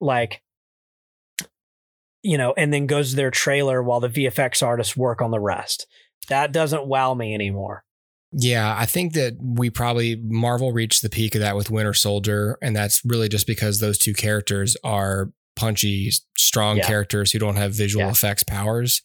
like 0.00 0.40
you 2.22 2.38
know 2.38 2.54
and 2.56 2.72
then 2.72 2.86
goes 2.86 3.10
to 3.10 3.16
their 3.16 3.30
trailer 3.30 3.82
while 3.82 4.00
the 4.00 4.08
vfx 4.08 4.62
artists 4.64 4.96
work 4.96 5.20
on 5.22 5.30
the 5.30 5.40
rest 5.40 5.86
that 6.28 6.52
doesn't 6.52 6.86
wow 6.86 7.14
me 7.14 7.34
anymore 7.34 7.84
Yeah, 8.32 8.74
I 8.76 8.84
think 8.86 9.14
that 9.14 9.38
we 9.40 9.70
probably 9.70 10.16
Marvel 10.16 10.72
reached 10.72 11.00
the 11.02 11.08
peak 11.08 11.34
of 11.34 11.40
that 11.40 11.56
with 11.56 11.70
Winter 11.70 11.94
Soldier, 11.94 12.58
and 12.60 12.76
that's 12.76 13.00
really 13.04 13.28
just 13.28 13.46
because 13.46 13.80
those 13.80 13.96
two 13.96 14.12
characters 14.12 14.76
are 14.84 15.30
punchy, 15.56 16.10
strong 16.36 16.76
Yeah. 16.76 16.86
characters 16.86 17.32
who 17.32 17.38
don't 17.38 17.56
have 17.56 17.72
visual 17.74 18.04
Yeah. 18.04 18.10
effects 18.10 18.42
powers. 18.42 19.00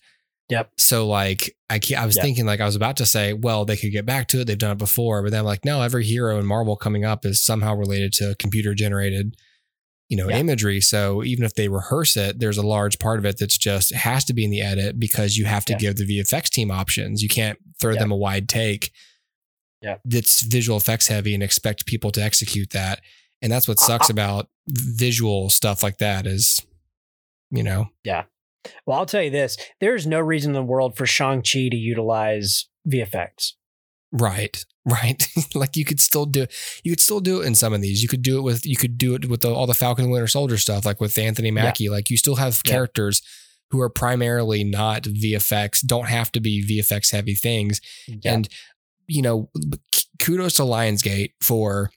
Yep. 0.50 0.72
So 0.78 1.06
like 1.08 1.56
I 1.70 1.80
I 1.96 2.04
was 2.04 2.16
Yep. 2.16 2.22
thinking 2.22 2.44
like 2.44 2.60
I 2.60 2.66
was 2.66 2.76
about 2.76 2.98
to 2.98 3.06
say, 3.06 3.32
well, 3.32 3.64
they 3.64 3.78
could 3.78 3.92
get 3.92 4.04
back 4.04 4.28
to 4.28 4.40
it. 4.40 4.44
They've 4.44 4.58
done 4.58 4.72
it 4.72 4.78
before, 4.78 5.22
but 5.22 5.30
then 5.30 5.40
I'm 5.40 5.46
like, 5.46 5.64
no, 5.64 5.80
every 5.80 6.04
hero 6.04 6.38
in 6.38 6.44
Marvel 6.44 6.76
coming 6.76 7.04
up 7.06 7.24
is 7.24 7.42
somehow 7.42 7.74
related 7.74 8.12
to 8.18 8.36
computer 8.38 8.74
generated, 8.74 9.36
you 10.08 10.16
know, 10.16 10.28
Yeah. 10.28 10.38
imagery. 10.38 10.80
So 10.80 11.24
even 11.24 11.44
if 11.44 11.54
they 11.54 11.68
rehearse 11.68 12.16
it, 12.16 12.38
there's 12.38 12.58
a 12.58 12.66
large 12.66 12.98
part 12.98 13.18
of 13.18 13.24
it 13.24 13.38
that's 13.38 13.56
just 13.58 13.90
it 13.92 13.96
has 13.98 14.24
to 14.26 14.34
be 14.34 14.44
in 14.44 14.50
the 14.50 14.60
edit 14.60 14.98
because 15.00 15.36
you 15.36 15.44
have 15.46 15.64
to 15.66 15.72
Yeah. 15.74 15.78
give 15.78 15.96
the 15.96 16.04
VFX 16.04 16.50
team 16.50 16.70
options. 16.70 17.22
You 17.22 17.28
can't 17.28 17.58
throw 17.80 17.92
Yeah. 17.94 18.00
them 18.00 18.10
a 18.12 18.16
wide 18.16 18.48
take 18.48 18.92
Yeah. 19.82 19.96
that's 20.04 20.42
visual 20.42 20.76
effects 20.78 21.08
heavy 21.08 21.34
and 21.34 21.42
expect 21.42 21.86
people 21.86 22.10
to 22.12 22.22
execute 22.22 22.70
that. 22.70 23.00
And 23.42 23.50
that's 23.52 23.66
what 23.68 23.78
sucks 23.78 24.08
about 24.10 24.48
visual 24.68 25.48
stuff 25.50 25.82
like 25.82 25.98
that 25.98 26.26
is, 26.26 26.60
you 27.50 27.62
know, 27.62 27.88
Yeah. 28.04 28.24
well 28.86 28.98
i'll 28.98 29.04
tell 29.06 29.20
you 29.22 29.28
this 29.30 29.58
there's 29.80 30.06
no 30.06 30.20
reason 30.20 30.50
in 30.50 30.54
the 30.54 30.62
world 30.62 30.96
for 30.96 31.04
shang-chi 31.04 31.68
to 31.68 31.76
utilize 31.76 32.66
vfx 32.88 33.52
right, 34.10 34.64
right. 34.84 35.26
like 35.54 35.76
you 35.76 35.84
could 35.84 36.00
still 36.00 36.26
do, 36.26 36.46
you 36.82 36.92
could 36.92 37.00
still 37.00 37.20
do 37.20 37.40
it 37.40 37.46
in 37.46 37.54
some 37.54 37.72
of 37.72 37.80
these. 37.80 38.02
You 38.02 38.08
could 38.08 38.22
do 38.22 38.38
it 38.38 38.42
with, 38.42 38.66
you 38.66 38.76
could 38.76 38.98
do 38.98 39.14
it 39.14 39.28
with 39.28 39.40
the, 39.40 39.52
all 39.52 39.66
the 39.66 39.74
Falcon 39.74 40.10
Winter 40.10 40.26
Soldier 40.26 40.58
stuff, 40.58 40.84
like 40.84 41.00
with 41.00 41.16
Anthony 41.18 41.50
Mackie. 41.50 41.88
Like 41.88 42.10
you 42.10 42.16
still 42.16 42.36
have 42.36 42.60
Yeah. 42.64 42.72
characters 42.72 43.22
who 43.70 43.80
are 43.80 43.90
primarily 43.90 44.62
not 44.62 45.02
VFX, 45.04 45.80
don't 45.84 46.08
have 46.08 46.30
to 46.32 46.40
be 46.40 46.62
VFX 46.64 47.10
heavy 47.12 47.34
things. 47.34 47.80
Yeah. 48.06 48.34
And 48.34 48.48
you 49.06 49.20
know, 49.22 49.50
kudos 50.20 50.54
to 50.54 50.62
Lionsgate 50.62 51.32
for 51.40 51.90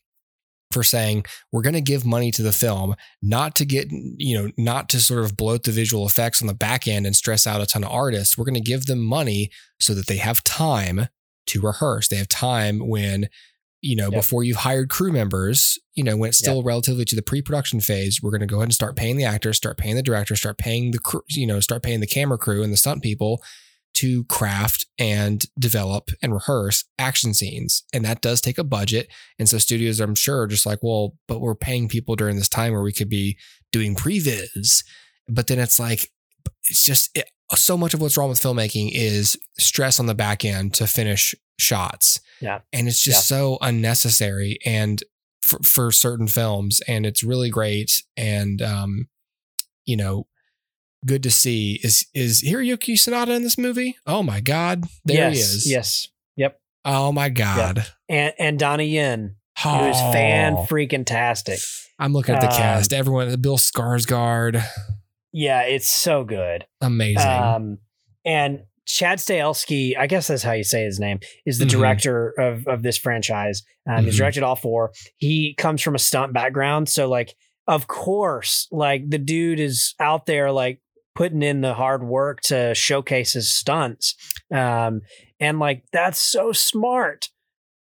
for 0.71 0.83
saying 0.83 1.23
we're 1.53 1.61
going 1.61 1.73
to 1.73 1.81
give 1.81 2.05
money 2.05 2.29
to 2.31 2.41
the 2.43 2.51
film, 2.51 2.93
not 3.21 3.55
to 3.55 3.65
get 3.65 3.87
you 3.89 4.37
know, 4.37 4.51
not 4.57 4.89
to 4.89 4.99
sort 4.99 5.23
of 5.23 5.37
bloat 5.37 5.63
the 5.63 5.71
visual 5.71 6.05
effects 6.05 6.41
on 6.41 6.47
the 6.47 6.53
back 6.53 6.87
end 6.87 7.05
and 7.05 7.15
stress 7.15 7.47
out 7.47 7.61
a 7.61 7.65
ton 7.65 7.83
of 7.85 7.91
artists. 7.91 8.37
We're 8.37 8.45
going 8.45 8.55
to 8.55 8.59
give 8.59 8.85
them 8.85 8.99
money 8.99 9.49
so 9.79 9.93
that 9.93 10.07
they 10.07 10.17
have 10.17 10.43
time 10.43 11.07
to 11.47 11.61
rehearse. 11.61 12.07
They 12.07 12.17
have 12.17 12.29
time 12.29 12.79
when 12.87 13.29
you 13.83 13.95
know, 13.95 14.05
Yep. 14.05 14.13
before 14.13 14.43
you've 14.43 14.57
hired 14.57 14.89
crew 14.89 15.11
members, 15.11 15.77
you 15.93 16.03
know, 16.03 16.17
when 16.17 16.29
it's 16.29 16.39
still 16.39 16.63
relatively 16.63 17.05
to 17.05 17.15
the 17.15 17.21
pre-production 17.21 17.79
phase, 17.79 18.21
we're 18.23 18.31
going 18.31 18.41
to 18.41 18.47
go 18.47 18.55
ahead 18.57 18.65
and 18.65 18.73
start 18.73 18.95
paying 18.95 19.17
the 19.17 19.23
actors, 19.23 19.55
start 19.55 19.77
paying 19.77 19.95
the 19.95 20.01
director, 20.01 20.35
start 20.35 20.57
paying 20.57 20.91
the 20.91 20.97
crew, 20.97 21.21
you 21.29 21.45
know, 21.45 21.59
start 21.59 21.83
paying 21.83 21.99
the 21.99 22.07
camera 22.07 22.39
crew 22.39 22.63
and 22.63 22.73
the 22.73 22.77
stunt 22.77 23.03
people 23.03 23.41
to 23.93 24.23
craft 24.25 24.87
and 24.97 25.45
develop 25.59 26.09
and 26.23 26.33
rehearse 26.33 26.85
action 26.97 27.35
scenes. 27.35 27.83
And 27.93 28.03
that 28.03 28.21
does 28.21 28.41
take 28.41 28.57
a 28.57 28.63
budget. 28.63 29.09
And 29.37 29.47
so 29.47 29.59
studios, 29.59 29.99
I'm 29.99 30.15
sure, 30.15 30.41
are 30.41 30.47
just 30.47 30.65
like, 30.65 30.79
well, 30.81 31.15
but 31.27 31.39
we're 31.39 31.55
paying 31.55 31.87
people 31.87 32.15
during 32.15 32.35
this 32.35 32.49
time 32.49 32.73
where 32.73 32.81
we 32.83 32.93
could 32.93 33.09
be 33.09 33.37
doing 33.71 33.95
previs. 33.95 34.83
But 35.29 35.47
then 35.47 35.59
it's 35.59 35.79
like, 35.79 36.09
it's 36.65 36.83
just 36.83 37.15
it, 37.15 37.29
so 37.55 37.77
much 37.77 37.93
of 37.93 38.01
what's 38.01 38.17
wrong 38.17 38.29
with 38.29 38.39
filmmaking 38.41 38.89
is 38.93 39.37
stress 39.57 39.99
on 39.99 40.05
the 40.05 40.15
back 40.15 40.43
end 40.43 40.73
to 40.75 40.87
finish 40.87 41.33
shots. 41.59 42.19
Yeah. 42.41 42.59
And 42.73 42.87
it's 42.87 43.01
just 43.01 43.27
so 43.27 43.57
unnecessary 43.61 44.59
and 44.65 45.01
for, 45.41 45.59
for 45.63 45.91
certain 45.91 46.27
films. 46.27 46.81
And 46.87 47.05
it's 47.05 47.23
really 47.23 47.49
great. 47.49 48.03
And, 48.17 48.61
um, 48.61 49.07
you 49.85 49.95
know, 49.95 50.27
good 51.05 51.23
to 51.23 51.31
see. 51.31 51.79
Is 51.83 52.05
is 52.13 52.43
Hiroyuki 52.43 52.93
Sanada 52.95 53.35
in 53.35 53.43
this 53.43 53.57
movie? 53.57 53.95
Oh 54.05 54.21
my 54.23 54.41
God. 54.41 54.83
There 55.05 55.15
yes, 55.29 55.35
he 55.35 55.39
is. 55.41 55.71
Yes. 55.71 56.07
Yep. 56.35 56.59
Oh 56.85 57.11
my 57.11 57.29
God. 57.29 57.85
And 58.09 58.33
and 58.37 58.59
Donnie 58.59 58.87
Yen, 58.89 59.37
who 59.63 59.69
is 59.85 59.95
Oh. 59.97 60.11
fan 60.11 60.55
freaking 60.67 61.05
tastic. 61.05 61.59
I'm 61.97 62.13
looking 62.13 62.35
at 62.35 62.41
the 62.41 62.47
Um, 62.49 62.53
cast. 62.57 62.93
Everyone, 62.93 63.39
Bill 63.41 63.57
Skarsgård. 63.57 64.63
Yeah, 65.31 65.61
it's 65.63 65.89
so 65.89 66.23
good. 66.23 66.65
Amazing. 66.81 67.29
Um, 67.31 67.77
and 68.25 68.61
Chad 68.85 69.19
Stahelski, 69.19 69.97
I 69.97 70.07
guess 70.07 70.27
that's 70.27 70.43
how 70.43 70.53
you 70.53 70.63
say 70.63 70.83
his 70.85 70.99
name, 70.99 71.19
is 71.45 71.59
the 71.59 71.65
Mhm. 71.65 71.69
director 71.71 72.33
of 72.39 72.65
of 72.67 72.83
this 72.83 72.97
franchise. 72.97 73.63
Um, 73.89 74.05
He's 74.05 74.15
Mhm. 74.15 74.19
directed 74.19 74.43
all 74.43 74.55
four. 74.55 74.91
He 75.17 75.53
comes 75.55 75.81
from 75.81 75.95
a 75.95 75.99
stunt 75.99 76.33
background, 76.33 76.87
so 76.89 77.09
like, 77.09 77.35
of 77.67 77.87
course, 77.87 78.67
like 78.71 79.09
the 79.09 79.17
dude 79.17 79.59
is 79.59 79.93
out 79.99 80.25
there 80.25 80.51
like 80.51 80.79
putting 81.15 81.41
in 81.41 81.61
the 81.61 81.73
hard 81.73 82.03
work 82.03 82.39
to 82.41 82.73
showcase 82.75 83.33
his 83.33 83.51
stunts. 83.51 84.15
Um, 84.53 85.01
and 85.39 85.59
like 85.59 85.83
that's 85.91 86.19
so 86.19 86.51
smart. 86.53 87.29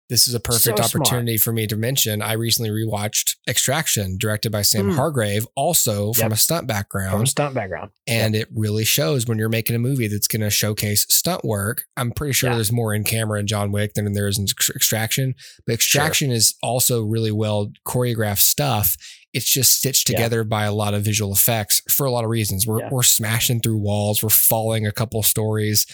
This 0.09 0.29
is 0.29 0.35
a 0.35 0.41
perfect 0.41 0.63
So 0.63 0.75
smart. 0.77 1.07
opportunity 1.09 1.37
for 1.37 1.53
me 1.53 1.67
to 1.67 1.77
mention. 1.77 2.23
I 2.23 2.35
recently 2.35 2.71
rewatched 2.71 3.35
Extraction, 3.49 4.17
directed 4.19 4.53
by 4.53 4.63
Sam 4.63 4.91
Hmm. 4.91 4.97
Hargrave, 4.97 5.47
also 5.57 6.13
from 6.13 6.27
Yep. 6.27 6.33
a 6.33 6.37
stunt 6.37 6.61
From 6.61 6.67
background. 6.69 7.27
a 7.27 7.31
stunt 7.31 7.55
background. 7.55 7.91
and 8.07 8.37
it 8.37 8.49
really 8.55 8.85
shows 8.85 9.27
when 9.27 9.37
you're 9.39 9.49
making 9.49 9.75
a 9.75 9.81
movie 9.81 10.07
that's 10.07 10.29
going 10.29 10.43
to 10.43 10.51
showcase 10.51 11.07
stunt 11.09 11.45
work. 11.45 11.85
I'm 11.97 12.13
pretty 12.13 12.35
sure 12.35 12.51
Yeah. 12.51 12.55
there's 12.57 12.71
more 12.71 12.95
in 12.95 13.03
camera 13.03 13.41
in 13.41 13.49
John 13.49 13.73
Wick 13.73 13.95
than 13.95 14.13
there 14.13 14.29
is 14.29 14.39
in 14.39 14.47
Extraction, 14.75 15.35
but 15.67 15.75
Extraction 15.75 16.31
is 16.31 16.55
also 16.63 17.03
really 17.03 17.33
well 17.33 17.73
choreographed 17.85 18.43
stuff. 18.43 18.97
It's 19.33 19.53
just 19.53 19.73
stitched 19.73 20.09
Yeah. 20.09 20.17
together 20.19 20.45
by 20.45 20.65
a 20.67 20.73
lot 20.73 20.95
of 20.95 21.03
visual 21.05 21.33
effects 21.33 21.83
for 21.91 22.07
a 22.07 22.13
lot 22.13 22.23
of 22.25 22.31
reasons. 22.31 22.65
We're 22.67 22.81
Yeah. 22.81 22.89
we're 22.93 23.03
smashing 23.03 23.61
through 23.61 23.79
walls, 23.79 24.23
we're 24.23 24.29
falling 24.29 24.87
a 24.87 24.93
couple 24.93 25.23
stories. 25.25 25.85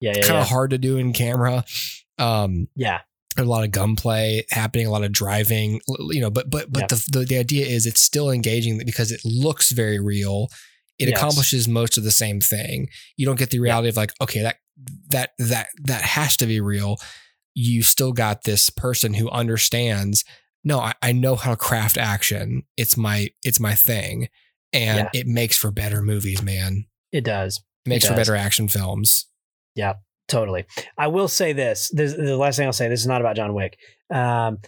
Yeah, 0.00 0.10
yeah, 0.16 0.22
kind 0.22 0.34
yeah. 0.34 0.42
of 0.42 0.48
hard 0.48 0.70
to 0.70 0.78
do 0.78 0.98
in 0.98 1.12
camera. 1.14 1.64
Um, 2.18 2.68
yeah. 2.76 3.00
A 3.38 3.44
lot 3.44 3.64
of 3.64 3.70
gunplay 3.70 4.44
happening, 4.50 4.86
a 4.86 4.90
lot 4.90 5.02
of 5.04 5.12
driving, 5.12 5.80
you 6.10 6.20
know, 6.20 6.30
but 6.30 6.50
but 6.50 6.72
but 6.72 6.88
the, 6.88 7.06
the 7.12 7.24
the 7.24 7.38
idea 7.38 7.66
is 7.66 7.86
it's 7.86 8.00
still 8.00 8.30
engaging 8.30 8.80
because 8.84 9.10
it 9.10 9.20
looks 9.24 9.72
very 9.72 9.98
real. 9.98 10.48
It 10.98 11.08
Yes. 11.08 11.18
accomplishes 11.18 11.66
most 11.66 11.98
of 11.98 12.04
the 12.04 12.10
same 12.12 12.40
thing. 12.40 12.88
You 13.16 13.26
don't 13.26 13.38
get 13.38 13.50
the 13.50 13.58
reality 13.58 13.88
of 13.88 13.96
like, 13.96 14.12
okay, 14.20 14.42
that 14.42 14.56
that 15.08 15.30
that 15.38 15.68
that 15.84 16.02
has 16.02 16.36
to 16.38 16.46
be 16.46 16.60
real. 16.60 16.96
You 17.54 17.82
still 17.82 18.12
got 18.12 18.44
this 18.44 18.70
person 18.70 19.14
who 19.14 19.28
understands. 19.30 20.24
No, 20.62 20.78
I, 20.80 20.94
I 21.02 21.12
know 21.12 21.36
how 21.36 21.50
to 21.50 21.56
craft 21.56 21.96
action. 21.98 22.62
It's 22.76 22.96
my 22.96 23.30
it's 23.42 23.60
my 23.60 23.74
thing, 23.74 24.28
and 24.72 25.08
Yeah. 25.12 25.20
it 25.20 25.26
makes 25.26 25.56
for 25.56 25.70
better 25.70 26.00
movies, 26.02 26.42
man. 26.42 26.86
It 27.12 27.24
does. 27.24 27.58
It 27.84 27.88
makes 27.88 28.04
It 28.04 28.08
for 28.08 28.14
better 28.14 28.34
action 28.36 28.68
films. 28.68 29.26
Yeah. 29.74 29.94
Totally. 30.28 30.64
I 30.98 31.08
will 31.08 31.28
say 31.28 31.52
this. 31.52 31.90
This 31.92 32.14
the 32.14 32.36
last 32.36 32.56
thing 32.56 32.66
I'll 32.66 32.72
say. 32.72 32.88
This 32.88 33.00
is 33.00 33.06
not 33.06 33.20
about 33.20 33.36
John 33.36 33.54
Wick. 33.54 33.78
Um, 34.12 34.58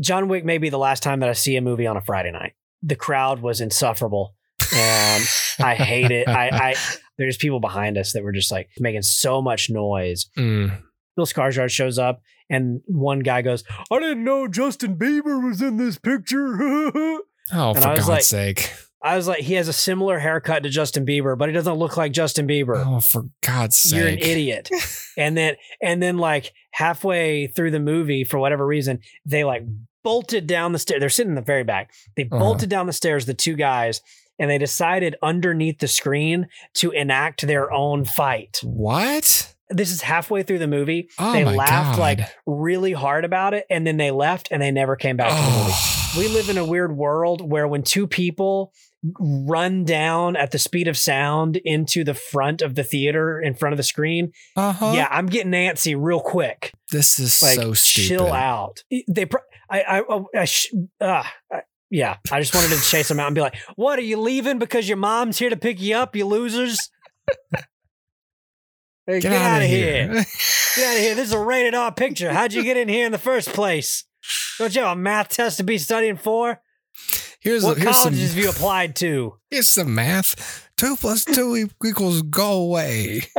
John 0.00 0.28
Wick 0.28 0.44
may 0.44 0.58
be 0.58 0.70
the 0.70 0.78
last 0.78 1.02
time 1.02 1.20
that 1.20 1.28
I 1.28 1.32
see 1.34 1.56
a 1.56 1.60
movie 1.60 1.86
on 1.86 1.96
a 1.96 2.00
Friday 2.00 2.30
night. 2.32 2.52
The 2.82 2.96
crowd 2.96 3.40
was 3.42 3.60
insufferable, 3.60 4.34
and 4.74 5.22
I 5.60 5.74
hate 5.74 6.10
it. 6.10 6.28
I, 6.28 6.48
I 6.48 6.74
there's 7.18 7.36
people 7.36 7.60
behind 7.60 7.98
us 7.98 8.12
that 8.12 8.22
were 8.22 8.32
just 8.32 8.50
like 8.50 8.70
making 8.78 9.02
so 9.02 9.40
much 9.42 9.68
noise. 9.70 10.26
Mm. 10.38 10.82
Bill 11.14 11.26
Skarsgård 11.26 11.70
shows 11.70 11.98
up, 11.98 12.20
and 12.48 12.80
one 12.86 13.20
guy 13.20 13.42
goes, 13.42 13.64
"I 13.90 13.98
didn't 14.00 14.24
know 14.24 14.48
Justin 14.48 14.96
Bieber 14.96 15.44
was 15.46 15.60
in 15.62 15.76
this 15.76 15.98
picture." 15.98 17.20
Oh, 17.52 17.70
And 17.70 17.78
for 17.78 17.84
God's 17.84 18.08
like- 18.08 18.22
sake. 18.22 18.70
I 19.04 19.16
was 19.16 19.26
like, 19.26 19.40
he 19.40 19.54
has 19.54 19.66
a 19.68 19.72
similar 19.72 20.18
haircut 20.20 20.62
to 20.62 20.68
Justin 20.68 21.04
Bieber, 21.04 21.36
but 21.36 21.48
he 21.48 21.52
doesn't 21.52 21.74
look 21.74 21.96
like 21.96 22.12
Justin 22.12 22.46
Bieber. 22.46 22.82
Oh, 22.86 23.00
for 23.00 23.24
God's 23.40 23.76
sake. 23.76 23.98
You're 23.98 24.08
an 24.08 24.18
idiot. 24.18 24.70
and 25.16 25.36
then 25.36 25.56
and 25.80 26.00
then 26.02 26.18
like 26.18 26.52
halfway 26.72 27.46
through 27.48 27.72
the 27.72 27.80
movie, 27.80 28.24
for 28.24 28.38
whatever 28.38 28.64
reason, 28.66 29.00
they 29.26 29.42
like 29.44 29.64
bolted 30.04 30.46
down 30.46 30.72
the 30.72 30.78
stairs. 30.78 31.00
They're 31.00 31.08
sitting 31.08 31.30
in 31.32 31.36
the 31.36 31.42
very 31.42 31.64
back. 31.64 31.92
They 32.16 32.24
Uh-huh. 32.24 32.38
bolted 32.38 32.68
down 32.68 32.86
the 32.86 32.92
stairs, 32.92 33.26
the 33.26 33.34
two 33.34 33.56
guys, 33.56 34.00
and 34.38 34.50
they 34.50 34.58
decided 34.58 35.16
underneath 35.22 35.78
the 35.80 35.88
screen 35.88 36.48
to 36.74 36.90
enact 36.92 37.46
their 37.46 37.72
own 37.72 38.04
fight. 38.04 38.60
What? 38.62 39.54
This 39.68 39.90
is 39.90 40.02
halfway 40.02 40.42
through 40.42 40.58
the 40.58 40.66
movie. 40.68 41.08
Oh 41.18 41.32
they 41.32 41.44
laughed 41.44 41.96
God. 41.96 42.00
like 42.00 42.20
really 42.46 42.92
hard 42.92 43.24
about 43.24 43.54
it, 43.54 43.64
and 43.70 43.86
then 43.86 43.96
they 43.96 44.10
left 44.10 44.48
and 44.50 44.60
they 44.62 44.70
never 44.70 44.96
came 44.96 45.16
back 45.16 45.30
to 45.30 45.34
the 45.34 45.58
movie. 45.58 45.72
Oh. 45.74 45.98
We 46.18 46.28
live 46.28 46.50
in 46.50 46.58
a 46.58 46.64
weird 46.66 46.94
world 46.94 47.40
where 47.40 47.66
when 47.66 47.82
two 47.82 48.06
people 48.06 48.74
run 49.18 49.84
down 49.84 50.36
at 50.36 50.50
the 50.52 50.58
speed 50.58 50.86
of 50.88 50.96
sound 50.96 51.56
into 51.64 52.04
the 52.04 52.14
front 52.14 52.62
of 52.62 52.74
the 52.76 52.84
theater 52.84 53.40
in 53.40 53.54
front 53.54 53.72
of 53.72 53.76
the 53.76 53.82
screen, 53.82 54.32
Uh-huh. 54.56 54.92
yeah, 54.94 55.08
I'm 55.10 55.26
getting 55.26 55.52
antsy 55.52 55.96
real 55.98 56.20
quick. 56.20 56.72
This 56.90 57.18
is 57.18 57.42
Like, 57.42 57.56
so 57.56 57.72
stupid. 57.72 58.08
chill 58.08 58.32
out. 58.32 58.84
They, 59.08 59.26
pro- 59.26 59.40
I, 59.70 59.80
I, 59.82 59.98
I, 60.00 60.24
I 60.40 60.44
sh- 60.44 60.72
uh, 61.00 61.24
I- 61.52 61.62
yeah, 61.90 62.16
I 62.30 62.40
just 62.40 62.54
wanted 62.54 62.70
to 62.70 62.80
chase 62.82 63.08
them 63.08 63.20
out 63.20 63.26
and 63.26 63.34
be 63.34 63.42
like, 63.42 63.54
"What 63.76 63.98
are 63.98 64.02
you 64.02 64.18
leaving 64.18 64.58
because 64.58 64.88
your 64.88 64.96
mom's 64.96 65.38
here 65.38 65.50
to 65.50 65.56
pick 65.58 65.78
you 65.80 65.94
up, 65.96 66.16
you 66.16 66.24
losers? 66.26 66.78
Hey, 69.06 69.18
Get, 69.18 69.30
get, 69.30 69.32
out, 69.32 69.50
out 69.56 69.62
of 69.62 69.68
here! 69.68 70.12
here. 70.12 70.24
Get 70.76 70.86
out 70.86 70.94
of 70.96 71.00
here! 71.00 71.14
This 71.16 71.26
is 71.28 71.32
a 71.32 71.38
rated 71.40 71.74
R 71.74 71.92
picture. 71.92 72.32
How'd 72.32 72.52
you 72.52 72.62
get 72.62 72.76
in 72.76 72.88
here 72.88 73.04
in 73.04 73.10
the 73.12 73.18
first 73.18 73.48
place? 73.48 74.04
Don't 74.58 74.74
you 74.76 74.82
have 74.82 74.96
a 74.96 75.00
math 75.00 75.30
test 75.30 75.56
to 75.56 75.64
be 75.64 75.76
studying 75.76 76.16
for? 76.16 76.60
Here's 77.42 77.62
What 77.64 77.76
here's 77.78 77.96
some, 77.96 78.10
colleges 78.12 78.34
have 78.34 78.42
you 78.42 78.50
applied 78.50 78.96
to? 78.96 79.36
here's 79.50 79.68
some 79.68 79.94
math. 79.94 80.70
Two 80.76 80.96
plus 80.96 81.24
two 81.24 81.68
equals 81.84 82.22
go 82.22 82.52
away. 82.62 83.22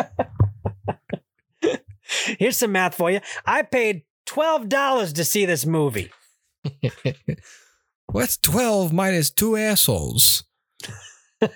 Here's 2.37 2.57
some 2.57 2.71
math 2.71 2.95
for 2.95 3.09
you. 3.09 3.21
I 3.45 3.63
paid 3.63 4.03
twelve 4.25 4.69
dollars 4.69 5.13
to 5.13 5.25
see 5.25 5.45
this 5.45 5.65
movie. 5.65 6.11
What's 8.07 8.37
12 8.37 8.93
minus 8.93 9.31
two 9.31 9.55
assholes? 9.57 10.43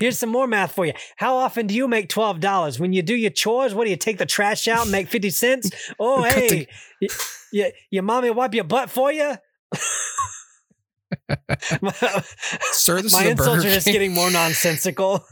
Here's 0.00 0.18
some 0.18 0.28
more 0.30 0.46
math 0.46 0.72
for 0.72 0.86
you. 0.86 0.92
How 1.16 1.36
often 1.36 1.66
do 1.66 1.74
you 1.74 1.88
make 1.88 2.08
twelve 2.08 2.40
dollars 2.40 2.78
when 2.78 2.92
you 2.92 3.02
do 3.02 3.14
your 3.16 3.30
chores? 3.30 3.74
What 3.74 3.84
do 3.84 3.90
you 3.90 3.96
take 3.96 4.18
the 4.18 4.26
trash 4.26 4.68
out 4.68 4.82
and 4.82 4.92
make 4.92 5.08
fifty 5.08 5.30
cents? 5.30 5.70
Oh, 5.98 6.22
hey, 6.22 6.68
y- 7.02 7.08
y- 7.52 7.72
your 7.90 8.02
mommy 8.04 8.30
wipe 8.30 8.54
your 8.54 8.64
butt 8.64 8.88
for 8.90 9.12
you. 9.12 9.34
My 11.80 11.92
Sir, 12.72 13.02
this 13.02 13.12
my 13.12 13.24
is 13.24 13.30
insults 13.30 13.64
are 13.64 13.70
just 13.70 13.86
getting 13.86 14.14
more 14.14 14.30
nonsensical. 14.30 15.24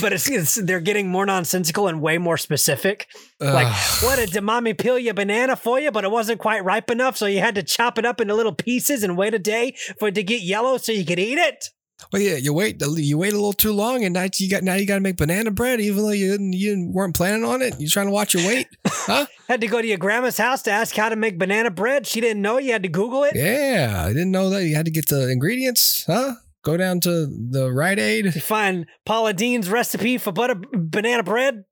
But 0.00 0.12
it's, 0.12 0.28
it's 0.28 0.54
they're 0.56 0.80
getting 0.80 1.08
more 1.08 1.24
nonsensical 1.24 1.86
and 1.86 2.00
way 2.02 2.18
more 2.18 2.36
specific. 2.36 3.06
Like, 3.38 3.72
what 4.02 4.16
did 4.16 4.42
mommy 4.42 4.74
peel 4.74 4.98
your 4.98 5.14
banana 5.14 5.54
for 5.54 5.78
you, 5.78 5.92
but 5.92 6.04
it 6.04 6.10
wasn't 6.10 6.40
quite 6.40 6.64
ripe 6.64 6.90
enough, 6.90 7.16
so 7.16 7.26
you 7.26 7.38
had 7.38 7.54
to 7.54 7.62
chop 7.62 7.96
it 7.98 8.04
up 8.04 8.20
into 8.20 8.34
little 8.34 8.54
pieces 8.54 9.04
and 9.04 9.16
wait 9.16 9.34
a 9.34 9.38
day 9.38 9.76
for 9.98 10.08
it 10.08 10.16
to 10.16 10.22
get 10.24 10.42
yellow 10.42 10.78
so 10.78 10.90
you 10.90 11.04
could 11.04 11.18
eat 11.20 11.38
it? 11.38 11.66
Well, 12.12 12.22
yeah, 12.22 12.36
you 12.36 12.52
wait. 12.52 12.80
You 12.80 13.18
wait 13.18 13.32
a 13.32 13.36
little 13.36 13.52
too 13.52 13.72
long, 13.72 14.04
and 14.04 14.14
now 14.14 14.26
you 14.36 14.50
got 14.50 14.62
now 14.62 14.74
you 14.74 14.86
got 14.86 14.94
to 14.94 15.00
make 15.00 15.16
banana 15.16 15.50
bread, 15.50 15.80
even 15.80 16.02
though 16.02 16.10
you 16.10 16.38
you 16.40 16.88
weren't 16.90 17.14
planning 17.14 17.44
on 17.44 17.62
it. 17.62 17.78
You 17.80 17.88
trying 17.88 18.06
to 18.06 18.12
watch 18.12 18.34
your 18.34 18.46
weight, 18.46 18.66
huh? 18.86 19.26
Had 19.48 19.60
to 19.60 19.66
go 19.66 19.80
to 19.80 19.86
your 19.86 19.98
grandma's 19.98 20.38
house 20.38 20.62
to 20.62 20.70
ask 20.70 20.94
how 20.96 21.08
to 21.08 21.16
make 21.16 21.38
banana 21.38 21.70
bread. 21.70 22.06
She 22.06 22.20
didn't 22.20 22.40
know. 22.40 22.58
You 22.58 22.72
had 22.72 22.84
to 22.84 22.88
Google 22.88 23.24
it. 23.24 23.32
Yeah, 23.34 24.04
I 24.06 24.08
didn't 24.08 24.30
know 24.30 24.48
that 24.48 24.64
you 24.64 24.74
had 24.74 24.86
to 24.86 24.90
get 24.90 25.08
the 25.08 25.28
ingredients, 25.28 26.04
huh? 26.06 26.36
Go 26.64 26.76
down 26.76 27.00
to 27.00 27.26
the 27.26 27.70
Rite 27.70 27.98
Aid. 27.98 28.32
To 28.32 28.40
find 28.40 28.86
Paula 29.04 29.34
Deen's 29.34 29.68
recipe 29.68 30.16
for 30.16 30.32
butter 30.32 30.54
banana 30.72 31.22
bread. 31.22 31.64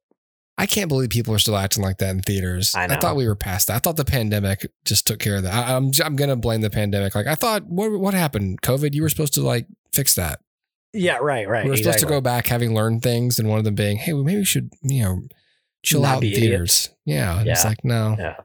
I 0.61 0.66
can't 0.66 0.91
believe 0.91 1.09
people 1.09 1.33
are 1.33 1.39
still 1.39 1.57
acting 1.57 1.83
like 1.83 1.97
that 1.99 2.11
in 2.11 2.20
theaters. 2.20 2.74
I 2.74 2.87
know. 2.87 2.99
thought 3.01 3.16
we 3.16 3.26
were 3.26 3.35
past 3.35 3.68
that. 3.68 3.76
I 3.76 3.78
thought 3.78 3.97
the 3.97 4.05
pandemic 4.05 4.70
just 4.85 5.07
took 5.07 5.18
care 5.18 5.37
of 5.37 5.45
that. 5.45 5.55
I, 5.55 5.74
I'm 5.74 5.91
I'm 6.05 6.16
gonna 6.16 6.37
blame 6.37 6.61
the 6.61 6.68
pandemic. 6.68 7.14
Like 7.14 7.26
I 7.26 7.35
thought, 7.35 7.64
what 7.64 7.91
what 7.93 8.12
happened? 8.12 8.61
COVID. 8.61 8.93
You 8.93 9.01
were 9.01 9.09
supposed 9.09 9.33
to 9.35 9.41
like 9.41 9.66
fix 9.93 10.14
that. 10.14 10.41
Yeah, 10.93 11.18
right, 11.18 11.49
right. 11.49 11.64
we 11.64 11.70
were 11.70 11.76
supposed 11.76 12.01
to 12.01 12.07
go 12.07 12.20
back 12.20 12.49
having 12.49 12.74
learned 12.74 13.03
things, 13.03 13.38
and 13.38 13.49
one 13.49 13.59
of 13.59 13.64
them 13.64 13.74
being, 13.76 13.97
hey, 13.99 14.12
well, 14.12 14.24
maybe 14.24 14.38
we 14.41 14.45
should 14.45 14.70
you 14.82 15.03
know 15.03 15.22
chill 15.84 16.03
Not 16.03 16.16
out 16.18 16.24
in 16.24 16.32
theaters. 16.34 16.88
Yeah, 17.05 17.38
and 17.41 17.49
it's 17.49 17.64
like 17.64 17.84
no, 17.84 18.16
Yeah. 18.18 18.36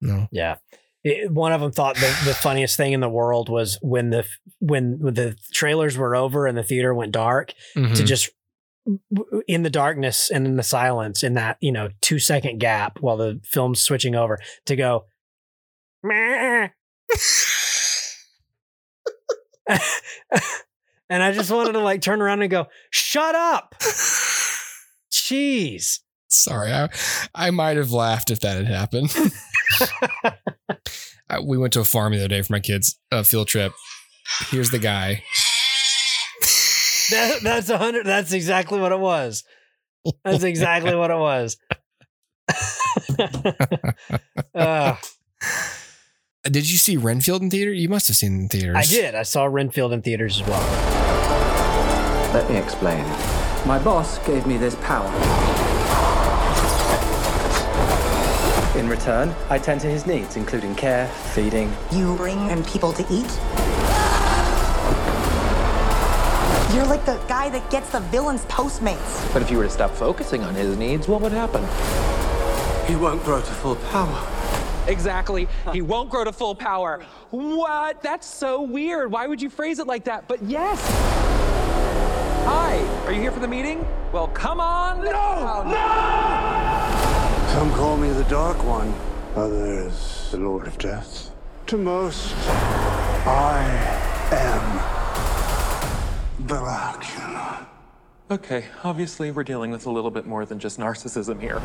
no. 0.00 0.28
Yeah. 0.30 0.56
It- 1.04 1.30
one 1.30 1.52
of 1.52 1.60
them 1.60 1.70
thought 1.72 1.94
the, 1.96 2.06
the 2.24 2.34
funniest 2.34 2.76
thing 2.76 2.92
in 2.92 3.00
the 3.00 3.08
world 3.08 3.48
was 3.48 3.78
when 3.80 4.10
the 4.10 4.24
when 4.58 4.98
the 5.00 5.36
trailers 5.52 5.96
were 5.96 6.14
over 6.16 6.46
and 6.46 6.58
the 6.58 6.62
theater 6.64 6.92
went 6.94 7.12
dark 7.12 7.54
to 7.74 7.80
Mhm. 7.80 8.06
just 8.06 8.30
in 9.48 9.62
the 9.64 9.70
darkness 9.70 10.30
and 10.30 10.46
in 10.46 10.56
the 10.56 10.62
silence 10.62 11.22
in 11.24 11.34
that 11.34 11.56
you 11.60 11.72
know 11.72 11.88
two 12.02 12.18
second 12.18 12.58
gap 12.58 12.98
while 13.00 13.16
the 13.16 13.40
film's 13.44 13.80
switching 13.80 14.14
over 14.14 14.38
to 14.66 14.76
go 14.76 15.06
"Meh." 16.02 16.68
and 21.08 21.22
I 21.22 21.32
just 21.32 21.50
wanted 21.50 21.72
to 21.72 21.80
like 21.80 22.00
turn 22.00 22.20
around 22.20 22.42
and 22.42 22.50
go 22.50 22.66
shut 22.90 23.34
up 23.34 23.74
jeez 25.12 26.00
Sorry, 26.28 26.72
I 26.72 26.88
I 27.34 27.50
might 27.50 27.76
have 27.76 27.92
laughed 27.92 28.30
if 28.30 28.40
that 28.40 28.56
had 28.56 28.66
happened. 28.66 29.14
I, 31.30 31.40
we 31.40 31.58
went 31.58 31.72
to 31.74 31.80
a 31.80 31.84
farm 31.84 32.12
the 32.12 32.18
other 32.18 32.28
day 32.28 32.42
for 32.42 32.52
my 32.52 32.60
kids' 32.60 32.98
uh, 33.12 33.22
field 33.22 33.48
trip. 33.48 33.72
Here's 34.50 34.70
the 34.70 34.78
guy. 34.78 35.22
That, 37.10 37.38
that's 37.42 37.70
a 37.70 37.78
hundred. 37.78 38.06
That's 38.06 38.32
exactly 38.32 38.80
what 38.80 38.92
it 38.92 38.98
was. 38.98 39.44
That's 40.24 40.44
exactly 40.44 40.94
what 40.94 41.10
it 41.10 41.18
was. 41.18 41.56
Uh, 44.54 44.96
Did 46.50 46.70
you 46.70 46.78
see 46.78 46.96
Renfield 46.96 47.42
in 47.42 47.50
theater? 47.50 47.72
You 47.72 47.88
must 47.88 48.06
have 48.06 48.16
seen 48.16 48.36
it 48.36 48.42
in 48.42 48.48
theaters. 48.48 48.76
I 48.76 48.82
did. 48.82 49.16
I 49.16 49.24
saw 49.24 49.46
Renfield 49.46 49.92
in 49.92 50.00
theaters 50.00 50.40
as 50.40 50.46
well. 50.46 50.60
Let 52.32 52.48
me 52.48 52.56
explain. 52.56 53.02
My 53.66 53.80
boss 53.82 54.24
gave 54.24 54.46
me 54.46 54.56
this 54.56 54.76
power. 54.76 55.06
In 58.78 58.88
return, 58.88 59.34
I 59.50 59.58
tend 59.58 59.80
to 59.80 59.88
his 59.88 60.06
needs, 60.06 60.36
including 60.36 60.76
care, 60.76 61.08
feeding. 61.08 61.74
You 61.90 62.14
bring 62.14 62.48
in 62.48 62.62
people 62.62 62.92
to 62.92 63.02
eat? 63.10 63.40
You're 66.72 66.86
like 66.86 67.04
the 67.06 67.18
guy 67.26 67.48
that 67.48 67.68
gets 67.70 67.90
the 67.90 68.00
villain's 68.00 68.44
Postmates. 68.44 69.32
But 69.32 69.42
if 69.42 69.50
you 69.50 69.56
were 69.56 69.64
to 69.64 69.70
stop 69.70 69.90
focusing 69.90 70.44
on 70.44 70.54
his 70.54 70.76
needs, 70.76 71.08
what 71.08 71.22
would 71.22 71.32
happen? 71.32 71.62
He 72.86 72.94
won't 72.94 73.24
grow 73.24 73.40
to 73.40 73.46
full 73.46 73.76
power. 73.76 74.35
Exactly. 74.86 75.48
He 75.72 75.82
won't 75.82 76.10
grow 76.10 76.24
to 76.24 76.32
full 76.32 76.54
power. 76.54 77.04
What? 77.30 78.02
That's 78.02 78.26
so 78.26 78.62
weird. 78.62 79.10
Why 79.10 79.26
would 79.26 79.42
you 79.42 79.50
phrase 79.50 79.78
it 79.78 79.86
like 79.86 80.04
that? 80.04 80.28
But 80.28 80.42
yes. 80.42 80.80
Hi. 82.44 82.78
Are 83.06 83.12
you 83.12 83.20
here 83.20 83.32
for 83.32 83.40
the 83.40 83.48
meeting? 83.48 83.86
Well, 84.12 84.28
come 84.28 84.60
on. 84.60 85.04
No! 85.04 85.62
No! 85.64 87.52
Some 87.52 87.72
call 87.72 87.96
me 87.96 88.10
the 88.10 88.24
Dark 88.24 88.62
One, 88.64 88.92
others 89.34 90.28
the 90.30 90.38
Lord 90.38 90.66
of 90.66 90.76
Death. 90.78 91.30
To 91.68 91.76
most, 91.76 92.34
I 93.26 93.62
am 94.30 96.46
Dracula. 96.46 97.66
Okay, 98.30 98.66
obviously 98.84 99.30
we're 99.30 99.44
dealing 99.44 99.70
with 99.70 99.86
a 99.86 99.90
little 99.90 100.10
bit 100.10 100.26
more 100.26 100.44
than 100.44 100.58
just 100.58 100.78
narcissism 100.78 101.40
here. 101.40 101.62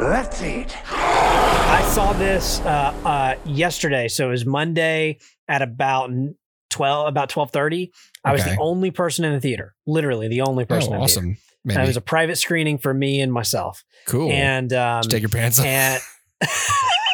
Let's 0.00 0.42
eat. 0.42 0.76
I 0.90 1.88
saw 1.92 2.12
this 2.14 2.60
uh, 2.60 2.94
uh, 3.04 3.34
yesterday, 3.44 4.08
so 4.08 4.28
it 4.28 4.30
was 4.30 4.46
Monday 4.46 5.18
at 5.48 5.62
about 5.62 6.10
twelve, 6.70 7.08
about 7.08 7.28
twelve 7.28 7.50
thirty. 7.50 7.92
I 8.24 8.32
was 8.32 8.44
the 8.44 8.56
only 8.60 8.90
person 8.90 9.24
in 9.24 9.32
the 9.32 9.40
theater, 9.40 9.74
literally 9.86 10.28
the 10.28 10.42
only 10.42 10.64
person. 10.64 10.92
Oh, 10.92 10.94
in 10.94 10.98
the 11.00 11.04
awesome. 11.04 11.36
And 11.68 11.76
it 11.76 11.86
was 11.86 11.98
a 11.98 12.00
private 12.02 12.36
screening 12.36 12.78
for 12.78 12.94
me 12.94 13.20
and 13.20 13.30
myself. 13.30 13.84
cool. 14.06 14.30
And 14.30 14.72
um, 14.72 15.02
Did 15.02 15.12
you 15.12 15.16
take 15.18 15.22
your 15.22 15.28
pants 15.28 15.58
off. 15.58 15.66
and 15.66 16.02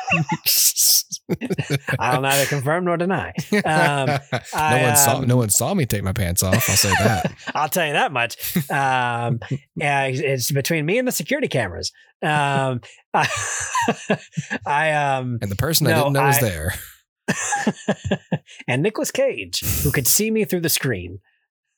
I 1.98 2.14
will 2.14 2.22
neither 2.22 2.46
confirm 2.46 2.84
nor 2.84 2.96
deny. 2.96 3.32
Um, 3.52 4.06
no 4.32 4.40
I, 4.54 4.82
one 4.82 4.96
saw 4.96 5.16
um, 5.18 5.26
no 5.26 5.36
one 5.36 5.48
saw 5.50 5.74
me 5.74 5.84
take 5.86 6.02
my 6.04 6.12
pants 6.12 6.42
off. 6.42 6.54
I'll 6.70 6.76
say 6.76 6.90
that. 6.90 7.32
I'll 7.54 7.68
tell 7.68 7.86
you 7.86 7.94
that 7.94 8.12
much. 8.12 8.56
Um, 8.70 9.40
yeah, 9.74 10.04
it's 10.04 10.50
between 10.52 10.86
me 10.86 10.98
and 10.98 11.06
the 11.08 11.12
security 11.12 11.48
cameras. 11.48 11.92
Um, 12.22 12.80
I, 13.12 13.28
I 14.64 14.92
um, 14.92 15.38
and 15.42 15.50
the 15.50 15.56
person 15.56 15.86
I 15.86 15.94
didn't 15.94 16.12
know 16.12 16.22
was 16.24 16.38
there. 16.40 16.74
and 18.68 18.82
Nicolas 18.82 19.10
Cage, 19.10 19.60
who 19.82 19.90
could 19.90 20.06
see 20.06 20.30
me 20.30 20.44
through 20.44 20.60
the 20.60 20.68
screen, 20.68 21.18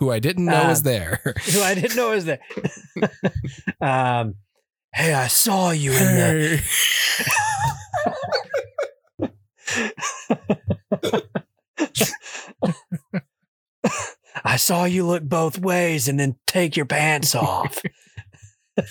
Who 0.01 0.11
I 0.11 0.19
didn't 0.19 0.45
know 0.45 0.69
was 0.69 0.81
Um, 0.81 0.85
there. 0.85 1.21
who 1.53 1.61
I 1.63 1.75
didn't 1.75 1.97
know 1.97 2.11
was 2.11 2.25
there. 2.27 2.41
um, 3.81 4.35
hey, 4.93 5.15
I 5.15 5.27
saw 5.29 5.71
you 5.71 5.93
in 5.93 5.99
the. 5.99 6.63
I 14.45 14.57
saw 14.57 14.85
you 14.85 15.05
look 15.07 15.23
both 15.25 15.59
ways 15.59 16.09
and 16.09 16.19
then 16.19 16.37
take 16.47 16.77
your 16.77 16.87
pants 16.87 17.35
off. 17.35 17.81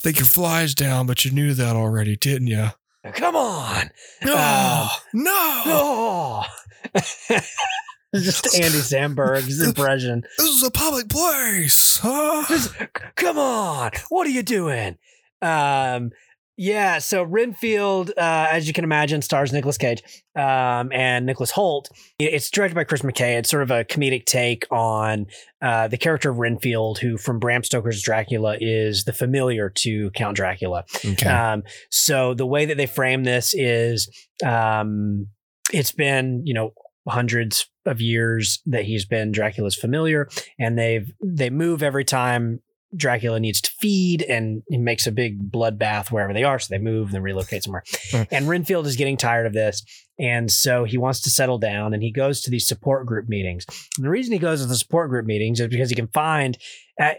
think 0.00 0.18
your 0.18 0.26
fly's 0.26 0.74
down, 0.74 1.06
but 1.06 1.24
you 1.24 1.30
knew 1.30 1.54
that 1.54 1.74
already, 1.76 2.16
didn't 2.16 2.48
you? 2.48 2.68
Come 3.14 3.36
on. 3.36 3.90
No, 4.24 4.36
Um, 4.36 4.88
no. 5.14 5.62
Oh. 5.70 6.44
Just 8.14 8.46
Andy 8.54 8.78
Samberg's 8.78 9.60
impression. 9.66 10.22
This 10.38 10.48
is 10.48 10.62
a 10.62 10.70
public 10.70 11.08
place. 11.10 11.98
Huh? 12.02 12.44
Come 13.16 13.38
on. 13.38 13.90
What 14.08 14.26
are 14.26 14.30
you 14.30 14.42
doing? 14.42 14.96
Um, 15.42 16.10
yeah, 16.58 16.98
so 16.98 17.22
Renfield, 17.22 18.10
uh, 18.16 18.48
as 18.50 18.66
you 18.66 18.72
can 18.72 18.82
imagine, 18.82 19.22
stars 19.22 19.52
Nicolas 19.52 19.78
Cage 19.78 20.02
um, 20.34 20.90
and 20.92 21.24
Nicholas 21.24 21.52
Hoult. 21.52 21.88
It's 22.18 22.50
directed 22.50 22.74
by 22.74 22.82
Chris 22.82 23.02
McKay. 23.02 23.38
It's 23.38 23.48
sort 23.48 23.62
of 23.62 23.70
a 23.70 23.84
comedic 23.84 24.26
take 24.26 24.66
on 24.72 25.26
uh, 25.62 25.86
the 25.86 25.96
character 25.96 26.30
of 26.30 26.38
Renfield, 26.38 26.98
who 26.98 27.16
from 27.16 27.38
Bram 27.38 27.62
Stoker's 27.62 28.02
Dracula 28.02 28.56
is 28.60 29.04
the 29.04 29.12
familiar 29.12 29.70
to 29.70 30.10
Count 30.10 30.36
Dracula. 30.36 30.84
Okay. 31.04 31.28
Um, 31.28 31.62
so 31.90 32.34
the 32.34 32.46
way 32.46 32.64
that 32.64 32.76
they 32.76 32.86
frame 32.86 33.22
this 33.22 33.54
is 33.54 34.10
um, 34.44 35.28
it's 35.72 35.92
been, 35.92 36.42
you 36.44 36.54
know, 36.54 36.72
hundreds 37.08 37.68
of 37.86 38.00
years 38.00 38.60
that 38.66 38.84
he's 38.84 39.04
been 39.04 39.30
Dracula's 39.30 39.76
familiar, 39.76 40.28
and 40.58 40.76
they've 40.76 41.12
they 41.22 41.50
move 41.50 41.84
every 41.84 42.04
time 42.04 42.60
Dracula 42.96 43.38
needs 43.40 43.60
to 43.60 43.70
feed, 43.78 44.22
and 44.22 44.62
he 44.68 44.78
makes 44.78 45.06
a 45.06 45.12
big 45.12 45.50
bloodbath 45.50 46.10
wherever 46.10 46.32
they 46.32 46.44
are. 46.44 46.58
So 46.58 46.74
they 46.74 46.82
move 46.82 47.12
and 47.12 47.22
relocate 47.22 47.64
somewhere. 47.64 47.84
Hmm. 48.10 48.22
and 48.30 48.48
Renfield 48.48 48.86
is 48.86 48.96
getting 48.96 49.16
tired 49.16 49.46
of 49.46 49.52
this, 49.52 49.82
and 50.18 50.50
so 50.50 50.84
he 50.84 50.98
wants 50.98 51.20
to 51.22 51.30
settle 51.30 51.58
down, 51.58 51.94
and 51.94 52.02
he 52.02 52.10
goes 52.10 52.40
to 52.42 52.50
these 52.50 52.66
support 52.66 53.06
group 53.06 53.28
meetings. 53.28 53.64
And 53.96 54.04
the 54.04 54.10
reason 54.10 54.32
he 54.32 54.38
goes 54.38 54.60
to 54.60 54.66
the 54.66 54.76
support 54.76 55.10
group 55.10 55.26
meetings 55.26 55.60
is 55.60 55.68
because 55.68 55.90
he 55.90 55.96
can 55.96 56.08
find 56.08 56.56
uh, 57.00 57.12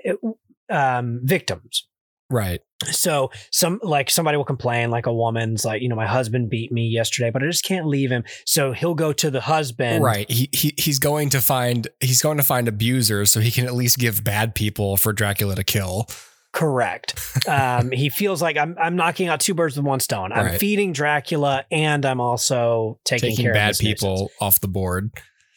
um, 0.69 1.21
victims 1.23 1.87
right. 2.29 2.61
so 2.85 3.29
some 3.51 3.79
like 3.83 4.09
somebody 4.09 4.37
will 4.37 4.45
complain 4.45 4.89
like 4.91 5.05
a 5.05 5.13
woman's 5.13 5.65
like 5.65 5.81
you 5.81 5.89
know 5.89 5.95
my 5.95 6.05
husband 6.07 6.49
beat 6.49 6.71
me 6.71 6.87
yesterday 6.87 7.29
but 7.31 7.43
i 7.43 7.45
just 7.45 7.63
can't 7.65 7.85
leave 7.87 8.09
him 8.11 8.23
so 8.45 8.71
he'll 8.71 8.95
go 8.95 9.11
to 9.11 9.29
the 9.31 9.41
husband 9.41 10.03
right. 10.03 10.29
He, 10.29 10.49
he 10.53 10.73
he's 10.77 10.99
going 10.99 11.29
to 11.31 11.41
find 11.41 11.87
he's 11.99 12.21
going 12.21 12.37
to 12.37 12.43
find 12.43 12.67
abusers 12.67 13.31
so 13.31 13.39
he 13.39 13.51
can 13.51 13.65
at 13.65 13.73
least 13.73 13.97
give 13.97 14.23
bad 14.23 14.55
people 14.55 14.95
for 14.97 15.11
Dracula 15.13 15.55
to 15.55 15.63
kill. 15.63 16.07
correct 16.51 17.19
um 17.47 17.91
he 17.91 18.09
feels 18.09 18.41
like 18.41 18.57
i'm 18.57 18.75
i'm 18.79 18.95
knocking 18.95 19.27
out 19.27 19.39
two 19.39 19.53
birds 19.53 19.77
with 19.77 19.85
one 19.85 19.99
stone 19.99 20.31
i'm 20.31 20.45
Right. 20.47 20.59
feeding 20.59 20.93
dracula 20.93 21.63
and 21.71 22.03
i'm 22.05 22.19
also 22.19 22.99
taking, 23.05 23.29
Taking 23.31 23.45
care 23.45 23.53
bad 23.53 23.69
of 23.71 23.77
this 23.77 23.83
nuisance. 23.83 23.99
people 24.01 24.31
off 24.41 24.59
the 24.59 24.67
board. 24.67 25.11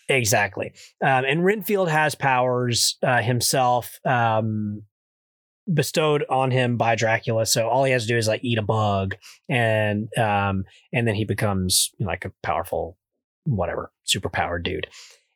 Exactly. 0.09 0.73
Um, 1.03 1.25
and 1.25 1.43
Renfield 1.45 1.89
has 1.89 2.15
powers 2.15 2.99
uh, 3.03 3.23
himself 3.23 3.99
um, 4.05 4.83
bestowed 5.73 6.25
on 6.29 6.51
him 6.51 6.77
by 6.77 6.95
Dracula. 6.95 7.47
So 7.47 7.69
all 7.69 7.85
he 7.85 7.93
has 7.93 8.03
to 8.03 8.09
do 8.09 8.17
is 8.17 8.29
like 8.29 8.45
eat 8.45 8.59
a 8.59 8.63
bug, 8.63 9.17
and 9.49 10.09
um, 10.19 10.65
and 10.93 11.07
then 11.07 11.15
he 11.15 11.25
becomes 11.25 11.91
you 11.99 12.07
know, 12.07 12.11
like 12.11 12.25
a 12.25 12.33
powerful, 12.43 12.97
whatever, 13.45 13.93
superpowered 14.07 14.65
dude. 14.65 14.87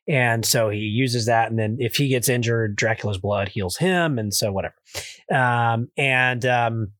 And 0.09 0.45
so 0.45 0.69
he 0.69 0.79
uses 0.79 1.25
that, 1.25 1.49
and 1.49 1.59
then 1.59 1.77
if 1.79 1.97
he 1.97 2.07
gets 2.07 2.29
injured, 2.29 2.77
Dracula's 2.77 3.17
blood 3.17 3.49
heals 3.49 3.77
him, 3.77 4.17
and 4.17 4.33
so 4.33 4.51
whatever. 4.51 4.75
Um, 5.33 5.89
and 5.97 6.45
um, 6.45 6.93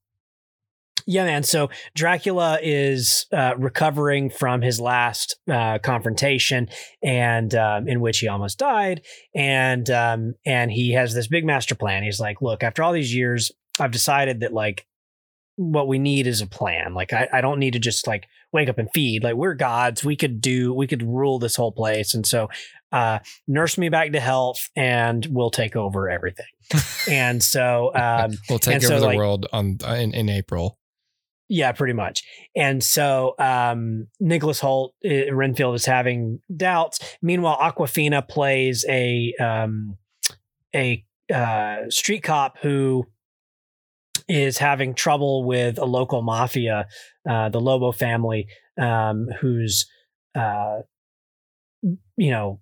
yeah, 1.07 1.23
man. 1.23 1.43
So 1.43 1.69
Dracula 1.95 2.59
is 2.61 3.27
uh, 3.31 3.53
recovering 3.57 4.29
from 4.29 4.61
his 4.61 4.81
last 4.81 5.37
uh, 5.49 5.79
confrontation, 5.79 6.67
and 7.01 7.55
um, 7.55 7.87
in 7.87 8.01
which 8.01 8.19
he 8.19 8.27
almost 8.27 8.59
died. 8.59 9.03
And 9.33 9.89
um, 9.89 10.35
and 10.45 10.69
he 10.69 10.91
has 10.91 11.13
this 11.13 11.27
big 11.27 11.45
master 11.45 11.75
plan. 11.75 12.03
He's 12.03 12.19
like, 12.19 12.41
look, 12.41 12.61
after 12.61 12.83
all 12.83 12.91
these 12.91 13.15
years, 13.15 13.53
I've 13.79 13.91
decided 13.91 14.41
that 14.41 14.51
like 14.51 14.85
what 15.55 15.87
we 15.87 15.97
need 15.97 16.27
is 16.27 16.41
a 16.41 16.47
plan. 16.47 16.93
Like 16.93 17.13
I, 17.13 17.29
I 17.31 17.41
don't 17.41 17.57
need 17.57 17.73
to 17.73 17.79
just 17.79 18.05
like 18.05 18.27
wake 18.51 18.67
up 18.67 18.77
and 18.77 18.89
feed. 18.93 19.23
Like 19.23 19.35
we're 19.35 19.53
gods. 19.53 20.03
We 20.03 20.17
could 20.17 20.41
do. 20.41 20.73
We 20.73 20.87
could 20.87 21.03
rule 21.03 21.39
this 21.39 21.55
whole 21.55 21.71
place. 21.71 22.15
And 22.15 22.27
so 22.27 22.49
uh, 22.91 23.19
nurse 23.47 23.77
me 23.77 23.87
back 23.87 24.11
to 24.11 24.19
health, 24.19 24.69
and 24.75 25.25
we'll 25.29 25.51
take 25.51 25.77
over 25.77 26.09
everything. 26.09 26.45
and 27.09 27.41
so 27.41 27.93
um, 27.95 28.31
We'll 28.49 28.59
take 28.59 28.77
over 28.77 28.87
so, 28.87 28.99
the 28.99 29.05
like, 29.05 29.17
world 29.17 29.45
on 29.53 29.77
in, 29.85 30.13
in 30.13 30.27
April. 30.27 30.77
Yeah, 31.49 31.71
pretty 31.71 31.93
much. 31.93 32.23
And 32.55 32.83
so 32.83 33.33
um, 33.39 34.07
Nicholas 34.19 34.59
Hoult, 34.59 34.93
uh, 35.05 35.33
Renfield 35.33 35.75
is 35.75 35.85
having 35.85 36.41
doubts. 36.55 36.99
Meanwhile, 37.21 37.57
Awkwafina 37.57 38.27
plays 38.27 38.85
a 38.89 39.33
um, 39.39 39.97
a 40.75 41.05
uh, 41.33 41.89
street 41.89 42.23
cop 42.23 42.57
who 42.61 43.05
is 44.27 44.57
having 44.57 44.93
trouble 44.93 45.45
with 45.45 45.77
a 45.77 45.85
local 45.85 46.21
mafia, 46.21 46.87
uh, 47.29 47.47
the 47.49 47.61
Lobo 47.61 47.93
family, 47.93 48.47
um, 48.77 49.27
who's 49.39 49.85
uh, 50.35 50.79
you 52.17 52.31
know. 52.31 52.59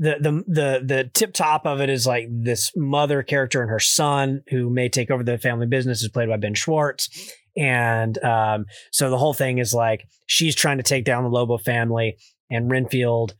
The 0.00 0.16
the 0.20 0.32
the 0.46 0.82
the 0.84 1.10
tip 1.12 1.32
top 1.32 1.66
of 1.66 1.80
it 1.80 1.90
is 1.90 2.06
like 2.06 2.28
this 2.30 2.70
mother 2.76 3.22
character 3.22 3.60
and 3.62 3.70
her 3.70 3.80
son 3.80 4.42
who 4.50 4.70
may 4.70 4.88
take 4.88 5.10
over 5.10 5.24
the 5.24 5.38
family 5.38 5.66
business 5.66 6.02
is 6.02 6.08
played 6.08 6.28
by 6.28 6.36
Ben 6.36 6.54
Schwartz. 6.54 7.08
And 7.56 8.16
um, 8.22 8.66
so 8.92 9.10
the 9.10 9.18
whole 9.18 9.34
thing 9.34 9.58
is 9.58 9.74
like 9.74 10.06
she's 10.26 10.54
trying 10.54 10.76
to 10.76 10.84
take 10.84 11.04
down 11.04 11.24
the 11.24 11.30
Lobo 11.30 11.58
family, 11.58 12.16
and 12.48 12.70
Renfield 12.70 13.34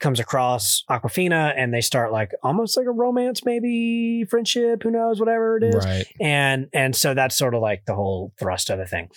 comes 0.00 0.18
across 0.20 0.82
Awkwafina, 0.90 1.52
and 1.56 1.72
they 1.72 1.80
start 1.82 2.12
like 2.12 2.30
almost 2.42 2.76
like 2.76 2.86
a 2.86 2.90
romance, 2.90 3.44
maybe 3.44 4.24
friendship, 4.28 4.82
who 4.82 4.90
knows, 4.90 5.20
whatever 5.20 5.58
it 5.58 5.64
is 5.64 5.84
Right. 5.84 6.04
and 6.20 6.68
and 6.72 6.96
so 6.96 7.12
that's 7.12 7.36
sort 7.36 7.54
of 7.54 7.60
like 7.60 7.84
the 7.86 7.94
whole 7.94 8.32
thrust 8.38 8.70
of 8.70 8.78
the 8.78 8.86
thing. 8.86 9.08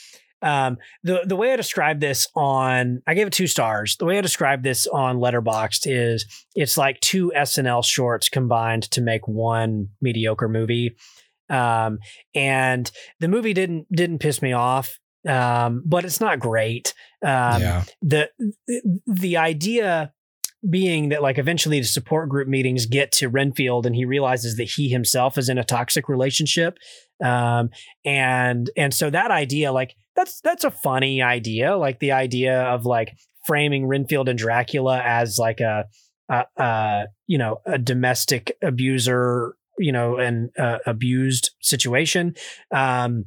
Um, 0.41 0.77
the 1.03 1.21
the 1.25 1.35
way 1.35 1.51
I 1.51 1.55
describe 1.55 1.99
this 1.99 2.27
on, 2.35 3.01
I 3.07 3.13
gave 3.13 3.27
it 3.27 3.33
two 3.33 3.47
stars. 3.47 3.97
The 3.97 4.05
way 4.05 4.17
I 4.17 4.21
describe 4.21 4.63
this 4.63 4.87
on 4.87 5.17
Letterboxd 5.17 5.85
is 5.85 6.25
it's 6.55 6.77
like 6.77 6.99
two 6.99 7.31
SNL 7.35 7.83
shorts 7.83 8.29
combined 8.29 8.83
to 8.91 9.01
make 9.01 9.27
one 9.27 9.89
mediocre 10.01 10.47
movie. 10.47 10.95
Um, 11.49 11.99
and 12.35 12.89
the 13.19 13.27
movie 13.27 13.53
didn't 13.53 13.87
didn't 13.91 14.19
piss 14.19 14.41
me 14.41 14.53
off, 14.53 14.99
um, 15.27 15.81
but 15.85 16.05
it's 16.05 16.21
not 16.21 16.39
great. 16.39 16.93
Um, 17.23 17.61
yeah. 17.61 17.83
the 18.01 18.29
the 19.07 19.37
idea 19.37 20.13
being 20.67 21.09
that 21.09 21.21
like 21.21 21.37
eventually 21.37 21.79
the 21.79 21.85
support 21.85 22.29
group 22.29 22.47
meetings 22.47 22.85
get 22.85 23.11
to 23.13 23.29
Renfield 23.29 23.85
and 23.85 23.95
he 23.95 24.05
realizes 24.05 24.57
that 24.57 24.63
he 24.75 24.89
himself 24.89 25.37
is 25.37 25.49
in 25.49 25.57
a 25.57 25.63
toxic 25.63 26.09
relationship 26.09 26.77
um 27.23 27.69
and 28.05 28.69
and 28.77 28.93
so 28.93 29.09
that 29.09 29.31
idea 29.31 29.71
like 29.71 29.95
that's 30.15 30.39
that's 30.41 30.63
a 30.63 30.71
funny 30.71 31.21
idea 31.21 31.75
like 31.75 31.99
the 31.99 32.11
idea 32.11 32.61
of 32.63 32.85
like 32.85 33.13
framing 33.47 33.87
Renfield 33.87 34.29
and 34.29 34.37
Dracula 34.37 35.01
as 35.03 35.39
like 35.39 35.61
a 35.61 35.85
uh, 36.29 37.03
you 37.25 37.37
know 37.37 37.61
a 37.65 37.77
domestic 37.77 38.57
abuser 38.61 39.55
you 39.79 39.91
know 39.91 40.17
and 40.17 40.49
uh, 40.59 40.79
abused 40.85 41.51
situation. 41.61 42.35
Um 42.71 43.25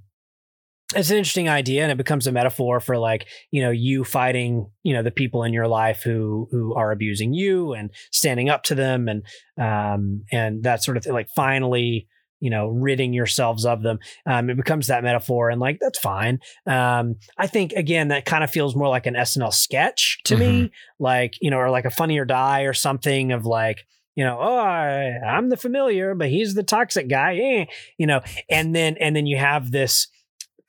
it's 0.94 1.10
an 1.10 1.16
interesting 1.16 1.48
idea 1.48 1.84
and 1.84 1.92
it 1.92 1.98
becomes 1.98 2.26
a 2.26 2.32
metaphor 2.32 2.80
for 2.80 2.98
like 2.98 3.28
you 3.52 3.62
know 3.62 3.70
you 3.70 4.02
fighting 4.02 4.68
you 4.82 4.92
know 4.92 5.04
the 5.04 5.10
people 5.12 5.44
in 5.44 5.52
your 5.52 5.68
life 5.68 6.02
who 6.02 6.48
who 6.50 6.74
are 6.74 6.90
abusing 6.90 7.32
you 7.32 7.72
and 7.72 7.90
standing 8.10 8.48
up 8.48 8.64
to 8.64 8.74
them 8.74 9.08
and 9.08 9.22
um 9.56 10.24
and 10.32 10.64
that 10.64 10.82
sort 10.82 10.96
of 10.96 11.04
thing. 11.04 11.12
Like 11.12 11.28
finally 11.34 12.08
you 12.40 12.50
know 12.50 12.68
ridding 12.68 13.12
yourselves 13.12 13.64
of 13.64 13.82
them 13.82 13.98
um 14.26 14.50
it 14.50 14.56
becomes 14.56 14.86
that 14.86 15.04
metaphor 15.04 15.50
and 15.50 15.60
like 15.60 15.78
that's 15.80 15.98
fine 15.98 16.38
um 16.66 17.16
i 17.38 17.46
think 17.46 17.72
again 17.72 18.08
that 18.08 18.24
kind 18.24 18.42
of 18.42 18.50
feels 18.50 18.74
more 18.74 18.88
like 18.88 19.06
an 19.06 19.14
snl 19.14 19.52
sketch 19.52 20.20
to 20.24 20.36
me 20.36 20.70
like 20.98 21.34
you 21.40 21.50
know 21.50 21.58
or 21.58 21.70
like 21.70 21.84
a 21.84 21.90
funny 21.90 22.18
or 22.18 22.24
die 22.24 22.62
or 22.62 22.72
something 22.72 23.32
of 23.32 23.46
like 23.46 23.86
you 24.16 24.24
know 24.24 24.38
oh 24.40 24.58
I, 24.58 25.18
i'm 25.26 25.48
the 25.48 25.56
familiar 25.56 26.14
but 26.14 26.28
he's 26.28 26.54
the 26.54 26.62
toxic 26.62 27.08
guy 27.08 27.36
eh. 27.36 27.64
you 27.98 28.06
know 28.06 28.20
and 28.48 28.74
then 28.74 28.96
and 28.98 29.14
then 29.14 29.26
you 29.26 29.36
have 29.36 29.70
this 29.70 30.08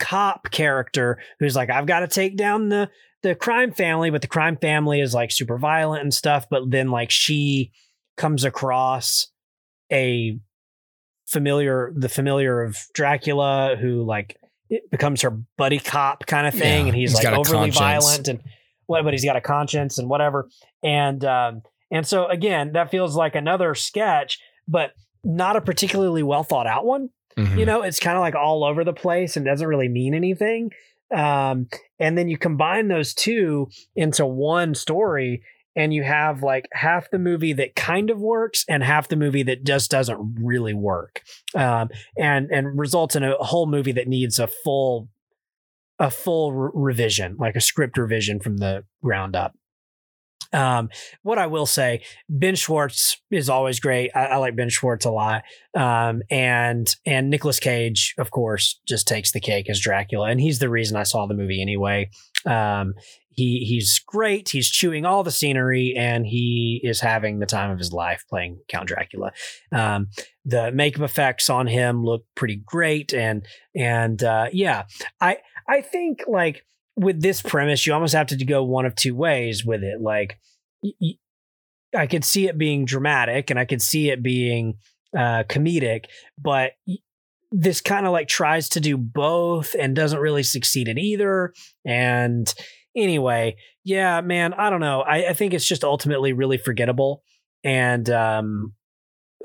cop 0.02 0.50
character 0.50 1.20
who's 1.40 1.56
like, 1.56 1.70
I've 1.70 1.86
got 1.86 2.02
to 2.02 2.08
take 2.08 2.36
down 2.36 2.68
the 2.68 2.90
the 3.24 3.36
crime 3.36 3.72
family, 3.72 4.10
but 4.10 4.24
the 4.24 4.28
crime 4.28 4.58
family 4.58 5.00
is 5.00 5.14
like 5.14 5.32
super 5.32 5.60
violent 5.60 6.02
and 6.02 6.14
stuff. 6.14 6.48
But 6.50 6.72
then 6.72 6.90
like 6.90 7.12
she 7.12 7.72
comes 8.18 8.44
across 8.44 9.28
a 9.92 10.40
familiar, 11.32 11.92
the 11.96 12.10
familiar 12.10 12.62
of 12.62 12.78
Dracula, 12.94 13.76
who 13.80 14.04
like 14.04 14.38
it 14.70 14.90
becomes 14.92 15.22
her 15.22 15.32
buddy 15.58 15.80
cop 15.80 16.26
kind 16.26 16.48
of 16.48 16.54
thing, 16.54 16.86
Yeah, 16.86 16.88
and 16.88 16.96
he's, 16.96 17.18
he's 17.18 17.24
like 17.24 17.34
overly 17.34 17.72
violent 17.72 18.28
and 18.28 18.42
what, 18.86 19.04
but 19.04 19.14
he's 19.14 19.26
got 19.26 19.36
a 19.36 19.42
conscience 19.42 19.98
and 19.98 20.10
whatever. 20.10 20.50
And 20.84 21.24
um, 21.26 21.62
and 21.90 22.06
so 22.08 22.28
again, 22.28 22.74
that 22.74 22.92
feels 22.92 23.16
like 23.16 23.36
another 23.36 23.76
sketch, 23.76 24.40
but 24.68 24.92
not 25.24 25.56
a 25.56 25.62
particularly 25.62 26.24
well 26.24 26.44
thought 26.44 26.68
out 26.68 26.86
one. 26.86 27.10
Mhm. 27.38 27.58
You 27.58 27.66
know, 27.66 27.82
it's 27.82 28.00
kind 28.00 28.18
of 28.18 28.22
like 28.22 28.36
all 28.36 28.64
over 28.64 28.84
the 28.84 28.94
place 28.94 29.38
and 29.38 29.46
doesn't 29.46 29.68
really 29.68 29.88
mean 29.88 30.14
anything. 30.14 30.72
Um, 31.14 31.68
and 32.00 32.18
then 32.18 32.28
you 32.30 32.38
combine 32.38 32.88
those 32.88 33.14
two 33.14 33.70
into 33.96 34.26
one 34.26 34.76
story, 34.76 35.44
and 35.76 35.94
you 35.94 36.04
have 36.04 36.44
like 36.44 36.68
half 36.74 37.10
the 37.12 37.20
movie 37.20 37.54
that 37.54 37.76
kind 37.76 38.10
of 38.10 38.20
works 38.20 38.66
and 38.68 38.84
half 38.84 39.08
the 39.08 39.16
movie 39.16 39.44
that 39.44 39.64
just 39.64 39.92
doesn't 39.92 40.36
really 40.42 40.74
work. 40.74 41.22
Um, 41.56 41.90
and 42.18 42.50
and 42.52 42.78
results 42.78 43.16
in 43.16 43.24
a 43.24 43.36
whole 43.36 43.68
movie 43.68 43.94
that 43.94 44.08
needs 44.08 44.40
a 44.40 44.48
full 44.48 45.10
a 46.00 46.10
full 46.10 46.52
re- 46.52 46.72
revision, 46.74 47.38
like 47.40 47.56
a 47.56 47.62
script 47.62 47.98
revision 47.98 48.40
from 48.40 48.58
the 48.58 48.84
ground 49.04 49.36
up. 49.36 49.54
Um, 50.54 50.90
what 51.22 51.38
I 51.38 51.48
will 51.48 51.66
say, 51.66 52.04
Ben 52.28 52.56
Schwartz 52.56 53.18
is 53.30 53.50
always 53.50 53.80
great. 53.80 54.12
I, 54.14 54.26
I 54.26 54.36
like 54.38 54.56
Ben 54.56 54.70
Schwartz 54.70 55.06
a 55.06 55.12
lot. 55.12 55.44
Um, 55.78 56.22
and 56.30 56.94
and 57.06 57.30
Nicolas 57.30 57.60
Cage, 57.60 58.14
of 58.18 58.32
course, 58.32 58.80
just 58.88 59.08
takes 59.08 59.32
the 59.32 59.40
cake 59.40 59.70
as 59.70 59.80
Dracula, 59.80 60.28
and 60.28 60.42
he's 60.42 60.60
the 60.60 60.70
reason 60.70 60.98
I 60.98 61.04
saw 61.04 61.26
the 61.26 61.36
movie 61.36 61.62
anyway. 61.62 62.10
Um, 62.46 62.96
he 63.34 63.60
he's 63.60 64.00
great. 64.00 64.50
He's 64.50 64.70
chewing 64.70 65.06
all 65.06 65.24
the 65.24 65.32
scenery, 65.32 65.96
and 65.98 66.26
he 66.26 66.82
is 66.84 67.00
having 67.00 67.40
the 67.40 67.46
time 67.46 67.72
of 67.72 67.80
his 67.80 67.94
life 67.94 68.24
playing 68.30 68.60
Count 68.68 68.88
Dracula. 68.88 69.32
Um, 69.72 70.08
the 70.46 70.72
makeup 70.72 71.04
effects 71.04 71.50
on 71.50 71.68
him 71.68 72.04
look 72.04 72.26
pretty 72.36 72.62
great, 72.66 73.14
and 73.14 73.46
and 73.76 74.22
uh, 74.24 74.48
yeah, 74.52 74.84
I 75.20 75.38
I 75.68 75.82
think 75.82 76.24
like 76.28 76.64
with 76.96 77.22
this 77.22 77.42
premise, 77.42 77.88
you 77.88 77.94
almost 77.94 78.14
have 78.14 78.28
to 78.28 78.46
go 78.46 78.64
one 78.64 78.86
of 78.86 78.96
two 78.96 79.16
ways 79.16 79.66
with 79.66 79.84
it. 79.84 80.02
Like, 80.02 80.38
I 81.96 82.08
could 82.08 82.26
see 82.26 82.48
it 82.48 82.58
being 82.58 82.86
dramatic, 82.86 83.50
and 83.50 83.60
I 83.60 83.66
could 83.66 83.82
see 83.82 84.10
it 84.10 84.22
being 84.22 84.76
uh, 85.16 85.44
comedic, 85.44 86.06
but 86.38 86.74
y- 86.86 86.98
this 87.52 87.82
kind 87.82 88.06
of 88.06 88.14
like 88.14 88.28
tries 88.28 88.70
to 88.70 88.80
do 88.80 88.98
both 88.98 89.76
and 89.78 89.96
doesn't 89.96 90.20
really 90.20 90.44
succeed 90.44 90.88
at 90.88 90.98
either. 90.98 91.54
And 91.86 92.54
anyway, 92.96 93.56
yeah, 93.84 94.22
man, 94.22 94.54
I 94.54 94.70
don't 94.70 94.82
know. 94.82 95.02
I, 95.02 95.30
I 95.30 95.34
think 95.34 95.54
it's 95.54 95.66
just 95.68 95.84
ultimately 95.84 96.34
really 96.34 96.58
forgettable. 96.58 97.24
And 97.64 98.10
um, 98.10 98.74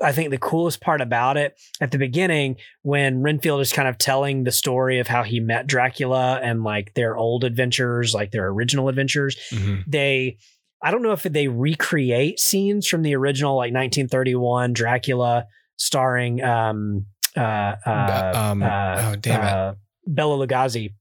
I 0.01 0.11
think 0.11 0.31
the 0.31 0.37
coolest 0.37 0.81
part 0.81 1.01
about 1.01 1.37
it 1.37 1.59
at 1.81 1.91
the 1.91 1.97
beginning, 1.97 2.57
when 2.81 3.21
Renfield 3.21 3.61
is 3.61 3.71
kind 3.73 3.87
of 3.87 3.97
telling 3.97 4.43
the 4.43 4.51
story 4.51 4.99
of 4.99 5.07
how 5.07 5.23
he 5.23 5.39
met 5.39 5.67
Dracula 5.67 6.39
and 6.43 6.63
like 6.63 6.93
their 6.93 7.15
old 7.17 7.43
adventures, 7.43 8.13
like 8.13 8.31
their 8.31 8.47
original 8.47 8.89
adventures, 8.89 9.35
Mhm. 9.51 9.83
they 9.87 10.37
I 10.83 10.91
don't 10.91 11.01
know 11.01 11.13
if 11.13 11.23
they 11.23 11.47
recreate 11.47 12.39
scenes 12.39 12.87
from 12.87 13.01
the 13.01 13.15
original 13.15 13.55
like 13.55 13.73
1931 13.73 14.73
Dracula 14.73 15.45
starring 15.77 16.43
um 16.43 17.07
uh, 17.35 17.39
uh, 17.85 18.31
um, 18.35 18.61
uh, 18.63 18.95
oh, 19.11 19.15
damn 19.15 19.41
it. 19.41 19.47
uh, 19.53 19.73
Bela 20.05 20.47
Lugosi. 20.47 20.93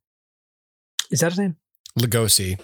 Is 1.10 1.20
that 1.20 1.32
his 1.32 1.38
name? 1.38 1.56
Lugosi. 1.98 2.58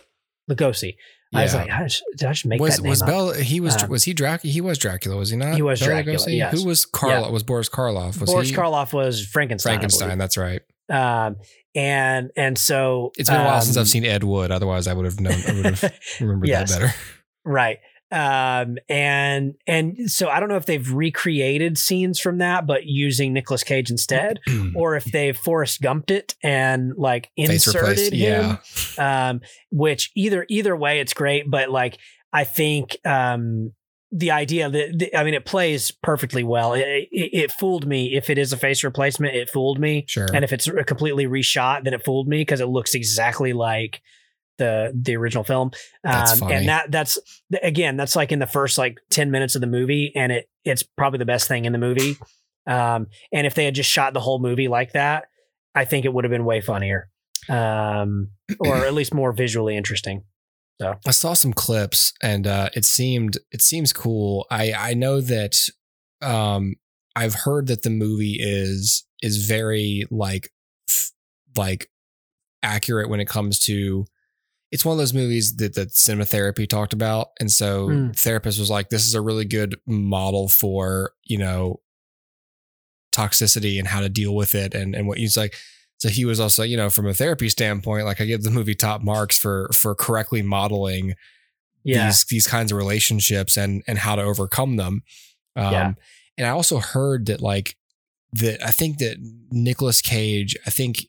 Lugosi. 0.51 0.97
I 1.35 1.45
was 1.45 1.55
Yeah. 1.55 1.61
like, 1.63 1.71
I 1.71 1.83
just, 1.85 2.03
did 2.17 2.27
I 2.29 2.33
just 2.33 2.45
make 2.47 2.61
was 2.61 2.77
that 2.77 2.83
name 2.83 2.91
was 2.91 3.01
up? 3.03 3.09
Bell? 3.09 3.33
He 3.33 3.61
was 3.61 3.83
Um, 3.83 3.89
was 3.89 4.05
he 4.05 4.13
Dracula? 4.13 4.53
He 4.53 4.61
was 4.61 4.77
Dracula, 4.79 5.17
was 5.17 5.31
he 5.31 5.37
not? 5.37 5.55
He 5.55 5.63
was 5.63 5.81
Bela 5.81 6.03
Dracula, 6.03 6.19
Lugosi? 6.19 6.37
yes. 6.37 6.53
Who 6.61 6.67
was 6.67 6.85
Karloff? 6.85 7.25
Yeah. 7.27 7.31
Was 7.31 7.43
Boris 7.43 7.69
Karloff? 7.71 8.21
Was 8.21 8.31
Boris 8.31 8.49
he 8.51 8.55
Karloff 8.55 8.93
was 8.93 9.27
Frankenstein. 9.27 9.71
Frankenstein? 9.73 10.19
That's 10.19 10.37
right. 10.37 10.61
Um, 10.91 11.37
and 11.75 12.31
and 12.37 12.59
so 12.59 13.13
It's 13.17 13.31
been 13.31 13.41
a 13.41 13.45
while 13.45 13.63
since 13.63 13.79
um, 13.79 13.81
I've 13.83 13.89
seen 13.89 14.05
Ed 14.05 14.25
Wood. 14.25 14.51
Otherwise, 14.51 14.87
I 14.87 14.93
would 14.93 15.07
have 15.07 15.21
known. 15.21 15.33
I 15.49 15.53
would 15.55 15.65
have 15.65 15.93
remembered 16.21 16.49
Yes. 16.51 16.71
that 16.73 16.81
better. 16.81 16.95
Right. 17.47 17.79
Um, 18.13 18.77
and 18.91 19.55
and 19.67 20.11
so 20.11 20.29
I 20.29 20.39
don't 20.39 20.51
know 20.51 20.57
if 20.57 20.67
they've 20.67 20.93
recreated 20.93 21.79
scenes 21.79 22.21
from 22.21 22.39
that, 22.39 22.67
but 22.67 22.85
using 22.85 23.33
Nicolas 23.33 23.65
Cage 23.65 23.91
instead, 23.91 24.39
or 24.77 24.97
if 24.97 25.05
they've 25.05 25.37
Forrest 25.37 25.81
Gumped 25.81 26.11
it 26.11 26.35
and 26.43 26.93
like 26.97 27.31
inserted 27.37 28.13
him. 28.13 28.59
Yeah. 28.99 29.29
Um, 29.31 29.41
which 29.71 30.13
either 30.15 30.45
either 30.51 30.77
way, 30.77 31.01
it's 31.01 31.15
great. 31.15 31.51
But 31.51 31.71
like 31.71 31.97
I 32.33 32.45
think 32.45 32.99
um 33.07 33.73
the 34.15 34.31
idea 34.31 34.69
that 34.69 34.99
the, 34.99 35.17
I 35.17 35.25
mean 35.25 35.33
it 35.33 35.47
plays 35.47 35.91
perfectly 35.91 36.45
well. 36.45 36.75
It, 36.75 37.09
it, 37.11 37.31
it 37.33 37.53
fooled 37.53 37.87
me. 37.87 38.15
If 38.15 38.29
it 38.29 38.37
is 38.37 38.53
a 38.53 38.59
face 38.59 38.85
replacement, 38.85 39.35
it 39.35 39.49
fooled 39.49 39.81
me. 39.81 40.05
Sure. 40.07 40.29
And 40.35 40.45
if 40.45 40.53
it's 40.53 40.69
a 40.69 40.85
completely 40.85 41.25
reshot, 41.25 41.85
then 41.85 41.95
it 41.95 42.05
fooled 42.05 42.29
me 42.29 42.43
because 42.43 42.61
it 42.61 42.67
looks 42.67 42.95
exactly 42.95 43.55
like 43.55 44.03
the 44.63 44.93
the 44.95 45.17
original 45.17 45.43
film. 45.45 45.73
Um, 46.05 46.43
and 46.51 46.69
that 46.69 46.91
that's 46.91 47.19
again 47.63 47.97
that's 47.97 48.15
like 48.15 48.31
in 48.31 48.39
the 48.39 48.47
first 48.47 48.79
like 48.79 48.99
ten 49.11 49.31
minutes 49.31 49.55
of 49.55 49.61
the 49.61 49.67
movie, 49.67 50.13
and 50.15 50.31
it 50.31 50.49
it's 50.65 50.83
probably 50.83 51.19
the 51.19 51.25
best 51.25 51.49
thing 51.49 51.65
in 51.65 51.73
the 51.73 51.79
movie. 51.79 52.17
Um, 52.67 53.09
and 53.33 53.47
if 53.47 53.55
they 53.55 53.65
had 53.65 53.75
just 53.75 53.91
shot 53.91 54.15
the 54.15 54.21
whole 54.21 54.39
movie 54.39 54.69
like 54.69 54.93
that, 54.93 55.25
I 55.75 55.85
think 55.85 56.05
it 56.05 56.13
would 56.15 56.25
have 56.25 56.31
been 56.31 56.45
way 56.45 56.61
funnier, 56.61 57.09
um, 57.49 58.29
or 58.61 58.77
at 58.77 58.95
least 58.95 59.13
more 59.13 59.33
visually 59.33 59.77
interesting. 59.77 60.23
So 60.81 60.95
I 61.07 61.11
saw 61.11 61.35
some 61.35 61.53
clips 61.53 62.13
and 62.23 62.47
uh, 62.47 62.71
it 62.75 62.85
seemed 62.85 63.39
it 63.51 63.63
seems 63.63 63.93
cool. 63.93 64.47
I 64.51 64.73
I 64.73 64.95
know 64.95 65.21
that 65.21 65.57
um, 66.21 66.77
I've 67.17 67.35
heard 67.35 67.67
that 67.67 67.83
the 67.83 67.91
movie 67.91 68.37
is 68.41 69.05
is 69.21 69.45
very 69.45 70.05
like 70.11 70.51
like 71.57 71.91
accurate 72.63 73.09
when 73.09 73.21
it 73.21 73.29
comes 73.29 73.59
to 73.59 74.07
it's 74.73 74.85
one 74.87 74.95
of 74.95 74.99
those 74.99 75.15
movies 75.15 75.57
that 75.57 75.75
that 75.75 75.93
cinema 75.95 76.25
therapy 76.25 76.67
talked 76.67 76.93
about 76.95 77.29
and 77.39 77.53
so 77.53 77.89
Mm. 77.89 78.17
therapist 78.17 78.59
was 78.59 78.71
like 78.71 78.89
this 78.89 79.07
is 79.07 79.15
a 79.15 79.21
really 79.21 79.45
good 79.45 79.77
model 79.87 80.49
for 80.49 81.13
you 81.25 81.39
know 81.39 81.81
toxicity 83.13 83.79
and 83.79 83.89
how 83.89 84.01
to 84.01 84.09
deal 84.09 84.35
with 84.35 84.55
it 84.55 84.75
and 84.75 84.95
and 84.95 85.07
what 85.07 85.19
he's 85.19 85.37
like 85.37 85.55
so 85.99 86.09
he 86.09 86.25
was 86.25 86.41
also 86.41 86.63
you 86.63 86.77
know 86.77 86.89
from 86.89 87.07
a 87.07 87.13
therapy 87.15 87.49
standpoint 87.49 88.07
like 88.07 88.21
i 88.21 88.25
give 88.25 88.43
the 88.43 88.51
movie 88.51 88.75
top 88.75 89.03
marks 89.03 89.37
for 89.37 89.69
for 89.75 89.95
correctly 89.95 90.41
modeling 90.43 91.15
yeah, 91.85 92.07
these 92.07 92.25
these 92.31 92.47
kinds 92.47 92.73
of 92.73 92.79
relationships 92.79 93.57
and 93.57 93.83
and 93.87 93.99
how 93.99 94.15
to 94.15 94.23
overcome 94.23 94.77
them 94.77 95.03
um 95.57 95.73
Yeah. 95.73 95.93
and 96.39 96.47
i 96.47 96.51
also 96.51 96.79
heard 96.79 97.27
that 97.27 97.43
like 97.43 97.77
that 98.35 98.65
i 98.67 98.71
think 98.71 98.97
that 98.99 99.17
Nicolas 99.51 100.01
cage 100.01 100.57
i 100.67 100.71
think 100.71 101.07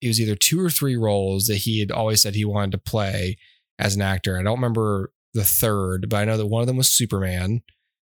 it 0.00 0.08
was 0.08 0.20
either 0.20 0.34
two 0.36 0.60
or 0.60 0.70
three 0.70 0.96
roles 0.96 1.46
that 1.46 1.58
he 1.58 1.80
had 1.80 1.90
always 1.90 2.20
said 2.22 2.34
he 2.34 2.44
wanted 2.44 2.72
to 2.72 2.78
play 2.78 3.36
as 3.78 3.94
an 3.96 4.02
actor 4.02 4.38
i 4.38 4.42
don't 4.42 4.56
remember 4.58 5.12
the 5.34 5.44
third 5.44 6.08
but 6.08 6.16
i 6.16 6.24
know 6.24 6.36
that 6.36 6.46
one 6.46 6.60
of 6.62 6.66
them 6.66 6.76
was 6.76 6.88
superman 6.88 7.62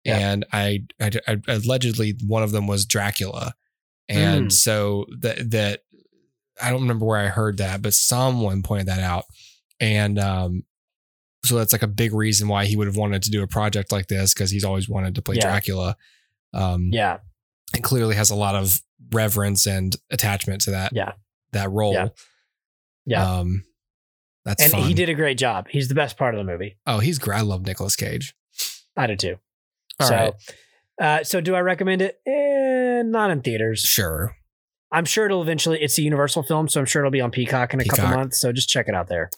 Yeah. 0.03 0.17
and 0.17 0.45
I, 0.53 0.83
I, 1.01 1.11
I 1.27 1.37
allegedly 1.47 2.15
one 2.25 2.43
of 2.43 2.51
them 2.51 2.67
was 2.67 2.85
dracula 2.85 3.53
and 4.09 4.47
Mm. 4.47 4.51
so 4.51 5.05
that 5.21 5.51
that 5.51 5.81
i 6.61 6.69
don't 6.69 6.81
remember 6.81 7.05
where 7.05 7.19
i 7.19 7.27
heard 7.27 7.57
that 7.57 7.81
but 7.81 7.93
someone 7.93 8.61
pointed 8.63 8.87
that 8.87 8.99
out 8.99 9.25
and 9.79 10.17
um 10.19 10.63
so 11.45 11.55
that's 11.55 11.71
like 11.71 11.83
a 11.83 11.87
big 11.87 12.13
reason 12.13 12.47
why 12.47 12.65
he 12.65 12.75
would 12.75 12.87
have 12.87 12.97
wanted 12.97 13.23
to 13.23 13.29
do 13.31 13.41
a 13.43 13.47
project 13.47 13.91
like 13.91 14.07
this 14.07 14.33
because 14.33 14.49
he's 14.51 14.63
always 14.65 14.89
wanted 14.89 15.15
to 15.15 15.21
play 15.21 15.35
Yeah. 15.35 15.43
Dracula. 15.43 15.95
Um, 16.53 16.89
yeah, 16.91 17.19
and 17.73 17.83
clearly 17.83 18.15
has 18.15 18.31
a 18.31 18.35
lot 18.35 18.55
of 18.55 18.81
reverence 19.13 19.65
and 19.65 19.95
attachment 20.11 20.61
to 20.61 20.71
that. 20.71 20.91
Yeah. 20.93 21.13
That 21.51 21.71
role. 21.71 21.93
Yeah. 21.93 22.07
yeah. 23.05 23.39
Um, 23.39 23.63
that's 24.45 24.63
and 24.63 24.71
fun. 24.71 24.83
he 24.83 24.93
did 24.93 25.09
a 25.09 25.13
great 25.13 25.37
job. 25.37 25.67
He's 25.69 25.87
the 25.89 25.95
best 25.95 26.17
part 26.17 26.33
of 26.33 26.39
the 26.39 26.49
movie. 26.49 26.77
Oh, 26.85 26.99
he's 26.99 27.19
great. 27.19 27.37
I 27.37 27.41
love 27.41 27.65
Nicolas 27.65 27.95
Cage. 27.95 28.33
I 28.95 29.07
do 29.07 29.15
too. 29.15 29.35
All 29.99 30.07
so, 30.07 30.15
right. 30.15 30.33
uh, 31.01 31.23
so 31.23 31.41
do 31.41 31.53
I 31.55 31.59
recommend 31.59 32.01
it? 32.01 32.19
Eh, 32.25 33.03
not 33.03 33.29
in 33.29 33.41
theaters. 33.41 33.81
Sure. 33.81 34.35
I'm 34.91 35.05
sure 35.05 35.25
it'll 35.25 35.41
eventually. 35.41 35.81
It's 35.81 35.97
a 35.97 36.01
Universal 36.01 36.43
film, 36.43 36.69
so 36.69 36.79
I'm 36.79 36.85
sure 36.85 37.01
it'll 37.01 37.11
be 37.11 37.19
on 37.19 37.31
Peacock 37.31 37.73
in 37.73 37.81
a 37.81 37.85
couple 37.85 38.07
months. 38.07 38.39
So 38.39 38.53
just 38.53 38.69
check 38.69 38.87
it 38.87 38.95
out 38.95 39.09
there. 39.09 39.29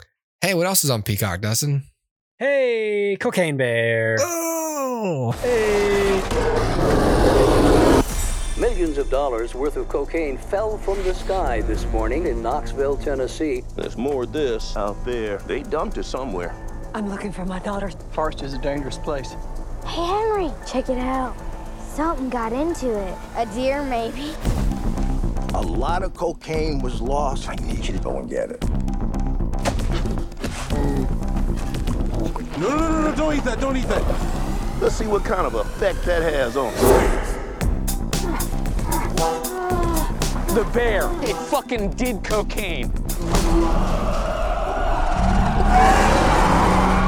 Hey, 0.42 0.54
what 0.54 0.68
else 0.68 0.84
is 0.84 0.92
on 0.92 1.02
Peacock, 1.02 1.42
Dustin? 1.42 1.84
Hey, 2.38 3.18
Cocaine 3.20 3.58
Bear. 3.58 4.18
Oh, 4.22 5.32
Hey. 5.42 6.20
Millions 8.60 8.98
of 8.98 9.10
dollars 9.10 9.56
worth 9.56 9.78
of 9.78 9.88
cocaine 9.88 10.38
fell 10.38 10.78
from 10.78 11.02
the 11.04 11.16
sky 11.16 11.62
this 11.62 11.86
morning 11.94 12.28
in 12.28 12.44
Knoxville, 12.44 12.98
Tennessee. 12.98 13.64
There's 13.78 13.96
more 13.96 14.24
of 14.24 14.34
this 14.34 14.76
out 14.76 14.98
there. 15.06 15.38
They 15.48 15.64
dumped 15.64 15.98
it 15.98 16.04
somewhere. 16.04 16.54
I'm 16.94 17.08
looking 17.08 17.32
for 17.32 17.46
my 17.46 17.60
daughter. 17.60 17.90
Forest 18.12 18.42
is 18.42 18.54
a 18.54 18.58
dangerous 18.58 18.98
place. 18.98 19.38
Hey, 19.86 20.06
Henry, 20.06 20.52
check 20.68 20.90
it 20.90 20.98
out. 20.98 21.38
Something 21.80 22.30
got 22.30 22.52
into 22.52 23.00
it. 23.00 23.18
A 23.38 23.46
deer, 23.46 23.82
maybe. 23.82 24.36
A 25.54 25.62
lot 25.62 26.04
of 26.04 26.14
cocaine 26.14 26.82
was 26.82 27.00
lost. 27.00 27.48
I 27.48 27.56
need 27.56 27.88
you 27.88 27.94
to 27.94 28.04
go 28.04 28.18
and 28.20 28.30
get 28.30 28.52
it. 28.52 28.70
No, 32.60 32.68
no, 32.68 32.78
no, 32.78 33.02
no, 33.10 33.16
don't 33.16 33.38
eat 33.38 33.44
that, 33.46 33.62
don't 33.62 33.78
eat 33.78 33.88
that. 33.88 34.82
Let's 34.82 34.96
see 34.96 35.08
what 35.08 35.24
kind 35.24 35.48
of 35.48 35.56
effect 35.56 36.04
that 36.04 36.22
has 36.24 36.58
on 36.58 36.74
The 39.20 40.64
bear, 40.74 41.12
it 41.22 41.36
fucking 41.36 41.92
did 41.92 42.24
cocaine. 42.24 42.90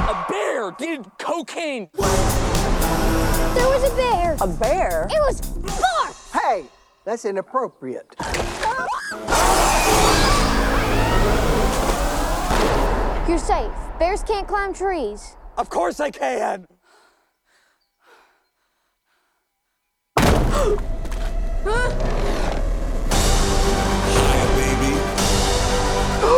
A 0.09 0.25
bear 0.27 0.71
did 0.77 1.05
cocaine. 1.17 1.87
There 1.95 3.69
was 3.69 3.89
a 3.89 3.95
bear. 3.95 4.35
A 4.41 4.47
bear? 4.47 5.07
It 5.09 5.21
was 5.21 5.39
Bark. 5.39 6.13
Hey, 6.33 6.65
that's 7.05 7.23
inappropriate. 7.23 8.13
You're 13.25 13.37
safe. 13.37 13.71
Bears 13.99 14.21
can't 14.23 14.49
climb 14.49 14.73
trees. 14.73 15.37
Of 15.57 15.69
course 15.69 16.01
I 16.01 16.11
can. 16.11 16.67
Oh 21.63 21.69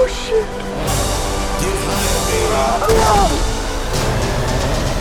shit! 0.09 0.45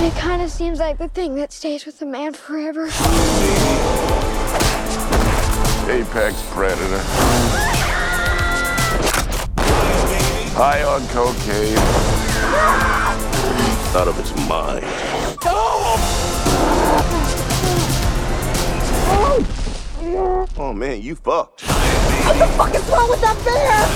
It 0.07 0.14
kind 0.18 0.43
of 0.43 0.51
seems 0.51 0.79
like 0.79 0.99
the 0.99 1.09
thing 1.09 1.35
that 1.37 1.53
stays 1.53 1.87
with 1.87 2.03
a 2.03 2.07
man 2.07 2.35
forever. 2.35 2.87
Apex 5.91 6.43
predator. 6.51 7.03
High 10.55 10.83
on 10.85 11.07
cocaine. 11.09 11.79
Out 13.97 14.09
of 14.09 14.18
its 14.20 14.33
mind. 14.49 14.85
Oh 15.45 15.99
man, 20.17 21.01
you 21.03 21.15
fucked. 21.17 21.63
What 21.63 22.39
the 22.39 22.47
fuck 22.57 22.75
is 22.75 22.89
wrong 22.91 23.09
with 23.11 23.21
that 23.21 23.37
bear? 23.45 23.87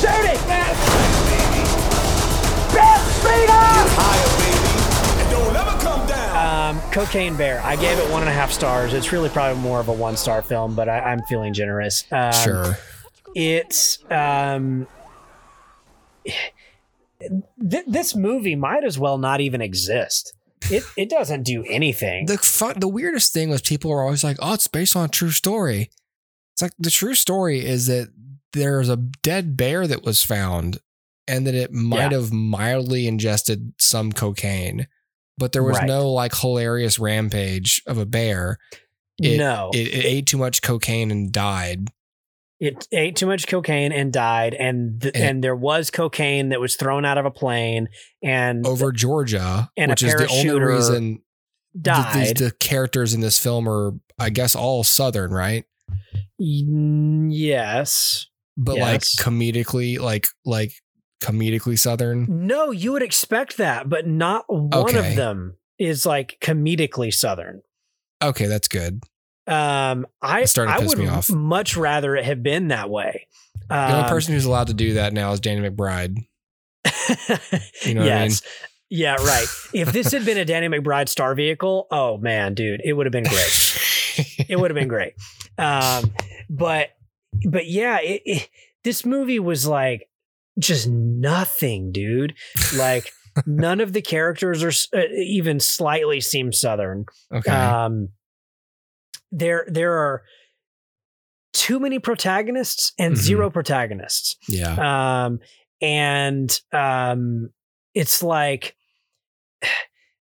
Shoot 0.00 0.30
it, 0.32 0.48
man! 0.48 0.72
Um, 6.34 6.80
Cocaine 6.90 7.36
Bear. 7.36 7.60
I 7.60 7.76
gave 7.76 7.98
it 7.98 8.10
one 8.10 8.22
and 8.22 8.28
a 8.28 8.32
half 8.32 8.50
stars. 8.50 8.94
It's 8.94 9.12
really 9.12 9.28
probably 9.28 9.60
more 9.62 9.80
of 9.80 9.88
a 9.88 9.92
one 9.92 10.16
star 10.16 10.42
film, 10.42 10.74
but 10.74 10.88
I, 10.88 10.98
I'm 11.00 11.22
feeling 11.28 11.52
generous. 11.52 12.04
Um, 12.10 12.32
Sure. 12.32 12.78
It's 13.34 13.98
um, 14.10 14.86
th- 17.20 17.84
this 17.86 18.14
movie 18.14 18.56
might 18.56 18.84
as 18.84 18.98
well 18.98 19.18
not 19.18 19.40
even 19.40 19.60
exist. 19.62 20.34
It 20.70 20.84
it 20.96 21.08
doesn't 21.10 21.42
do 21.44 21.64
anything. 21.68 22.26
The 22.26 22.38
fun, 22.38 22.78
the 22.80 22.88
weirdest 22.88 23.32
thing 23.32 23.50
was 23.50 23.62
people 23.62 23.90
were 23.90 24.02
always 24.02 24.22
like, 24.24 24.36
"Oh, 24.40 24.54
it's 24.54 24.66
based 24.68 24.96
on 24.96 25.06
a 25.06 25.08
true 25.08 25.30
story." 25.30 25.90
It's 26.54 26.62
like 26.62 26.72
the 26.78 26.90
true 26.90 27.14
story 27.14 27.64
is 27.64 27.86
that 27.86 28.08
there's 28.52 28.88
a 28.88 28.96
dead 28.96 29.56
bear 29.56 29.86
that 29.86 30.02
was 30.02 30.22
found, 30.22 30.78
and 31.26 31.46
that 31.46 31.54
it 31.54 31.72
might 31.72 32.10
Yeah. 32.12 32.18
have 32.18 32.32
mildly 32.32 33.06
ingested 33.06 33.72
some 33.78 34.12
cocaine, 34.12 34.86
but 35.38 35.52
there 35.52 35.62
was 35.62 35.78
Right. 35.78 35.86
no 35.86 36.10
like 36.12 36.34
hilarious 36.36 36.98
rampage 36.98 37.82
of 37.86 37.96
a 37.98 38.04
bear. 38.06 38.58
It, 39.18 39.38
no, 39.38 39.70
it, 39.72 39.88
it 39.88 40.04
ate 40.04 40.26
too 40.26 40.38
much 40.38 40.62
cocaine 40.62 41.10
and 41.10 41.32
died. 41.32 41.88
It 42.64 42.86
ate 42.92 43.16
too 43.16 43.26
much 43.26 43.48
cocaine 43.48 43.90
and 43.90 44.12
died, 44.12 44.54
and 44.54 45.00
th- 45.02 45.14
And- 45.16 45.24
and 45.24 45.44
there 45.44 45.56
was 45.56 45.90
cocaine 45.90 46.50
that 46.50 46.60
was 46.60 46.76
thrown 46.76 47.04
out 47.04 47.18
of 47.18 47.26
a 47.26 47.30
plane 47.30 47.88
and 48.22 48.64
over 48.66 48.92
Georgia, 48.92 49.70
And 49.76 49.90
a 49.90 49.92
which 49.92 50.02
is 50.04 50.14
the 50.14 50.28
only 50.28 50.60
reason 50.64 51.22
died. 51.80 52.14
these 52.14 52.32
the 52.34 52.52
characters 52.52 53.14
in 53.14 53.20
this 53.20 53.38
film 53.40 53.68
are, 53.68 53.94
I 54.18 54.30
guess, 54.30 54.54
all 54.54 54.84
Southern, 54.84 55.32
right? 55.32 55.64
Yes, 56.38 58.26
But 58.56 58.76
Yes. 58.76 58.84
like 58.84 59.00
comedically, 59.26 59.98
like 59.98 60.26
like 60.44 60.72
comedically 61.22 61.78
Southern. 61.78 62.26
No, 62.46 62.70
you 62.70 62.92
would 62.92 63.02
expect 63.02 63.56
that, 63.56 63.88
but 63.88 64.06
not 64.06 64.44
one 64.48 64.90
Okay. 64.90 65.10
of 65.10 65.16
them 65.16 65.56
is 65.78 66.04
like 66.04 66.36
comedically 66.40 67.12
southern. 67.12 67.62
Okay, 68.22 68.46
that's 68.46 68.68
good. 68.68 69.00
Um, 69.46 70.06
I 70.20 70.44
to 70.44 70.62
I 70.62 70.78
would 70.78 70.98
me 70.98 71.08
off. 71.08 71.28
much 71.30 71.76
rather 71.76 72.14
it 72.16 72.24
have 72.24 72.42
been 72.42 72.68
that 72.68 72.88
way. 72.90 73.26
The 73.68 73.74
only 73.90 74.02
Um, 74.04 74.08
person 74.08 74.34
who's 74.34 74.44
allowed 74.44 74.68
to 74.68 74.74
do 74.74 74.94
that 74.94 75.12
now 75.12 75.32
is 75.32 75.40
Danny 75.40 75.68
McBride. 75.68 76.16
You 77.84 77.94
know 77.94 78.02
what 78.02 78.12
I 78.12 78.20
mean? 78.20 78.30
yes. 78.30 78.42
Yeah, 78.90 79.14
right. 79.14 79.46
If 79.72 79.92
this 79.92 80.12
had 80.12 80.24
been 80.26 80.36
a 80.36 80.44
Danny 80.44 80.68
McBride 80.68 81.08
star 81.08 81.34
vehicle, 81.34 81.86
oh 81.90 82.18
man, 82.18 82.52
dude, 82.54 82.80
it 82.84 82.92
would 82.92 83.06
have 83.06 83.12
been 83.12 83.24
great. 83.24 83.78
it 84.48 84.56
would 84.60 84.70
have 84.70 84.74
been 84.76 84.88
great. 84.88 85.14
Um, 85.58 86.12
but 86.50 86.90
but 87.48 87.66
yeah, 87.66 88.00
it, 88.00 88.22
it, 88.26 88.48
this 88.84 89.06
movie 89.06 89.38
was 89.38 89.66
like 89.66 90.08
just 90.58 90.86
nothing, 90.88 91.90
dude. 91.92 92.34
Like 92.76 93.10
none 93.46 93.80
of 93.80 93.94
the 93.94 94.02
characters 94.02 94.62
are 94.62 94.98
uh, 94.98 95.06
even 95.16 95.58
slightly 95.58 96.20
seem 96.20 96.52
southern. 96.52 97.06
Okay. 97.34 97.50
Um, 97.50 98.10
there 99.32 99.64
there 99.68 99.92
are 99.94 100.22
too 101.52 101.80
many 101.80 101.98
protagonists 101.98 102.92
and 102.98 103.14
Mhm. 103.14 103.18
zero 103.18 103.50
protagonists. 103.50 104.36
yeah. 104.48 105.24
Um, 105.24 105.40
and 105.80 106.60
um, 106.72 107.50
it's 107.94 108.22
like 108.22 108.76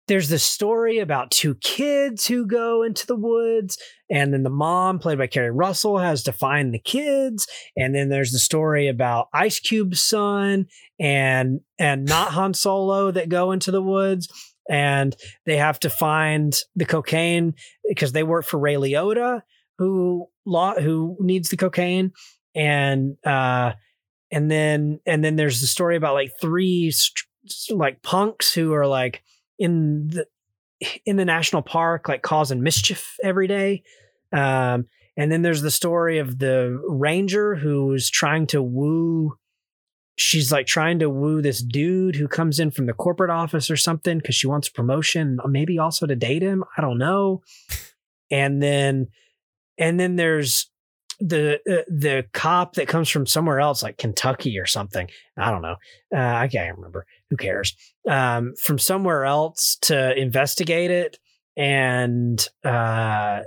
there's 0.08 0.30
this 0.30 0.44
story 0.44 0.98
about 0.98 1.30
two 1.30 1.54
kids 1.56 2.26
who 2.26 2.48
go 2.48 2.82
into 2.82 3.06
the 3.06 3.16
woods, 3.16 3.78
and 4.10 4.34
then 4.34 4.42
the 4.42 4.50
mom, 4.50 4.98
played 4.98 5.20
by 5.20 5.28
Keri 5.28 5.52
Russell, 5.52 6.00
has 6.00 6.24
to 6.24 6.32
find 6.32 6.74
the 6.74 6.80
kids. 6.80 7.46
And 7.78 7.94
then 7.94 8.10
there's 8.10 8.32
the 8.32 8.40
story 8.40 8.88
about 8.88 9.28
Ice 9.36 9.60
Cube's 9.60 10.02
son 10.02 10.66
and 11.00 11.60
and 11.78 12.06
not 12.06 12.32
Han 12.34 12.54
Solo 12.56 13.12
that 13.12 13.30
go 13.30 13.52
into 13.52 13.70
the 13.70 13.84
woods. 13.84 14.28
And 14.70 15.16
they 15.46 15.58
have 15.58 15.80
to 15.82 15.90
find 15.90 16.56
the 16.76 16.86
cocaine 16.86 17.56
because 17.88 18.12
they 18.12 18.24
work 18.24 18.46
for 18.46 18.60
Ray 18.60 18.76
Liotta, 18.76 19.42
who 19.78 20.28
law 20.46 20.76
who 20.76 21.18
needs 21.20 21.50
the 21.50 21.58
cocaine. 21.58 22.12
And 22.56 23.18
uh 23.26 23.74
and 24.32 24.50
then 24.50 25.00
and 25.06 25.24
then 25.24 25.36
there's 25.36 25.62
the 25.62 25.68
story 25.68 25.96
about 25.96 26.14
like 26.14 26.32
three 26.40 26.92
like 27.72 28.02
punks 28.04 28.54
who 28.54 28.74
are 28.74 28.88
like 28.88 29.24
in 29.58 30.10
the 30.10 30.26
in 31.06 31.16
the 31.16 31.26
national 31.26 31.62
park 31.62 32.08
like 32.08 32.22
causing 32.22 32.62
mischief 32.62 33.16
every 33.24 33.48
day 33.48 33.84
um 34.32 34.86
and 35.18 35.32
then 35.32 35.42
there's 35.42 35.62
the 35.62 35.72
story 35.72 36.20
of 36.20 36.40
the 36.40 36.82
ranger 36.88 37.56
who's 37.56 38.10
trying 38.10 38.48
to 38.48 38.62
woo 38.62 39.38
she's 40.20 40.52
like 40.52 40.68
trying 40.68 41.00
to 41.00 41.10
woo 41.10 41.42
this 41.42 41.62
dude 41.62 42.16
who 42.16 42.28
comes 42.28 42.60
in 42.60 42.72
from 42.72 42.86
the 42.86 42.94
corporate 42.94 43.32
office 43.32 43.70
or 43.70 43.78
something 43.78 44.18
because 44.18 44.36
she 44.36 44.48
wants 44.48 44.70
promotion 44.70 45.40
maybe 45.48 45.80
also 45.80 46.06
to 46.06 46.16
date 46.16 46.42
him 46.42 46.64
i 46.78 46.82
don't 46.82 46.98
know. 46.98 47.42
And 48.32 48.62
then 48.62 49.08
and 49.78 50.00
then 50.00 50.16
there's 50.16 50.70
the 51.20 51.56
uh, 51.70 51.84
the 51.90 52.26
cop 52.34 52.76
that 52.76 52.88
comes 52.88 53.10
from 53.10 53.26
somewhere 53.26 53.60
else 53.60 53.84
like 53.84 53.98
kentucky 53.98 54.58
or 54.58 54.66
something 54.66 55.10
i 55.38 55.52
don't 55.52 55.62
know 55.62 55.76
uh, 56.16 56.36
i 56.36 56.48
can't 56.48 56.78
remember 56.78 57.06
who 57.30 57.36
cares 57.36 57.76
um, 58.10 58.54
from 58.56 58.80
somewhere 58.80 59.26
else 59.26 59.78
to 59.82 60.18
investigate 60.20 60.92
it. 60.92 61.20
And 61.56 62.46
uh, 62.64 63.42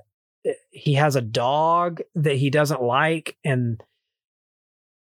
he 0.71 0.95
has 0.95 1.17
a 1.17 1.23
dog 1.23 2.01
that 2.15 2.37
he 2.37 2.51
doesn't 2.51 2.83
like 2.83 3.37
and 3.45 3.83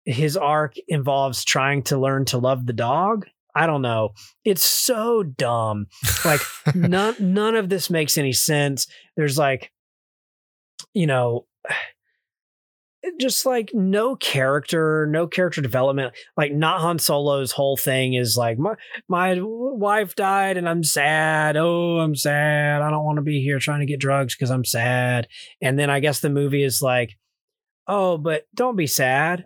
his 0.08 0.36
arc 0.36 0.74
involves 0.88 1.44
trying 1.44 1.82
to 1.82 1.98
learn 1.98 2.24
to 2.24 2.38
love 2.38 2.64
the 2.64 2.72
dog 2.72 3.26
i 3.54 3.66
don't 3.66 3.82
know 3.82 4.10
it's 4.44 4.66
so 4.66 5.22
dumb 5.22 5.86
like 6.24 6.40
none 6.74 7.14
none 7.20 7.54
of 7.54 7.68
this 7.68 7.90
makes 7.90 8.16
any 8.16 8.32
sense 8.32 8.86
there's 9.16 9.36
like 9.36 9.70
you 10.94 11.06
know 11.06 11.46
just 13.20 13.46
like 13.46 13.70
no 13.72 14.16
character, 14.16 15.06
no 15.10 15.26
character 15.26 15.60
development. 15.60 16.14
Like 16.36 16.52
not 16.52 16.80
Han 16.80 16.98
Solo's 16.98 17.52
whole 17.52 17.76
thing 17.76 18.14
is 18.14 18.36
like 18.36 18.58
my 18.58 18.74
my 19.08 19.38
wife 19.40 20.14
died 20.16 20.56
and 20.56 20.68
I'm 20.68 20.82
sad. 20.82 21.56
Oh, 21.56 21.98
I'm 21.98 22.16
sad. 22.16 22.82
I 22.82 22.90
don't 22.90 23.04
want 23.04 23.16
to 23.16 23.22
be 23.22 23.40
here 23.40 23.60
trying 23.60 23.80
to 23.80 23.86
get 23.86 24.00
drugs 24.00 24.34
because 24.34 24.50
I'm 24.50 24.64
sad. 24.64 25.28
And 25.62 25.78
then 25.78 25.90
I 25.90 26.00
guess 26.00 26.20
the 26.20 26.28
movie 26.28 26.64
is 26.64 26.82
like, 26.82 27.16
oh, 27.86 28.18
but 28.18 28.44
don't 28.54 28.76
be 28.76 28.86
sad. 28.88 29.44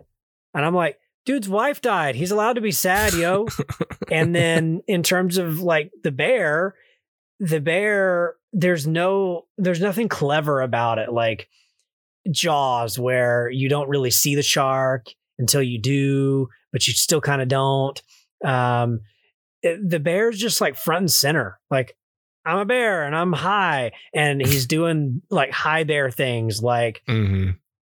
And 0.53 0.65
I'm 0.65 0.75
like, 0.75 0.99
dude's 1.25 1.49
wife 1.49 1.81
died. 1.81 2.15
He's 2.15 2.31
allowed 2.31 2.53
to 2.53 2.61
be 2.61 2.71
sad, 2.71 3.13
yo. 3.13 3.47
and 4.11 4.35
then 4.35 4.81
in 4.87 5.03
terms 5.03 5.37
of 5.37 5.59
like 5.61 5.91
the 6.03 6.11
bear, 6.11 6.75
the 7.39 7.59
bear, 7.59 8.35
there's 8.51 8.85
no, 8.85 9.45
there's 9.57 9.81
nothing 9.81 10.09
clever 10.09 10.61
about 10.61 10.99
it. 10.99 11.11
Like 11.11 11.49
Jaws 12.31 12.97
where 12.97 13.49
you 13.49 13.67
don't 13.69 13.89
really 13.89 14.11
see 14.11 14.35
the 14.35 14.43
shark 14.43 15.07
until 15.39 15.61
you 15.61 15.79
do, 15.79 16.47
but 16.71 16.87
you 16.87 16.93
still 16.93 17.21
kind 17.21 17.41
of 17.41 17.47
don't. 17.47 18.01
Um, 18.45 19.01
it- 19.61 19.89
the 19.89 19.99
bear's 19.99 20.37
just 20.37 20.61
like 20.61 20.75
front 20.75 21.01
and 21.01 21.11
center. 21.11 21.59
Like 21.71 21.97
I'm 22.45 22.59
a 22.59 22.65
bear 22.65 23.03
and 23.05 23.15
I'm 23.15 23.31
high, 23.33 23.93
and 24.13 24.45
he's 24.45 24.65
doing 24.67 25.21
like 25.29 25.51
high 25.51 25.83
bear 25.85 26.11
things, 26.11 26.61
like 26.61 27.01
hmm 27.07 27.51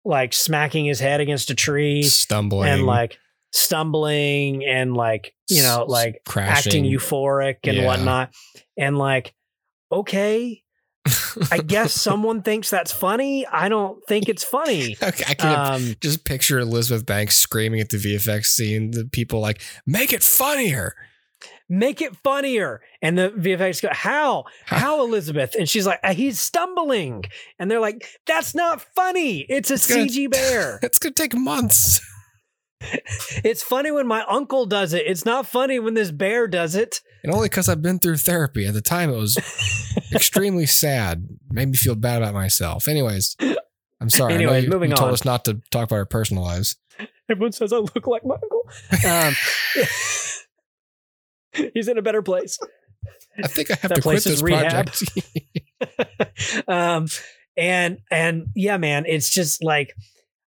like 0.06 0.32
smacking 0.32 0.84
his 0.86 1.00
head 1.00 1.20
against 1.20 1.50
a 1.50 1.54
tree 1.54 2.02
Stumbling 2.04 2.68
and 2.68 2.86
like 2.86 3.18
stumbling 3.52 4.64
and 4.64 4.94
like 4.94 5.34
you 5.48 5.62
know 5.62 5.84
like 5.88 6.20
crashing. 6.26 6.70
acting 6.70 6.84
euphoric 6.84 7.56
and 7.64 7.76
Yeah. 7.78 7.86
whatnot 7.86 8.34
and 8.76 8.96
like 8.98 9.34
okay 9.90 10.62
i 11.52 11.58
guess 11.58 11.92
someone 11.92 12.42
thinks 12.42 12.68
that's 12.70 12.92
funny 12.92 13.46
i 13.46 13.68
don't 13.68 13.98
think 14.08 14.28
it's 14.28 14.44
funny 14.44 14.96
Okay, 15.02 15.24
I 15.28 15.34
can 15.34 15.72
um 15.74 15.94
just 16.00 16.24
picture 16.24 16.58
Elizabeth 16.58 17.06
Banks 17.06 17.36
screaming 17.36 17.80
at 17.80 17.90
the 17.90 17.96
VFX 17.96 18.46
scene. 18.46 18.90
The 18.92 19.04
people 19.04 19.40
like, 19.40 19.60
make 19.86 20.12
it 20.12 20.22
funnier. 20.24 20.94
Make 21.68 22.00
it 22.00 22.14
funnier 22.16 22.80
and 23.02 23.18
the 23.18 23.30
vfx 23.30 23.82
go 23.82 23.88
how 23.92 24.44
how 24.66 25.04
elizabeth 25.04 25.54
and 25.58 25.68
she's 25.68 25.86
like 25.86 25.98
"Uh, 26.04 26.14
he's 26.14 26.38
stumbling 26.38 27.24
and 27.58 27.68
they're 27.70 27.80
like 27.80 28.06
that's 28.26 28.54
not 28.54 28.80
funny 28.94 29.40
it's 29.48 29.70
a 29.70 29.92
gonna- 29.92 30.06
cg 30.06 30.30
bear 30.30 30.78
It's 30.82 30.98
gonna 30.98 31.12
take 31.14 31.34
months. 31.34 32.00
it's 33.42 33.62
funny 33.62 33.90
when 33.90 34.06
my 34.06 34.22
uncle 34.28 34.66
does 34.66 34.92
it 34.92 35.06
it's 35.06 35.24
not 35.24 35.46
funny 35.46 35.78
when 35.78 35.94
this 35.94 36.10
bear 36.12 36.46
does 36.46 36.74
it 36.76 37.00
And 37.24 37.32
only 37.34 37.48
because 37.48 37.68
I've 37.68 37.82
been 37.82 37.98
through 37.98 38.18
therapy. 38.18 38.66
At 38.66 38.74
the 38.74 38.80
time, 38.82 39.10
it 39.10 39.16
was 39.16 39.36
extremely 40.14 40.66
sad. 40.66 41.26
Made 41.50 41.68
me 41.70 41.76
feel 41.76 41.96
bad 41.96 42.22
about 42.22 42.34
myself. 42.34 42.86
Anyways, 42.86 43.34
I'm 44.00 44.10
sorry. 44.10 44.34
Anyways, 44.34 44.64
you, 44.64 44.70
moving 44.70 44.90
you 44.90 44.96
told 44.96 45.08
on. 45.08 45.14
us 45.14 45.24
not 45.24 45.44
to 45.46 45.54
talk 45.72 45.84
about 45.88 45.96
our 45.96 46.04
personal 46.06 46.44
lives. 46.44 46.76
Everyone 47.28 47.50
says 47.50 47.72
I 47.72 47.78
look 47.78 48.06
like 48.06 48.24
my 48.24 48.36
uncle. 48.36 48.62
Um, 49.10 49.34
he's 51.74 51.88
in 51.88 51.98
a 51.98 52.02
better 52.02 52.22
place. 52.22 52.58
I 53.42 53.46
think 53.48 53.70
I 53.70 53.74
have 53.82 53.88
That 53.90 53.96
to 53.96 54.02
quit 54.02 54.16
is 54.18 54.24
this 54.24 54.42
rehab. 54.42 54.86
project. 54.86 55.02
um, 56.68 57.06
and 57.56 57.98
and 58.10 58.46
yeah, 58.54 58.76
man, 58.76 59.04
it's 59.06 59.30
just 59.30 59.62
like 59.62 59.92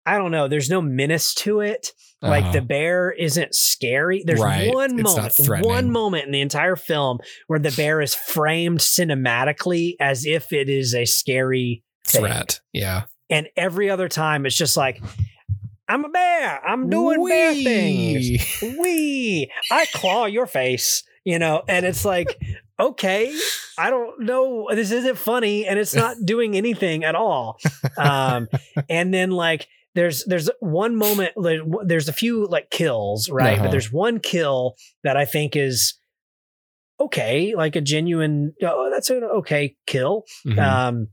I 0.06 0.18
don't 0.18 0.32
know. 0.32 0.47
There's 0.47 0.70
no 0.70 0.82
menace 0.82 1.34
to 1.36 1.62
it. 1.62 1.91
Like 2.22 2.43
Uh-huh. 2.43 2.54
the 2.54 2.62
bear 2.62 3.12
isn't 3.12 3.54
scary. 3.56 4.24
There's 4.26 4.39
Right. 4.39 4.74
one 4.74 4.99
It's 4.99 5.39
moment, 5.47 5.66
one 5.66 5.91
moment 5.91 6.26
in 6.26 6.32
the 6.32 6.41
entire 6.41 6.76
film 6.78 7.20
where 7.47 7.60
the 7.60 7.72
bear 7.72 8.01
is 8.01 8.14
framed 8.16 8.80
cinematically 8.80 9.95
as 9.99 10.26
if 10.26 10.51
it 10.54 10.70
is 10.70 10.93
a 10.95 11.06
scary 11.06 11.84
thing. 12.06 12.22
Threat. 12.22 12.60
Yeah. 12.72 13.04
And 13.30 13.47
every 13.58 13.89
other 13.89 14.08
time, 14.10 14.45
it's 14.45 14.56
just 14.56 14.78
like, 14.78 15.01
I'm 15.94 16.06
a 16.06 16.10
bear. 16.10 16.66
I'm 16.68 16.89
doing 16.89 17.24
bear 17.28 17.54
things. 17.54 18.62
Wee. 18.80 19.52
I 19.72 19.86
claw 19.94 20.26
your 20.26 20.48
face, 20.48 21.04
you 21.24 21.38
know, 21.39 21.62
and 21.68 21.86
it's 21.86 22.04
like, 22.04 22.39
okay, 22.80 23.32
I 23.78 23.89
don't 23.91 24.22
know. 24.22 24.68
This 24.72 24.91
isn't 24.91 25.18
funny 25.18 25.68
and 25.68 25.78
it's 25.78 25.94
not 25.94 26.18
doing 26.26 26.56
anything 26.58 27.04
at 27.04 27.16
all. 27.16 27.58
Um, 27.98 28.48
and 28.89 29.14
then 29.14 29.30
like, 29.32 29.68
there's 29.96 30.24
there's 30.26 30.50
one 30.60 30.96
moment 30.96 31.34
there's 31.86 32.10
a 32.10 32.14
few 32.14 32.48
like 32.48 32.72
kills 32.72 33.30
right 33.30 33.54
Uh-huh. 33.54 33.66
but 33.66 33.72
there's 33.72 33.91
one 33.94 34.20
kill 34.20 34.74
that 35.04 35.16
i 35.16 35.24
think 35.24 35.56
is 35.56 35.94
okay 37.00 37.54
like 37.56 37.76
a 37.76 37.82
genuine 37.82 38.54
oh 38.64 38.89
that's 38.91 39.12
an 39.12 39.24
okay 39.24 39.76
kill 39.86 40.24
Mhm. 40.48 40.58
um 40.60 41.08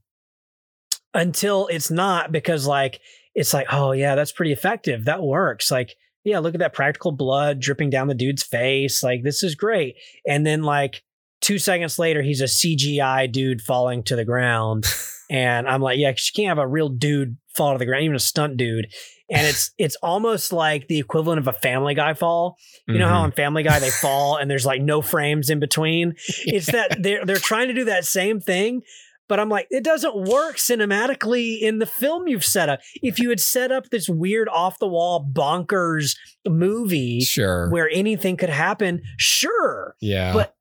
until 1.13 1.67
it's 1.67 1.91
not 1.91 2.33
because 2.33 2.67
like 2.67 3.01
it's 3.35 3.55
like 3.55 3.67
oh 3.73 3.93
yeah 3.93 4.15
that's 4.15 4.33
pretty 4.33 4.53
effective. 4.53 5.05
That 5.05 5.23
works. 5.23 5.71
Like 5.71 5.95
yeah 6.25 6.39
look 6.39 6.55
at 6.55 6.61
that 6.61 6.75
practical 6.75 7.13
blood 7.13 7.61
dripping 7.61 7.91
down 7.91 8.09
the 8.09 8.15
dude's 8.15 8.43
face. 8.43 9.03
Like 9.03 9.23
this 9.23 9.43
is 9.43 9.55
great. 9.55 9.97
And 10.27 10.47
then 10.47 10.63
like 10.63 11.03
two 11.41 11.59
seconds 11.59 11.99
later 11.99 12.21
he's 12.23 12.43
a 12.43 12.45
cgi 12.45 13.31
dude 13.33 13.63
falling 13.63 14.03
to 14.05 14.17
the 14.17 14.25
ground. 14.25 14.85
And 15.33 15.69
i'm 15.69 15.81
like 15.81 15.97
yeah, 15.97 16.09
you 16.09 16.15
can't 16.35 16.49
have 16.49 16.59
a 16.59 16.67
real 16.67 16.89
dude 16.89 17.37
fall 17.55 17.73
to 17.73 17.79
the 17.79 17.87
ground 17.87 18.03
even 18.03 18.17
a 18.17 18.19
stunt 18.19 18.57
dude. 18.57 18.89
And 19.31 19.47
it's 19.47 19.71
it's 19.79 19.95
almost 20.03 20.53
like 20.53 20.89
the 20.89 20.99
equivalent 20.99 21.39
of 21.39 21.47
a 21.47 21.53
family 21.53 21.95
guy 21.95 22.15
fall. 22.15 22.57
You 22.89 22.99
know 22.99 23.07
how 23.07 23.21
Mhm. 23.21 23.25
on 23.27 23.31
family 23.33 23.63
guy 23.63 23.79
they 23.79 23.91
fall 23.91 24.39
and 24.39 24.51
there's 24.51 24.67
like 24.67 24.83
no 24.83 25.01
frames 25.03 25.49
in 25.49 25.61
between? 25.61 26.15
It's 26.47 26.67
that 26.73 27.01
they're 27.01 27.25
they're 27.25 27.37
trying 27.37 27.69
to 27.69 27.75
do 27.75 27.85
that 27.85 28.05
same 28.05 28.41
thing 28.41 28.83
but 29.31 29.39
I'm 29.39 29.49
like, 29.49 29.69
it 29.71 29.85
doesn't 29.85 30.29
work 30.29 30.57
cinematically 30.57 31.61
in 31.61 31.79
the 31.79 31.87
film 31.87 32.27
you've 32.27 32.45
set 32.45 32.69
up. 32.69 32.81
If 33.01 33.21
you 33.21 33.31
had 33.31 33.39
set 33.39 33.71
up 33.71 33.89
this 33.91 34.09
weird 34.09 34.49
off 34.49 34.81
the 34.81 34.89
wall 34.89 35.25
bonkers 35.25 36.17
movie 36.45 37.21
Sure. 37.21 37.71
where 37.71 37.89
anything 37.93 38.37
could 38.37 38.51
happen, 38.51 39.03
sure. 39.19 39.95
yeah. 40.01 40.33
But 40.33 40.57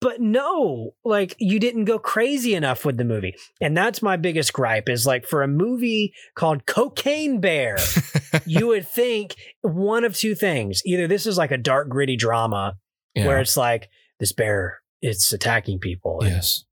but 0.00 0.20
no, 0.20 0.94
like 1.04 1.36
you 1.38 1.58
didn't 1.58 1.84
go 1.84 1.98
crazy 1.98 2.54
enough 2.54 2.86
with 2.86 2.96
the 2.96 3.04
movie. 3.04 3.34
And 3.60 3.76
that's 3.76 4.00
my 4.00 4.16
biggest 4.16 4.54
gripe 4.54 4.88
is 4.88 5.06
like 5.06 5.26
for 5.26 5.42
a 5.42 5.48
movie 5.48 6.14
called 6.34 6.64
Cocaine 6.64 7.40
Bear, 7.40 7.76
you 8.46 8.68
would 8.68 8.88
think 8.88 9.36
one 9.60 10.04
of 10.04 10.16
two 10.16 10.34
things. 10.34 10.82
Either 10.86 11.06
this 11.06 11.26
is 11.26 11.36
like 11.36 11.50
a 11.50 11.58
dark 11.58 11.90
gritty 11.90 12.16
drama 12.16 12.76
yeah. 13.14 13.26
where 13.26 13.38
it's 13.38 13.56
like 13.56 13.90
this 14.18 14.32
bear 14.32 14.80
it's 15.02 15.30
attacking 15.32 15.78
people 15.78 16.20
and 16.22 16.30
yes. 16.30 16.64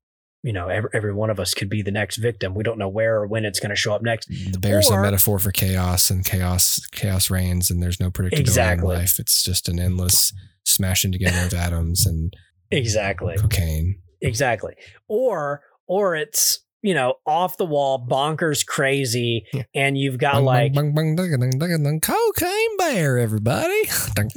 You 0.43 0.53
know 0.53 0.69
every, 0.69 0.91
every 0.93 1.13
one 1.15 1.31
of 1.31 1.39
us 1.41 1.55
could 1.55 1.69
be 1.69 1.83
the 1.83 1.91
next 1.91 2.17
victim 2.17 2.55
we 2.55 2.63
don't 2.65 2.79
know 2.79 2.89
where 2.89 3.17
or 3.19 3.27
when 3.27 3.45
it's 3.45 3.61
going 3.61 3.71
to 3.71 3.77
show 3.77 3.93
up 3.95 4.03
next 4.03 4.27
The 4.29 4.59
bear's 4.59 4.91
a 4.91 5.01
metaphor 5.01 5.39
for 5.39 5.53
chaos, 5.53 6.11
and 6.11 6.25
chaos 6.25 6.81
chaos 6.93 7.31
reigns, 7.31 7.71
and 7.71 7.83
there's 7.83 8.01
no 8.01 8.11
predictability 8.11 8.41
Exactly. 8.41 8.95
in 8.95 9.01
life. 9.01 9.19
It's 9.19 9.43
just 9.45 9.69
an 9.69 9.79
endless 9.79 10.33
smashing 10.65 11.13
together 11.13 11.47
of 11.47 11.55
atoms 11.55 12.07
and 12.07 12.33
exactly 12.71 13.37
cocaine. 13.37 14.01
exactly 14.21 14.75
or 15.09 15.63
or 15.87 16.15
it's 16.17 16.61
you 16.83 16.95
know 16.95 17.15
off 17.27 17.57
the 17.57 17.65
wall 17.65 18.05
bonkers 18.07 18.67
crazy 18.67 19.47
Yeah. 19.53 19.63
and 19.75 19.97
you've 19.97 20.19
got 20.19 20.35
Bung, 20.35 20.45
like 20.45 20.75
bung, 20.75 20.93
bung, 20.95 22.01
cocaine 22.01 22.77
bear, 22.77 23.19
everybody. 23.19 23.83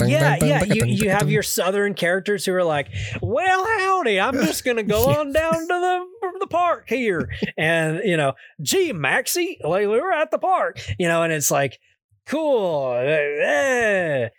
Yeah, 0.05 0.37
yeah. 0.41 0.63
You, 0.63 0.85
you 0.85 1.09
have 1.09 1.29
your 1.29 1.43
southern 1.43 1.93
characters 1.93 2.45
who 2.45 2.53
are 2.53 2.63
like, 2.63 2.87
"Well, 3.21 3.65
howdy, 3.79 4.19
I'm 4.19 4.35
just 4.35 4.63
gonna 4.63 4.83
go 4.83 5.09
on 5.19 5.31
down 5.33 5.53
to 5.53 5.67
the 5.67 6.05
the 6.39 6.47
park 6.47 6.85
here," 6.87 7.29
and 7.57 8.01
you 8.03 8.17
know, 8.17 8.33
"Gee, 8.61 8.93
Maxie, 8.93 9.57
like 9.63 9.87
we're 9.87 10.11
at 10.13 10.31
the 10.31 10.37
park," 10.39 10.79
you 10.99 11.07
know, 11.07 11.23
and 11.23 11.33
it's 11.33 11.51
like, 11.51 11.79
"Cool." 12.25 12.93
eh, 12.95 14.29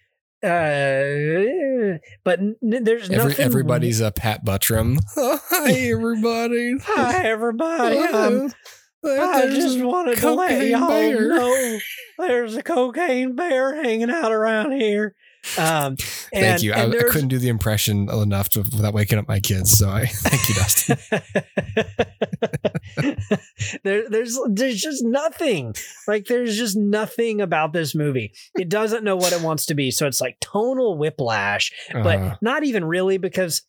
uh, 0.46 1.98
but 2.24 2.38
n- 2.40 2.56
there's 2.62 3.10
Every, 3.10 3.30
nothing. 3.30 3.44
everybody's 3.44 4.00
a 4.00 4.10
Pat 4.12 4.44
Buttram. 4.44 4.98
Hi, 5.16 5.72
everybody. 5.72 6.78
Hi, 6.84 7.24
everybody. 7.26 7.98
Um, 7.98 8.52
I 9.04 9.46
just 9.48 9.78
wanted 9.80 10.18
to 10.18 10.32
let 10.32 10.66
y'all 10.66 10.88
bear. 10.88 11.28
know 11.28 11.78
there's 12.18 12.56
a 12.56 12.62
cocaine 12.62 13.36
bear 13.36 13.82
hanging 13.82 14.10
out 14.10 14.32
around 14.32 14.72
here. 14.72 15.14
Um, 15.58 15.96
Thank 15.96 16.62
you. 16.62 16.72
I, 16.72 16.80
and 16.84 16.94
I 16.94 17.02
couldn't 17.04 17.28
do 17.28 17.38
the 17.38 17.48
impression 17.48 18.08
enough 18.10 18.48
to, 18.50 18.60
without 18.60 18.94
waking 18.94 19.18
up 19.18 19.28
my 19.28 19.40
kids. 19.40 19.70
So 19.76 19.88
I 19.88 20.06
thank 20.10 20.48
you, 20.48 20.54
Dustin. 20.54 20.98
there, 23.84 24.08
there's 24.08 24.38
there's 24.50 24.80
just 24.80 25.04
nothing 25.04 25.74
like 26.06 26.26
there's 26.26 26.56
just 26.56 26.76
nothing 26.76 27.40
about 27.40 27.72
this 27.72 27.94
movie 27.94 28.32
it 28.58 28.68
doesn't 28.68 29.04
know 29.04 29.16
what 29.16 29.32
it 29.32 29.40
wants 29.42 29.66
to 29.66 29.74
be 29.74 29.90
so 29.90 30.06
it's 30.06 30.20
like 30.20 30.36
tonal 30.40 30.96
whiplash 30.96 31.72
but 31.92 32.16
Uh-huh. 32.18 32.36
not 32.40 32.64
even 32.64 32.84
really 32.84 33.18
because 33.18 33.62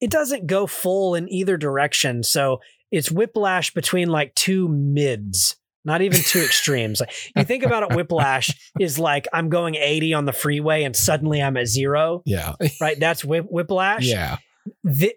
it 0.00 0.10
doesn't 0.10 0.46
go 0.46 0.66
full 0.66 1.14
in 1.14 1.28
either 1.32 1.56
direction 1.56 2.22
so 2.22 2.60
it's 2.90 3.10
whiplash 3.10 3.72
between 3.74 4.08
like 4.08 4.34
two 4.34 4.68
mids 4.68 5.56
not 5.84 6.02
even 6.02 6.20
two 6.20 6.40
extremes 6.40 7.00
like 7.00 7.12
you 7.36 7.44
think 7.44 7.62
about 7.64 7.82
it 7.90 7.96
whiplash 7.96 8.50
is 8.80 8.98
like 8.98 9.26
i'm 9.32 9.48
going 9.48 9.74
80 9.76 10.14
on 10.14 10.24
the 10.26 10.32
freeway 10.32 10.84
and 10.84 10.94
suddenly 10.94 11.40
i'm 11.42 11.56
at 11.56 11.66
zero 11.66 12.22
Yeah. 12.26 12.54
right 12.80 12.98
that's 13.00 13.24
whip, 13.24 13.46
whiplash 13.50 14.04
Yeah. 14.04 14.36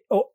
Oh, 0.09 0.25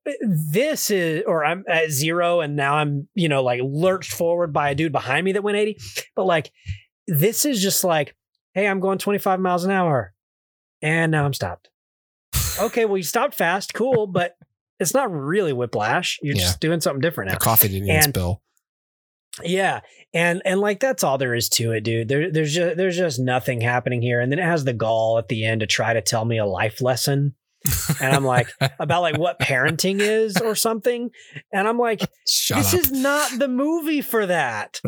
this 0.53 0.91
is 0.91 1.23
or 1.27 1.45
i'm 1.45 1.65
at 1.69 1.91
zero 1.91 2.41
and 2.41 2.57
now 2.57 2.75
i'm 2.75 3.09
you 3.15 3.29
know 3.29 3.43
like 3.43 3.61
lurched 3.65 4.13
forward 4.13 4.53
by 4.53 4.71
a 4.71 4.75
dude 4.75 4.93
behind 4.93 5.25
me 5.25 5.33
that 5.33 5.43
went 5.43 5.57
80 5.57 5.79
but 6.15 6.25
like 6.27 6.51
this 7.07 7.45
is 7.45 7.63
just 7.63 7.85
like 7.85 8.15
hey 8.55 8.67
i'm 8.69 8.81
going 8.81 8.99
25 8.99 9.41
miles 9.41 9.65
an 9.65 9.71
hour 9.71 10.13
and 10.83 11.11
now 11.11 11.25
i'm 11.25 11.33
stopped 11.33 11.71
okay 12.61 12.85
well 12.85 12.97
you 12.99 13.03
stopped 13.03 13.35
fast 13.35 13.73
cool 13.75 14.07
but 14.07 14.35
it's 14.79 14.95
not 14.95 15.11
really 15.11 15.53
whiplash 15.53 16.19
you're 16.23 16.37
Yeah. 16.37 16.43
just 16.43 16.61
doing 16.61 16.81
something 16.81 17.01
different 17.01 17.31
The 17.31 17.37
coffee 17.39 17.69
didn't 17.69 17.85
even 17.89 17.97
And- 17.97 18.15
spill. 18.15 18.43
Yeah, 19.45 19.81
and 20.15 20.43
and 20.45 20.61
like 20.61 20.81
that's 20.81 21.05
all 21.05 21.19
there 21.19 21.35
is 21.35 21.49
to 21.51 21.73
it, 21.73 21.83
dude. 21.83 22.09
There, 22.09 22.31
there's 22.31 22.55
just 22.55 22.77
there's 22.77 22.97
just 22.97 23.19
nothing 23.19 23.61
happening 23.61 24.03
here, 24.03 24.21
and 24.21 24.31
then 24.33 24.39
it 24.39 24.45
has 24.45 24.65
the 24.65 24.73
gall 24.73 25.19
at 25.19 25.29
the 25.29 25.45
end 25.45 25.61
to 25.61 25.67
try 25.67 25.93
to 25.93 26.03
tell 26.03 26.25
me 26.25 26.39
a 26.39 26.47
life 26.47 26.81
lesson, 26.81 27.35
and 28.01 28.15
I'm 28.15 28.25
like 28.25 28.49
about 28.79 29.03
like 29.03 29.19
what 29.19 29.39
parenting 29.39 30.01
is 30.01 30.37
or 30.41 30.55
something, 30.55 31.11
and 31.53 31.69
I'm 31.69 31.79
like, 31.79 32.01
Shut 32.29 32.59
this 32.59 32.75
up. 32.75 32.81
is 32.81 32.91
not 32.93 33.39
the 33.39 33.49
movie 33.49 34.01
for 34.01 34.27
that. 34.27 34.81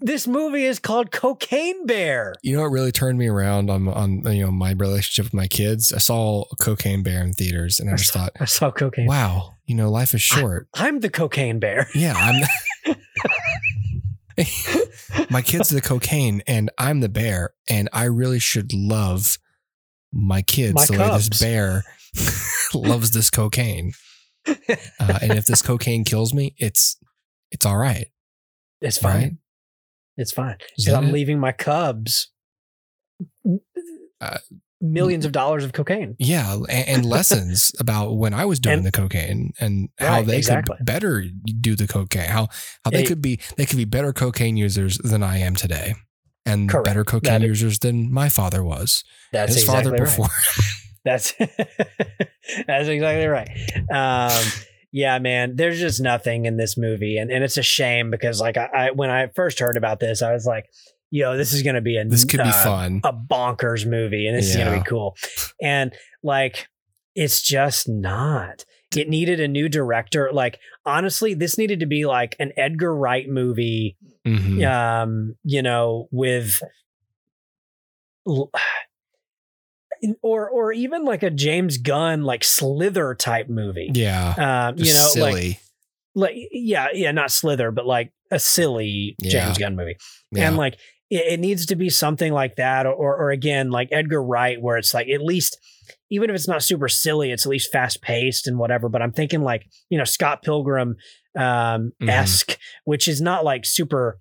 this 0.00 0.26
movie 0.26 0.64
is 0.64 0.78
called 0.80 1.10
Cocaine 1.12 1.86
Bear. 1.86 2.34
You 2.42 2.56
know 2.56 2.62
what 2.62 2.70
really 2.72 2.90
turned 2.92 3.18
me 3.18 3.28
around 3.28 3.70
on 3.70 3.86
on 3.88 4.22
you 4.32 4.44
know 4.44 4.50
my 4.50 4.72
relationship 4.72 5.26
with 5.26 5.34
my 5.34 5.46
kids? 5.46 5.92
I 5.92 5.98
saw 5.98 6.44
Cocaine 6.60 7.02
Bear 7.02 7.22
in 7.22 7.32
theaters, 7.34 7.78
and 7.78 7.88
I 7.90 7.96
just 7.96 8.12
thought, 8.12 8.32
I 8.40 8.46
saw 8.46 8.70
cocaine. 8.70 9.06
wow, 9.06 9.54
you 9.66 9.74
know, 9.76 9.90
life 9.90 10.12
is 10.14 10.22
short. 10.22 10.66
I'm 10.74 11.00
the 11.00 11.10
cocaine 11.10 11.58
bear. 11.60 11.88
Yeah, 11.94 12.14
I'm. 12.16 12.94
my 15.30 15.42
kid's 15.42 15.68
the 15.70 15.80
cocaine, 15.80 16.42
and 16.46 16.70
I'm 16.78 17.00
the 17.00 17.08
bear, 17.08 17.54
and 17.68 17.88
I 17.92 18.04
really 18.04 18.38
should 18.38 18.72
love 18.72 19.38
my 20.12 20.42
kids 20.42 20.74
My 20.74 20.84
the 20.86 20.92
way 20.98 21.10
this 21.16 21.28
bear 21.40 21.84
loves 22.74 23.12
this 23.12 23.30
cocaine. 23.30 23.92
Uh, 24.46 24.54
and 25.22 25.32
if 25.32 25.46
this 25.46 25.62
cocaine 25.62 26.04
kills 26.04 26.34
me, 26.34 26.54
it's 26.58 26.96
it's 27.50 27.64
all 27.66 27.76
right. 27.76 28.06
It's 28.80 28.98
fine. 28.98 29.14
Right? 29.22 29.32
It's 30.16 30.32
fine. 30.32 30.56
Is 30.76 30.84
'Cause 30.84 30.92
that 30.92 30.96
I'm 31.02 31.08
it? 31.08 31.12
leaving 31.12 31.38
my 31.38 31.52
cubs 31.52 32.28
Uh, 34.20 34.38
millions 34.82 35.24
of 35.24 35.32
dollars 35.32 35.64
of 35.64 35.72
cocaine. 35.72 36.16
Yeah, 36.18 36.54
and, 36.68 36.88
and 36.88 37.06
lessons 37.06 37.72
about 37.80 38.16
when 38.16 38.34
I 38.34 38.44
was 38.44 38.58
doing 38.60 38.78
And- 38.78 38.86
the 38.86 38.92
cocaine 38.92 39.52
and 39.60 39.88
how 39.98 40.16
Right, 40.16 40.26
they 40.26 40.36
exactly. 40.38 40.76
could 40.76 40.84
better 40.86 41.24
do 41.60 41.74
the 41.76 41.86
cocaine. 41.86 42.28
How 42.28 42.48
how 42.84 42.90
they 42.90 43.04
It- 43.04 43.06
could 43.06 43.22
be 43.22 43.38
they 43.56 43.64
could 43.64 43.78
be 43.78 43.84
better 43.86 44.12
cocaine 44.12 44.56
users 44.56 44.98
than 44.98 45.22
I 45.22 45.38
am 45.38 45.54
today, 45.54 45.94
and 46.44 46.68
Correct. 46.68 46.84
better 46.84 47.04
cocaine 47.04 47.32
That 47.32 47.42
is- 47.42 47.48
users 47.62 47.78
than 47.78 48.12
my 48.12 48.28
father 48.28 48.62
was. 48.64 49.04
That's 49.32 49.54
His 49.54 49.62
exactly 49.62 49.84
father 49.84 49.96
right. 49.96 50.04
before. 50.04 50.28
That's 51.04 51.32
that's 52.66 52.88
exactly 52.88 53.26
right. 53.26 53.48
Um, 53.90 54.42
yeah, 54.92 55.18
man. 55.18 55.56
There's 55.56 55.80
just 55.80 56.00
nothing 56.00 56.44
in 56.46 56.56
this 56.58 56.76
movie, 56.76 57.16
and, 57.18 57.30
and 57.30 57.42
it's 57.42 57.56
a 57.56 57.62
shame 57.62 58.10
because 58.10 58.40
like 58.40 58.56
I, 58.56 58.66
I 58.72 58.90
when 58.92 59.10
I 59.10 59.28
first 59.34 59.58
heard 59.58 59.76
about 59.76 59.98
this, 60.00 60.22
I 60.22 60.32
was 60.32 60.46
like, 60.46 60.66
yo, 61.12 61.36
this 61.36 61.52
is 61.52 61.62
gonna 61.62 61.80
be 61.80 61.96
a 61.96 62.04
This 62.04 62.24
could 62.24 62.38
be 62.42 62.48
uh, 62.48 62.64
fun. 62.64 63.00
a 63.04 63.12
bonkers 63.12 63.86
movie, 63.88 64.26
and 64.26 64.36
this 64.36 64.48
is 64.50 64.56
gonna 64.56 64.78
be 64.78 64.84
cool. 64.84 65.14
And 65.62 65.92
like, 66.24 66.66
it's 67.14 67.40
just 67.40 67.88
not. 67.88 68.64
It 68.96 69.08
needed 69.08 69.38
a 69.40 69.46
new 69.48 69.68
director. 69.68 70.30
Like, 70.32 70.58
honestly, 70.84 71.32
this 71.34 71.56
needed 71.56 71.80
to 71.80 71.86
be 71.86 72.04
like 72.06 72.34
an 72.40 72.52
Edgar 72.56 72.94
Wright 72.94 73.28
movie. 73.28 73.96
Mhm. 74.26 74.64
Um, 74.66 75.36
you 75.44 75.62
know, 75.62 76.08
with 76.10 76.60
or 80.22 80.48
or 80.50 80.72
even 80.72 81.04
like 81.04 81.22
a 81.22 81.30
James 81.30 81.78
Gunn 81.78 82.22
like 82.22 82.44
Slither 82.44 83.14
type 83.14 83.48
movie. 83.48 83.90
Yeah, 83.94 84.68
Um, 84.70 84.74
you 84.78 84.92
know, 84.92 85.02
like 85.16 85.32
silly. 85.34 85.60
like 86.14 86.34
yeah, 86.50 86.88
yeah, 86.92 87.12
not 87.12 87.30
Slither, 87.30 87.70
but 87.70 87.86
like 87.86 88.12
a 88.30 88.38
silly 88.38 89.16
James 89.20 89.34
Yeah. 89.34 89.54
Gunn 89.58 89.76
movie. 89.76 89.96
Yeah. 90.32 90.48
And 90.48 90.56
like 90.56 90.78
it, 91.12 91.34
it 91.34 91.40
needs 91.40 91.66
to 91.66 91.76
be 91.76 91.90
something 91.90 92.32
like 92.32 92.56
that, 92.56 92.86
or 92.86 92.94
or 93.16 93.30
again, 93.30 93.70
like 93.70 93.88
Edgar 93.92 94.22
Wright, 94.22 94.60
where 94.60 94.78
it's 94.78 94.94
like 94.94 95.08
at 95.08 95.22
least 95.22 95.58
even 96.10 96.30
if 96.30 96.36
it's 96.36 96.48
not 96.48 96.62
super 96.62 96.88
silly, 96.88 97.30
it's 97.32 97.46
at 97.46 97.50
least 97.50 97.72
fast 97.72 98.02
paced 98.02 98.46
and 98.46 98.58
whatever. 98.58 98.88
But 98.88 99.02
I'm 99.02 99.12
thinking 99.12 99.42
like, 99.42 99.66
you 99.90 99.98
know, 99.98 100.04
Scott 100.04 100.42
Pilgrim 100.42 100.96
um 101.38 101.92
Mm-hmm. 102.00 102.08
esque, 102.08 102.58
which 102.84 103.08
is 103.08 103.20
not 103.20 103.44
like 103.44 103.64
super 103.64 104.18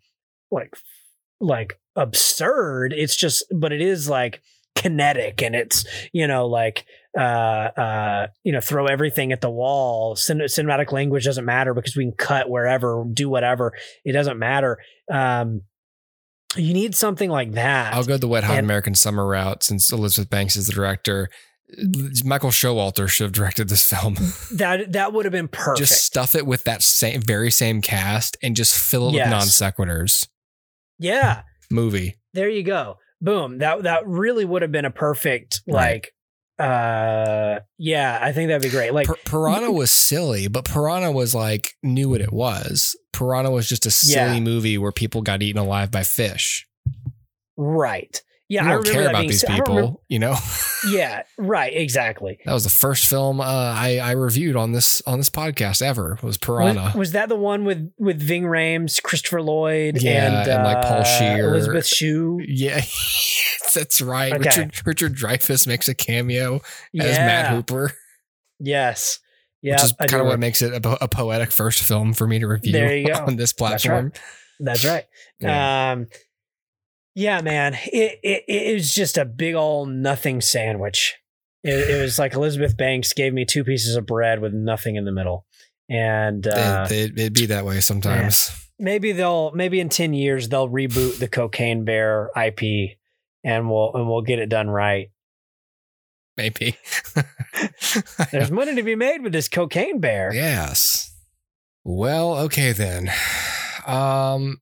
like 0.51 0.73
like 1.39 1.79
absurd. 1.95 2.93
It's 2.93 3.15
just 3.15 3.45
but 3.55 3.71
it 3.71 3.81
is 3.81 4.09
like 4.09 4.41
kinetic 4.75 5.43
and 5.43 5.53
it's 5.53 5.85
you 6.13 6.25
know 6.25 6.47
like 6.47 6.85
uh 7.19 7.21
uh 7.21 8.27
you 8.43 8.53
know 8.53 8.61
throw 8.61 8.85
everything 8.85 9.33
at 9.33 9.41
the 9.41 9.49
wall 9.49 10.15
Cin- 10.15 10.39
cinematic 10.39 10.93
language 10.93 11.25
doesn't 11.25 11.43
matter 11.45 11.73
because 11.73 11.95
we 11.95 12.05
can 12.05 12.13
cut 12.13 12.49
wherever 12.49 13.03
do 13.13 13.27
whatever 13.29 13.73
it 14.05 14.13
doesn't 14.13 14.39
matter 14.39 14.77
um 15.11 15.61
you 16.55 16.73
need 16.73 16.95
something 16.95 17.29
like 17.29 17.53
that 17.53 17.93
I'll 17.93 18.03
go 18.03 18.17
the 18.17 18.27
Wet 18.27 18.43
Hot 18.43 18.57
And- 18.57 18.65
American 18.65 18.95
Summer 18.95 19.25
route 19.27 19.63
since 19.63 19.91
Elizabeth 19.91 20.29
Banks 20.29 20.55
is 20.55 20.67
the 20.67 20.73
director. 20.73 21.29
Mm. 21.79 22.25
Michael 22.25 22.49
Showalter 22.49 23.07
should 23.07 23.23
have 23.25 23.31
directed 23.31 23.69
this 23.69 23.87
film. 23.87 24.15
that 24.57 24.91
that 24.91 25.13
would 25.13 25.23
have 25.25 25.31
been 25.31 25.47
perfect 25.47 25.77
Just 25.77 26.03
stuff 26.03 26.35
it 26.35 26.45
with 26.45 26.65
that 26.65 26.81
same 26.81 27.21
very 27.21 27.49
same 27.51 27.81
cast 27.81 28.35
and 28.43 28.55
just 28.57 28.77
fill 28.77 29.09
it 29.09 29.13
Yes. 29.13 29.25
with 29.27 29.31
non 29.31 29.47
sequiturs. 29.47 30.27
yeah 30.99 31.43
Movie. 31.69 32.15
there 32.33 32.49
you 32.49 32.63
go 32.63 32.97
boom 33.21 33.59
that 33.59 33.83
that 33.83 34.05
really 34.05 34.43
would 34.43 34.61
have 34.63 34.71
been 34.71 34.83
a 34.85 34.91
perfect 34.91 35.61
Right. 35.67 35.91
like 35.93 36.13
uh 36.61 37.59
yeah 37.77 38.19
i 38.21 38.31
think 38.31 38.47
that'd 38.49 38.61
be 38.61 38.69
great 38.69 38.93
like 38.93 39.07
Pir- 39.07 39.15
Piranha 39.25 39.71
was 39.71 39.91
silly, 39.91 40.47
but 40.47 40.65
Piranha 40.65 41.11
was 41.11 41.33
like 41.33 41.73
knew 41.81 42.09
what 42.09 42.21
it 42.21 42.31
was. 42.31 42.95
Piranha 43.13 43.49
was 43.51 43.67
just 43.67 43.85
a 43.85 43.91
silly 43.91 44.35
Yeah. 44.35 44.39
movie 44.39 44.77
where 44.77 44.91
people 44.91 45.21
got 45.21 45.41
eaten 45.41 45.59
alive 45.61 45.89
by 45.91 46.03
fish. 46.03 46.67
right 47.57 48.21
yeah 48.51 48.65
I 48.65 48.73
don't 48.73 48.85
care 48.85 49.09
about 49.09 49.21
these 49.27 49.43
people, 49.45 50.03
you 50.09 50.19
know. 50.19 50.35
yeah 50.89 51.23
right 51.37 51.71
exactly 51.73 52.39
that 52.43 52.53
was 52.53 52.63
the 52.63 52.69
first 52.69 53.05
film 53.05 53.39
uh, 53.39 53.43
I 53.45 53.99
I 53.99 54.11
reviewed 54.11 54.55
on 54.55 54.71
this 54.71 55.01
on 55.05 55.19
this 55.19 55.29
podcast 55.29 55.81
ever 55.81 56.15
was 56.15 56.23
Was, 56.23 56.37
Piranha. 56.39 56.93
was 56.97 57.11
that 57.13 57.29
the 57.29 57.35
one 57.35 57.65
with 57.65 57.91
with 57.97 58.19
Ving 58.21 58.43
Rhames, 58.43 59.01
Christopher 59.01 59.41
Lloyd, 59.41 60.01
Yeah, 60.01 60.41
and, 60.41 60.49
and, 60.49 60.63
like, 60.63 60.81
Paul 60.81 61.01
uh, 61.01 61.37
Elizabeth 61.37 61.87
Shue? 61.87 62.41
yeah, 62.45 62.81
that's 63.73 64.01
right. 64.01 64.33
Okay. 64.33 64.43
Richard 64.49 64.87
Richard 64.87 65.15
Dreyfuss 65.15 65.65
makes 65.67 65.87
a 65.87 65.95
cameo 65.95 66.55
as 66.99 67.17
Matt 67.17 67.53
Hooper, 67.53 67.93
Yes, 68.59 69.19
yeah, 69.61 69.75
which 69.75 69.83
is 69.83 69.93
I 69.99 70.07
kind 70.07 70.21
of 70.21 70.27
what 70.27 70.39
makes 70.39 70.61
it 70.61 70.85
a, 70.85 71.03
a 71.03 71.07
poetic 71.07 71.51
first 71.51 71.83
film 71.83 72.13
for 72.13 72.27
me 72.27 72.39
to 72.39 72.47
review 72.47 72.73
There 72.73 72.97
you 72.97 73.07
go. 73.07 73.13
on 73.27 73.35
this 73.37 73.53
That's 73.53 73.83
platform. 73.83 74.11
That's 74.59 74.83
right. 74.85 75.05
Yeah. 75.39 75.91
Um, 75.93 76.07
yeah, 77.15 77.41
man, 77.41 77.75
it, 77.85 78.19
it 78.23 78.43
it 78.47 78.73
was 78.73 78.93
just 78.93 79.17
a 79.17 79.25
big 79.25 79.55
old 79.55 79.89
nothing 79.89 80.41
sandwich. 80.41 81.15
It, 81.63 81.89
it 81.89 82.01
was 82.01 82.17
like 82.17 82.33
Elizabeth 82.33 82.75
Banks 82.75 83.13
gave 83.13 83.33
me 83.33 83.45
two 83.45 83.63
pieces 83.63 83.95
of 83.95 84.05
bread 84.05 84.41
with 84.41 84.53
nothing 84.53 84.95
in 84.95 85.05
the 85.05 85.11
middle, 85.11 85.45
and 85.89 86.47
uh, 86.47 86.87
it, 86.89 87.17
it'd 87.17 87.33
be 87.33 87.45
that 87.47 87.65
way 87.65 87.79
sometimes. 87.81 88.51
maybe 88.79 89.11
they'll 89.11 89.51
maybe 89.51 89.79
in 89.79 89.89
10 89.89 90.13
years 90.13 90.49
they'll 90.49 90.67
reboot 90.67 91.19
the 91.19 91.27
cocaine 91.27 91.85
bear 91.85 92.31
ip 92.35 92.59
and 93.43 93.69
we'll 93.69 93.91
and 93.93 94.09
we'll 94.09 94.23
get 94.23 94.39
it 94.39 94.49
done 94.49 94.69
right 94.69 95.11
Maybe. 96.37 96.77
there's 98.31 98.49
money 98.49 98.73
to 98.73 98.81
be 98.81 98.95
made 98.95 99.21
with 99.21 99.33
this 99.33 99.47
cocaine 99.49 99.99
bear 99.99 100.33
Yes. 100.33 101.13
Well, 101.83 102.37
okay 102.39 102.71
then. 102.71 103.11
Um, 103.85 104.61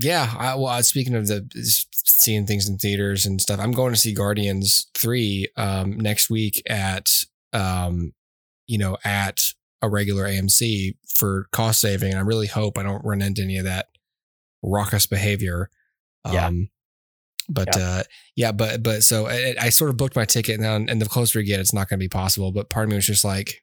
yeah. 0.00 0.34
I, 0.38 0.54
well, 0.56 0.82
speaking 0.82 1.14
of 1.14 1.26
the 1.28 1.46
seeing 1.92 2.46
things 2.46 2.68
in 2.68 2.78
theaters 2.78 3.26
and 3.26 3.40
stuff, 3.40 3.60
I'm 3.60 3.72
going 3.72 3.92
to 3.92 3.98
see 3.98 4.12
Guardians 4.14 4.88
three 4.94 5.48
um 5.56 5.98
next 5.98 6.30
week 6.30 6.62
at 6.68 7.08
um 7.52 8.12
you 8.66 8.78
know 8.78 8.96
at 9.04 9.40
a 9.82 9.88
regular 9.88 10.24
AMC 10.24 10.96
for 11.08 11.48
cost 11.52 11.80
saving, 11.80 12.10
and 12.10 12.18
I 12.18 12.22
really 12.22 12.46
hope 12.46 12.76
I 12.78 12.82
don't 12.82 13.04
run 13.04 13.22
into 13.22 13.42
any 13.42 13.56
of 13.58 13.64
that 13.64 13.86
raucous 14.62 15.06
behavior. 15.06 15.70
Yeah. 16.30 16.46
Um, 16.46 16.68
but 17.48 17.76
Yeah. 17.76 17.82
uh, 17.82 18.02
yeah, 18.36 18.52
but 18.52 18.82
but 18.82 19.02
so 19.02 19.26
I, 19.26 19.54
I 19.60 19.68
sort 19.70 19.90
of 19.90 19.96
booked 19.96 20.14
my 20.16 20.24
ticket 20.26 20.60
now, 20.60 20.76
and 20.76 21.00
the 21.00 21.06
closer 21.06 21.38
we 21.38 21.44
get, 21.44 21.60
it's 21.60 21.72
not 21.72 21.88
going 21.88 21.98
to 21.98 22.04
be 22.04 22.08
possible. 22.08 22.52
But 22.52 22.68
part 22.70 22.84
of 22.84 22.90
me 22.90 22.96
was 22.96 23.06
just 23.06 23.24
like, 23.24 23.62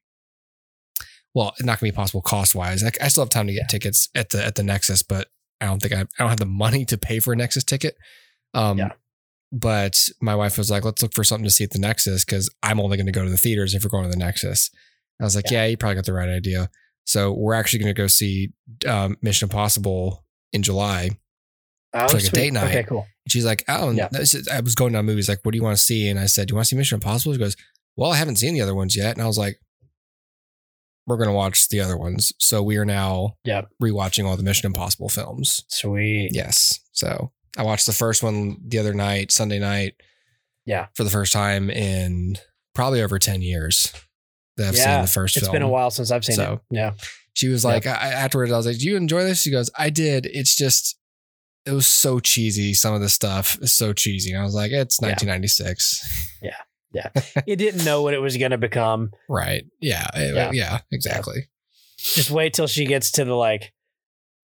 well, 1.33 1.49
it's 1.49 1.63
not 1.63 1.79
going 1.79 1.91
to 1.91 1.93
be 1.93 1.95
possible 1.95 2.21
cost 2.21 2.55
wise. 2.55 2.83
I, 2.83 2.91
I 3.01 3.07
still 3.07 3.23
have 3.23 3.29
time 3.29 3.47
to 3.47 3.53
get 3.53 3.69
tickets 3.69 4.09
at 4.15 4.29
the 4.29 4.43
at 4.43 4.55
the 4.55 4.63
Nexus, 4.63 5.03
but 5.03 5.27
I 5.61 5.65
don't 5.65 5.81
think 5.81 5.93
I, 5.93 6.01
I 6.01 6.05
don't 6.19 6.29
have 6.29 6.39
the 6.39 6.45
money 6.45 6.85
to 6.85 6.97
pay 6.97 7.19
for 7.19 7.33
a 7.33 7.35
Nexus 7.35 7.63
ticket. 7.63 7.95
Um, 8.53 8.77
Yeah. 8.77 8.91
But 9.51 9.97
my 10.21 10.35
wife 10.35 10.57
was 10.57 10.69
like, 10.69 10.83
let's 10.83 11.01
look 11.01 11.13
for 11.13 11.23
something 11.23 11.45
to 11.45 11.49
see 11.49 11.63
at 11.63 11.71
the 11.71 11.79
Nexus 11.79 12.25
because 12.25 12.53
I'm 12.63 12.81
only 12.81 12.97
going 12.97 13.05
to 13.05 13.13
go 13.13 13.23
to 13.23 13.29
the 13.29 13.37
theaters 13.37 13.73
if 13.73 13.83
we're 13.83 13.89
going 13.89 14.03
to 14.03 14.09
the 14.09 14.17
Nexus. 14.17 14.69
I 15.21 15.23
was 15.23 15.35
like, 15.35 15.49
yeah, 15.49 15.65
you 15.65 15.77
probably 15.77 15.95
got 15.95 16.05
the 16.05 16.13
right 16.13 16.29
idea. 16.29 16.69
So 17.05 17.31
we're 17.31 17.53
actually 17.53 17.79
going 17.79 17.95
to 17.95 18.01
go 18.01 18.07
see 18.07 18.51
um, 18.85 19.15
Mission 19.21 19.45
Impossible 19.45 20.25
in 20.51 20.63
July. 20.63 21.11
oh, 21.93 22.03
It's 22.03 22.13
like 22.13 22.23
a 22.25 22.29
date 22.29 22.51
night. 22.51 22.69
okay 22.69 22.83
cool 22.83 23.07
She's 23.29 23.45
like, 23.45 23.63
oh, 23.69 23.91
Yeah. 23.91 24.09
I 24.51 24.59
was 24.59 24.75
going 24.75 24.91
down 24.93 25.05
movies. 25.05 25.29
Like, 25.29 25.39
what 25.43 25.53
do 25.53 25.57
you 25.57 25.63
want 25.63 25.77
to 25.77 25.83
see? 25.83 26.09
And 26.09 26.19
I 26.19 26.25
said, 26.25 26.47
do 26.47 26.51
you 26.51 26.55
want 26.55 26.65
to 26.65 26.69
see 26.69 26.75
Mission 26.75 26.97
Impossible? 26.97 27.33
She 27.33 27.39
goes, 27.39 27.55
well, 27.95 28.11
I 28.11 28.17
haven't 28.17 28.35
seen 28.35 28.53
the 28.53 28.61
other 28.61 28.75
ones 28.75 28.95
yet. 28.97 29.13
And 29.13 29.21
I 29.21 29.27
was 29.27 29.37
like, 29.37 29.59
we're 31.07 31.17
going 31.17 31.29
to 31.29 31.33
watch 31.33 31.69
the 31.69 31.79
other 31.79 31.97
ones. 31.97 32.31
So 32.37 32.61
we 32.61 32.77
are 32.77 32.85
now 32.85 33.37
Yep. 33.45 33.69
rewatching 33.81 34.25
all 34.25 34.37
the 34.37 34.43
Mission 34.43 34.67
Impossible 34.67 35.09
films. 35.09 35.61
sweet 35.69 36.31
Yes. 36.33 36.79
So 36.91 37.31
I 37.57 37.63
watched 37.63 37.85
the 37.87 37.93
first 37.93 38.21
one 38.21 38.57
the 38.67 38.77
other 38.77 38.93
night, 38.93 39.31
Sunday 39.31 39.57
night, 39.59 39.95
yeah 40.65 40.87
for 40.95 41.03
the 41.05 41.09
first 41.09 41.31
time 41.33 41.69
in 41.69 42.37
probably 42.75 43.01
over 43.01 43.17
10 43.17 43.41
years 43.41 43.91
that 44.57 44.67
I've 44.67 44.75
yeah 44.75 44.95
seen 44.97 45.01
the 45.03 45.07
first 45.07 45.37
It's 45.37 45.45
film. 45.45 45.55
It's 45.55 45.59
been 45.59 45.67
a 45.67 45.69
while 45.69 45.89
since 45.91 46.11
i've 46.11 46.25
seen 46.25 46.35
So- 46.35 46.53
it 46.53 46.59
yeah 46.71 46.91
She 47.33 47.47
was 47.47 47.63
like, 47.63 47.85
I, 47.87 47.91
afterwards, 47.91 48.51
I 48.51 48.57
was 48.57 48.65
like, 48.65 48.77
Do 48.79 48.85
you 48.85 48.97
enjoy 48.97 49.23
this? 49.23 49.41
She 49.43 49.51
goes, 49.51 49.69
I 49.77 49.89
did. 49.91 50.25
It's 50.25 50.55
just, 50.55 50.97
it 51.67 51.71
was 51.71 51.87
so 51.87 52.19
cheesy. 52.19 52.73
Some 52.73 52.95
of 52.95 53.01
the 53.01 53.09
stuff 53.09 53.57
is 53.61 53.71
so 53.73 53.93
cheesy. 53.93 54.31
And 54.31 54.41
I 54.41 54.43
was 54.43 54.55
like, 54.55 54.71
It's 54.71 54.99
1996. 54.99 56.01
Yeah. 56.41 56.49
1996. 56.51 56.66
Yeah 56.97 57.41
it 57.47 57.55
didn't 57.57 57.85
know 57.85 58.01
what 58.01 58.13
it 58.13 58.19
was 58.19 58.35
going 58.37 58.51
to 58.51 58.57
become 58.57 59.11
Right. 59.29 59.63
Yeah. 59.79 60.07
It- 60.15 60.35
Yeah. 60.35 60.51
yeah. 60.53 60.79
exactly. 60.91 61.47
just 61.97 62.29
wait 62.31 62.53
till 62.53 62.67
she 62.67 62.85
gets 62.85 63.11
to 63.11 63.25
the 63.25 63.33
like 63.35 63.73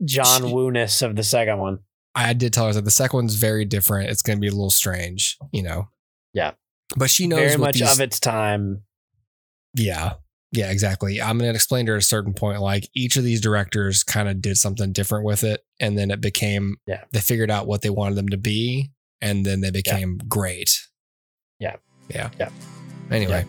john 0.05 0.51
woo-ness 0.51 1.01
of 1.01 1.15
the 1.15 1.23
second 1.23 1.57
one 1.59 1.79
I 2.15 2.33
did 2.33 2.53
tell 2.53 2.67
her 2.67 2.73
that 2.73 2.85
the 2.85 2.91
second 2.91 3.17
one's 3.17 3.33
very 3.35 3.65
different. 3.65 4.11
It's 4.11 4.21
going 4.21 4.37
to 4.37 4.39
be 4.39 4.47
a 4.47 4.51
little 4.51 4.69
strange, 4.69 5.35
you 5.51 5.63
know. 5.63 5.87
Yeah. 6.31 6.51
But 6.95 7.09
she 7.09 7.25
knows 7.25 7.39
Very 7.39 7.57
much 7.57 7.79
these- 7.79 7.91
of 7.91 7.99
its 8.01 8.19
time. 8.19 8.83
Yeah. 9.73 10.13
Yeah, 10.51 10.69
exactly. 10.69 11.19
I'm 11.19 11.39
going 11.39 11.49
to 11.51 11.55
explain 11.55 11.87
to 11.87 11.93
her 11.93 11.95
at 11.97 12.03
a 12.03 12.05
certain 12.05 12.33
point 12.35 12.61
like 12.61 12.87
each 12.93 13.17
of 13.17 13.23
these 13.23 13.41
directors 13.41 14.03
kind 14.03 14.29
of 14.29 14.39
did 14.43 14.57
something 14.57 14.91
different 14.93 15.25
with 15.25 15.43
it 15.43 15.61
and 15.79 15.97
then 15.97 16.11
it 16.11 16.21
became 16.21 16.75
Yeah. 16.85 17.03
they 17.11 17.19
figured 17.19 17.49
out 17.49 17.65
what 17.65 17.81
they 17.81 17.89
wanted 17.89 18.13
them 18.13 18.29
to 18.29 18.37
be 18.37 18.91
and 19.19 19.43
then 19.43 19.61
they 19.61 19.71
became 19.71 20.19
great. 20.27 20.69
Yeah. 21.59 21.77
Yeah. 22.13 22.29
Yeah. 22.39 22.49
Anyway. 23.11 23.45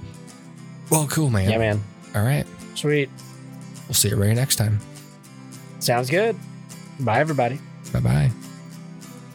Well, 0.90 1.06
cool, 1.08 1.30
man. 1.30 1.50
Yeah, 1.50 1.58
man. 1.58 1.82
All 2.14 2.22
right. 2.22 2.46
Sweet. 2.74 3.08
We'll 3.86 3.94
see 3.94 4.08
you 4.08 4.16
right 4.16 4.34
next 4.34 4.56
time. 4.56 4.80
Sounds 5.80 6.10
good. 6.10 6.36
Bye, 7.00 7.20
everybody. 7.20 7.58
Bye-bye. 7.92 8.30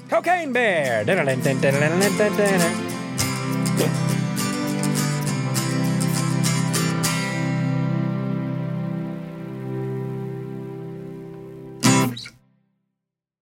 Cocaine 0.10 0.52
Bear. 0.54 1.06